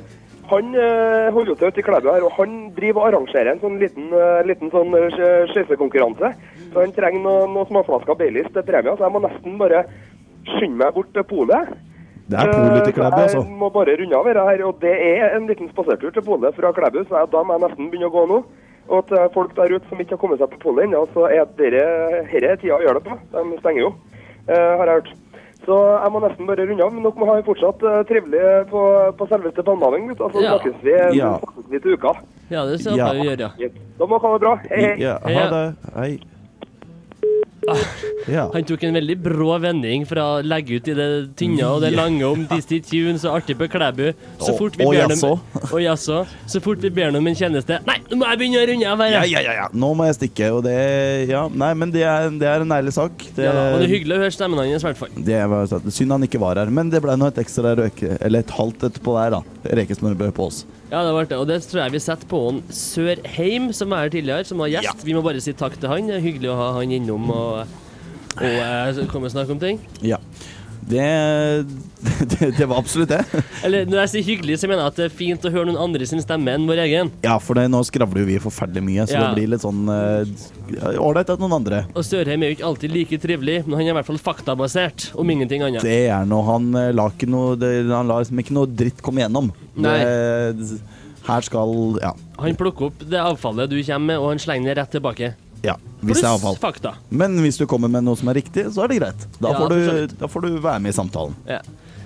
han 0.49 0.75
øh, 0.75 1.33
holder 1.33 1.51
jo 1.51 1.55
til 1.55 1.67
ute 1.67 1.79
i 1.81 1.85
Klæbu 1.85 2.11
her, 2.13 2.25
og 2.27 2.33
han 2.37 2.51
driver 2.77 3.01
og 3.01 3.07
arrangerer 3.07 3.51
en 3.51 3.61
sånn 3.63 3.79
liten, 3.81 4.11
øh, 4.13 4.43
liten 4.45 4.71
sånn 4.73 4.93
eh, 4.99 5.47
skøytekonkurranse. 5.51 6.31
Så 6.73 6.83
han 6.83 6.93
trenger 6.93 7.23
noen 7.23 7.55
noe 7.55 7.65
småflasker 7.69 8.17
Baileys 8.19 8.51
til 8.53 8.65
premie, 8.67 8.93
så 8.93 9.07
jeg 9.07 9.15
må 9.15 9.23
nesten 9.23 9.57
bare 9.61 9.85
skynde 10.51 10.77
meg 10.83 10.93
bort 10.97 11.09
til 11.15 11.25
polet. 11.29 11.73
det 12.29 12.41
er 12.41 12.51
polet 12.53 12.85
til 12.85 12.97
Klæbu, 12.99 13.17
altså. 13.23 13.41
Jeg 13.41 13.57
må 13.63 13.71
bare 13.73 13.97
runde 14.01 14.19
av 14.19 14.29
dette 14.29 14.45
her, 14.51 14.63
og 14.69 14.85
det 14.85 14.95
er 15.07 15.25
en 15.33 15.49
liten 15.49 15.71
spasertur 15.73 16.13
til 16.13 16.27
polet 16.29 16.59
fra 16.59 16.73
Klæbu, 16.77 17.01
så 17.09 17.23
jeg, 17.23 17.33
da 17.33 17.43
må 17.43 17.57
jeg 17.57 17.65
nesten 17.65 17.89
begynne 17.89 18.11
å 18.11 18.15
gå 18.17 18.25
nå. 18.33 18.39
Og 18.85 19.07
til 19.09 19.29
folk 19.33 19.55
der 19.57 19.73
ute 19.73 19.89
som 19.89 20.01
ikke 20.01 20.13
har 20.13 20.21
kommet 20.21 20.41
seg 20.41 20.51
på 20.53 20.61
polet 20.67 20.85
ennå, 20.85 21.07
så 21.15 21.25
er 21.25 21.47
dette 21.57 22.57
tida 22.61 22.77
å 22.77 22.83
gjøre 22.85 22.99
det 22.99 23.07
på. 23.07 23.17
De 23.33 23.61
stenger 23.63 23.81
jo, 23.81 23.95
uh, 24.45 24.73
har 24.77 24.91
jeg 24.91 24.99
hørt. 24.99 25.15
Så 25.65 25.75
jeg 26.03 26.11
må 26.13 26.19
nesten 26.21 26.45
bare 26.47 26.65
runde 26.69 26.83
av, 26.85 26.93
men 26.93 27.03
dere 27.03 27.17
må 27.17 27.25
ha 27.25 27.35
det 27.39 27.45
fortsatt 27.47 27.81
eh, 27.83 28.03
trivelig 28.05 28.69
på, 28.69 28.81
på 29.17 29.27
selveste 29.31 29.63
Palmehaven, 29.65 30.11
Så 30.17 30.29
Så 30.31 30.41
Ja. 30.43 30.51
snakkes 30.59 30.77
vi, 30.83 30.91
Ja. 31.17 31.31
snakkes 31.39 31.65
vi 31.71 31.79
til 31.79 31.93
uka. 31.97 32.13
ja, 32.51 32.65
det 32.65 32.79
skal 32.81 32.97
Ja. 32.97 33.11
vi 33.13 33.25
gjøre. 33.29 33.51
ja. 33.57 33.67
Da 33.97 34.05
må 34.05 34.19
dere 34.19 34.27
ha 34.29 34.33
det 34.37 34.41
bra. 34.41 34.55
Hei, 34.69 34.81
hei. 34.85 34.95
Ja, 35.01 35.17
ha 35.23 35.49
det. 35.49 35.75
Hei. 35.95 36.19
Ja. 38.25 38.47
Han 38.55 38.63
tok 38.65 38.81
en 38.87 38.95
veldig 38.97 39.15
brå 39.21 39.51
vending 39.61 40.01
fra 40.09 40.23
å 40.25 40.37
legge 40.41 40.79
ut 40.79 40.87
i 40.89 40.93
det 40.97 41.07
tynne 41.37 41.67
og 41.69 41.83
det 41.83 41.91
lange 41.93 42.25
om 42.25 42.45
Dizzie 42.49 42.81
Tunes 42.81 43.21
og 43.27 43.35
artig 43.37 43.53
på 43.59 43.67
Klæbu. 43.69 44.07
Så 44.41 44.55
fort 44.57 44.79
vi 44.79 44.87
ber 44.87 44.97
jaså. 44.97 45.29
Og 45.67 45.75
jaså. 45.83 46.23
Så 46.49 46.61
fort 46.65 46.81
vi 46.81 46.89
ber 46.89 47.13
om 47.13 47.29
en 47.29 47.37
tjeneste 47.37 47.77
Nei, 47.85 47.99
nå 48.09 48.17
må 48.17 48.25
jeg 48.31 48.39
begynne 48.41 48.63
å 48.63 48.65
runde 48.71 48.87
av 48.95 49.03
her! 49.05 49.13
Ja, 49.13 49.21
ja, 49.29 49.43
ja, 49.45 49.53
ja. 49.59 49.67
Nå 49.77 49.91
må 49.97 50.07
jeg 50.09 50.17
stikke, 50.17 50.49
og 50.57 50.63
det 50.65 50.73
Ja, 51.29 51.43
nei, 51.53 51.69
men 51.77 51.93
det 51.93 52.01
er, 52.01 52.31
det 52.33 52.49
er 52.49 52.65
en 52.65 52.73
ærlig 52.79 52.95
sak. 52.97 53.13
Det, 53.37 53.45
Ja, 53.45 53.53
og 53.75 53.77
det 53.83 53.91
er 53.91 53.93
hyggelig 53.93 54.17
å 54.17 54.23
høre 54.23 54.33
stemmen 54.33 54.63
hans, 54.63 54.81
i 54.81 54.89
hvert 54.89 55.01
fall. 55.03 55.13
det 55.29 55.43
var. 55.53 55.69
Synd 55.99 56.17
han 56.17 56.25
ikke 56.25 56.41
var 56.41 56.63
her, 56.63 56.73
men 56.73 56.89
det 56.89 57.03
ble 57.05 57.13
nå 57.19 57.29
et 57.29 57.43
ekstra 57.45 57.75
røke... 57.77 58.17
Eller 58.25 58.41
et 58.41 58.55
halvt 58.57 58.87
etterpå 58.89 59.13
der, 59.19 59.37
da. 59.37 59.75
Rekesmørbrød 59.83 60.33
på 60.33 60.49
oss. 60.49 60.63
Ja, 60.95 61.01
det 61.03 61.11
var 61.11 61.25
det, 61.27 61.35
og 61.35 61.47
det 61.49 61.57
tror 61.67 61.81
jeg 61.81 61.91
vi 61.91 61.99
setter 61.99 62.27
på 62.31 62.37
han 62.45 62.61
Sørheim, 62.71 63.65
som 63.75 63.91
var 63.91 64.05
her 64.05 64.13
tidligere, 64.13 64.45
som 64.47 64.61
var 64.63 64.69
gjest. 64.71 65.01
Vi 65.03 65.11
må 65.17 65.19
bare 65.25 65.41
si 65.43 65.51
takk 65.51 65.75
til 65.75 65.91
han. 65.91 66.07
Det 66.07 66.21
er 66.21 66.23
hyggelig 66.23 66.53
å 66.53 66.55
ha 66.55 66.67
han 66.77 66.93
innom 66.95 67.25
og, 67.35 67.73
og 68.37 68.45
eh, 68.45 69.01
komme 69.11 69.27
og 69.27 69.33
snakke 69.33 69.51
om 69.57 69.59
ting. 69.59 69.81
Ja. 69.99 70.21
Det, 70.85 71.05
det, 72.31 72.49
det 72.59 72.65
var 72.69 72.77
absolutt 72.77 73.09
det. 73.09 73.23
Eller 73.65 73.87
når 73.89 74.03
jeg 74.03 74.11
sier 74.13 74.27
hyggelig, 74.29 74.59
så 74.61 74.69
mener 74.69 74.83
jeg 74.83 74.93
at 74.93 74.99
det 74.99 75.07
er 75.07 75.15
fint 75.17 75.47
å 75.47 75.51
høre 75.53 75.69
noen 75.71 75.81
andre 75.87 76.07
sin 76.09 76.21
stemme 76.21 76.53
enn 76.53 76.67
vår 76.69 76.83
egen. 76.85 77.11
Ja, 77.25 77.37
for 77.41 77.57
det, 77.57 77.67
nå 77.73 77.81
skravler 77.87 78.21
jo 78.23 78.29
vi 78.29 78.39
forferdelig 78.43 78.85
mye, 78.85 79.07
så 79.09 79.17
Ja. 79.17 79.23
det 79.25 79.39
blir 79.39 79.53
litt 79.55 79.65
sånn 79.65 79.85
ålreit 79.89 81.29
uh, 81.29 81.33
at 81.35 81.41
noen 81.41 81.55
andre 81.59 81.83
Og 81.93 82.05
Sørheim 82.05 82.43
er 82.43 82.51
jo 82.51 82.57
ikke 82.57 82.67
alltid 82.69 82.93
like 82.93 83.19
trivelig, 83.21 83.57
men 83.65 83.77
han 83.77 83.87
er 83.87 83.93
i 83.93 83.97
hvert 83.99 84.09
fall 84.09 84.21
faktabasert, 84.21 85.09
om 85.17 85.29
ingenting 85.29 85.65
annet. 85.65 85.85
Det 85.85 86.05
er 86.09 86.27
noe 86.29 86.45
Han 86.47 86.69
eh, 86.77 86.91
la 86.95 87.07
ikke 87.11 87.29
noe 87.29 87.55
Han 87.57 88.09
lar 88.09 88.23
liksom 88.23 88.41
ikke 88.41 88.55
noe 88.57 88.69
dritt 88.69 89.01
komme 89.05 89.23
gjennom. 89.23 89.49
Nei. 89.75 89.97
Det, 90.03 90.79
her 91.25 91.41
skal 91.45 91.97
Ja. 92.01 92.13
Han 92.37 92.57
plukker 92.59 92.91
opp 92.91 93.01
det 93.09 93.21
avfallet 93.21 93.71
du 93.71 93.79
kommer 93.81 94.05
med, 94.11 94.21
og 94.21 94.29
han 94.33 94.41
slenger 94.41 94.73
det 94.73 94.81
rett 94.81 94.91
tilbake. 94.97 95.31
Ja 95.65 95.75
hvis 96.05 96.19
det 96.21 96.27
er 96.27 96.35
avfall. 96.35 96.55
fakta. 96.61 96.91
Men 97.09 97.39
hvis 97.41 97.57
du 97.57 97.65
kommer 97.65 97.89
med 97.89 98.03
noe 98.05 98.15
som 98.19 98.29
er 98.29 98.37
riktig, 98.37 98.67
så 98.75 98.83
er 98.85 98.91
det 98.93 98.99
greit. 99.01 99.23
Da, 99.41 99.49
Ja, 99.49 99.57
får, 99.57 99.71
for 99.71 99.87
så 99.89 99.95
du, 99.95 100.15
da 100.21 100.27
får 100.29 100.41
du 100.45 100.59
være 100.61 100.79
med 100.85 100.93
i 100.93 100.97
samtalen. 100.99 101.35
Ja. 101.49 101.59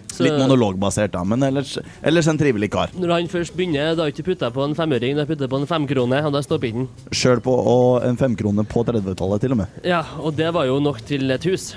Så- 0.09 0.23
Litt 0.25 0.33
monologbasert, 0.39 1.11
da, 1.13 1.21
men 1.23 1.43
ellers, 1.43 1.77
ellers 2.03 2.27
en 2.27 2.37
trivelig 2.39 2.69
kar. 2.73 2.89
Når 2.97 3.11
han 3.13 3.27
først 3.31 3.53
begynner, 3.55 3.95
da 3.95 4.03
har 4.03 4.11
ikke 4.11 4.25
putta 4.25 4.49
på 4.51 4.63
en 4.65 4.73
femøring, 4.75 5.15
da 5.19 5.25
putta 5.29 5.47
på 5.47 5.59
en 5.61 5.67
femkrone, 5.69 6.23
og 6.25 6.33
da 6.33 6.41
stopper 6.41 6.67
ikke 6.71 6.79
den. 6.81 6.87
Sjøl 7.11 7.39
på 7.45 7.53
og 7.53 8.03
en 8.07 8.17
femkrone 8.17 8.65
på 8.67 8.83
30-tallet, 8.87 9.39
til 9.41 9.51
og 9.55 9.57
med. 9.61 9.67
Ja, 9.85 10.01
og 10.19 10.35
det 10.35 10.49
var 10.53 10.65
jo 10.65 10.79
nok 10.79 10.99
til 11.05 11.29
et 11.31 11.43
hus. 11.47 11.75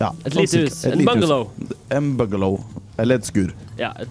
Ja, 0.00 0.10
Et 0.24 0.32
sånn 0.32 0.40
lite 0.42 0.50
cirka. 0.52 0.70
hus. 0.70 0.84
Et 0.84 0.92
En 0.92 0.98
lite 0.98 1.10
hus. 1.10 1.14
bungalow. 1.14 1.50
En 1.90 2.16
bungalow. 2.16 2.60
Eller 2.98 3.14
et 3.16 3.24
skur. 3.26 3.52
Ja, 3.78 3.92
et. 4.00 4.08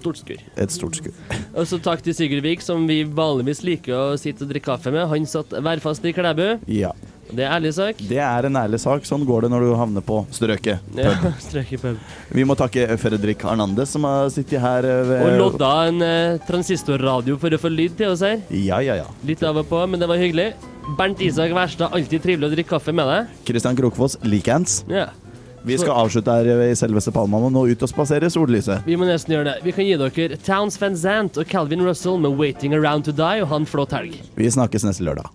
Stort 0.00 0.20
skur. 0.20 0.42
Et 0.56 0.74
stort 0.74 1.00
skur. 1.00 1.14
Og 1.58 1.66
så 1.70 1.80
takk 1.82 2.04
til 2.04 2.16
Sigurd 2.16 2.44
Vik, 2.46 2.62
som 2.64 2.86
vi 2.90 3.02
vanligvis 3.04 3.64
liker 3.66 3.96
å 3.96 4.04
sitte 4.20 4.46
og 4.46 4.52
drikke 4.52 4.72
kaffe 4.72 4.92
med. 4.94 5.06
Han 5.10 5.26
satt 5.28 5.54
værfast 5.64 6.06
i 6.08 6.14
Klæbu. 6.16 6.46
Ja. 6.70 6.92
Det 7.34 7.44
er 7.44 7.54
ærlig 7.56 7.72
sak. 7.74 8.00
Det 8.04 8.18
er 8.20 8.46
en 8.46 8.58
ærlig 8.60 8.78
sak. 8.82 9.06
Sånn 9.08 9.24
går 9.26 9.46
det 9.46 9.50
når 9.54 9.64
du 9.64 9.70
havner 9.78 10.04
på 10.04 10.20
strøket. 10.34 10.84
Ja, 10.98 11.14
Pub. 11.22 11.38
strøk 11.46 11.72
i 11.72 11.80
pub. 11.80 12.12
Vi 12.36 12.44
må 12.46 12.56
takke 12.58 12.84
Fredrik 13.00 13.46
Arnandez, 13.48 13.94
som 13.94 14.04
har 14.08 14.28
sittet 14.34 14.60
her 14.62 14.86
eh, 14.88 15.00
ved 15.08 15.24
Og 15.24 15.40
lodda 15.40 15.72
en 15.88 16.04
eh, 16.04 16.36
transistorradio 16.48 17.38
for 17.40 17.56
å 17.56 17.60
få 17.60 17.72
lyd 17.72 17.96
til 17.98 18.12
oss 18.12 18.22
her. 18.26 18.44
Ja, 18.52 18.82
ja, 18.84 19.00
ja. 19.00 19.08
Litt 19.26 19.42
av 19.46 19.62
og 19.62 19.68
på, 19.72 19.80
men 19.88 20.02
det 20.02 20.10
var 20.10 20.20
hyggelig. 20.20 20.52
Bernt 20.98 21.22
Isak 21.24 21.54
Wærstad, 21.56 21.96
alltid 21.96 22.22
trivelig 22.26 22.50
å 22.50 22.54
drikke 22.58 22.76
kaffe 22.76 22.92
med 22.92 23.08
deg. 23.08 23.36
Christian 23.48 23.78
Krokfoss, 23.78 24.18
likeens. 24.28 24.82
Ja. 24.92 25.08
Vi 25.64 25.78
skal 25.80 25.96
avslutte 25.96 26.32
her 26.32 26.62
i 26.66 26.74
selveste 26.76 27.12
Palma 27.14 27.38
og 27.40 27.52
nå 27.54 27.62
ut 27.72 27.84
og 27.86 27.88
spasere 27.88 28.28
i 28.28 28.32
sollyset. 28.32 28.84
Vi 28.84 28.98
må 29.00 29.08
nesten 29.08 29.32
gjøre 29.32 29.46
det. 29.48 29.54
Vi 29.64 29.72
kan 29.72 29.86
gi 29.88 29.96
dere 29.96 30.36
Towns 30.44 30.76
Van 30.80 30.96
Zandt 30.96 31.38
og 31.40 31.48
Calvin 31.48 31.80
Russell 31.86 32.20
med 32.20 32.36
'Waiting 32.36 32.74
Around 32.76 33.04
To 33.04 33.12
Die' 33.12 33.40
og 33.42 33.48
ha 33.48 33.56
en 33.56 33.66
flott 33.66 33.92
helg. 33.96 34.20
Vi 34.36 34.50
snakkes 34.50 34.84
neste 34.84 35.04
lørdag. 35.04 35.30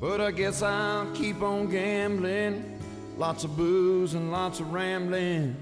But 0.00 0.20
I 0.20 0.32
guess 0.32 0.62
I'll 0.62 1.06
keep 1.14 1.42
on 1.42 1.70
gambling. 1.70 2.64
Lots 3.18 3.44
of 3.44 3.50
booze 3.56 4.16
and 4.16 4.32
lots 4.32 4.60
of 4.60 4.66
rambling. 4.74 5.54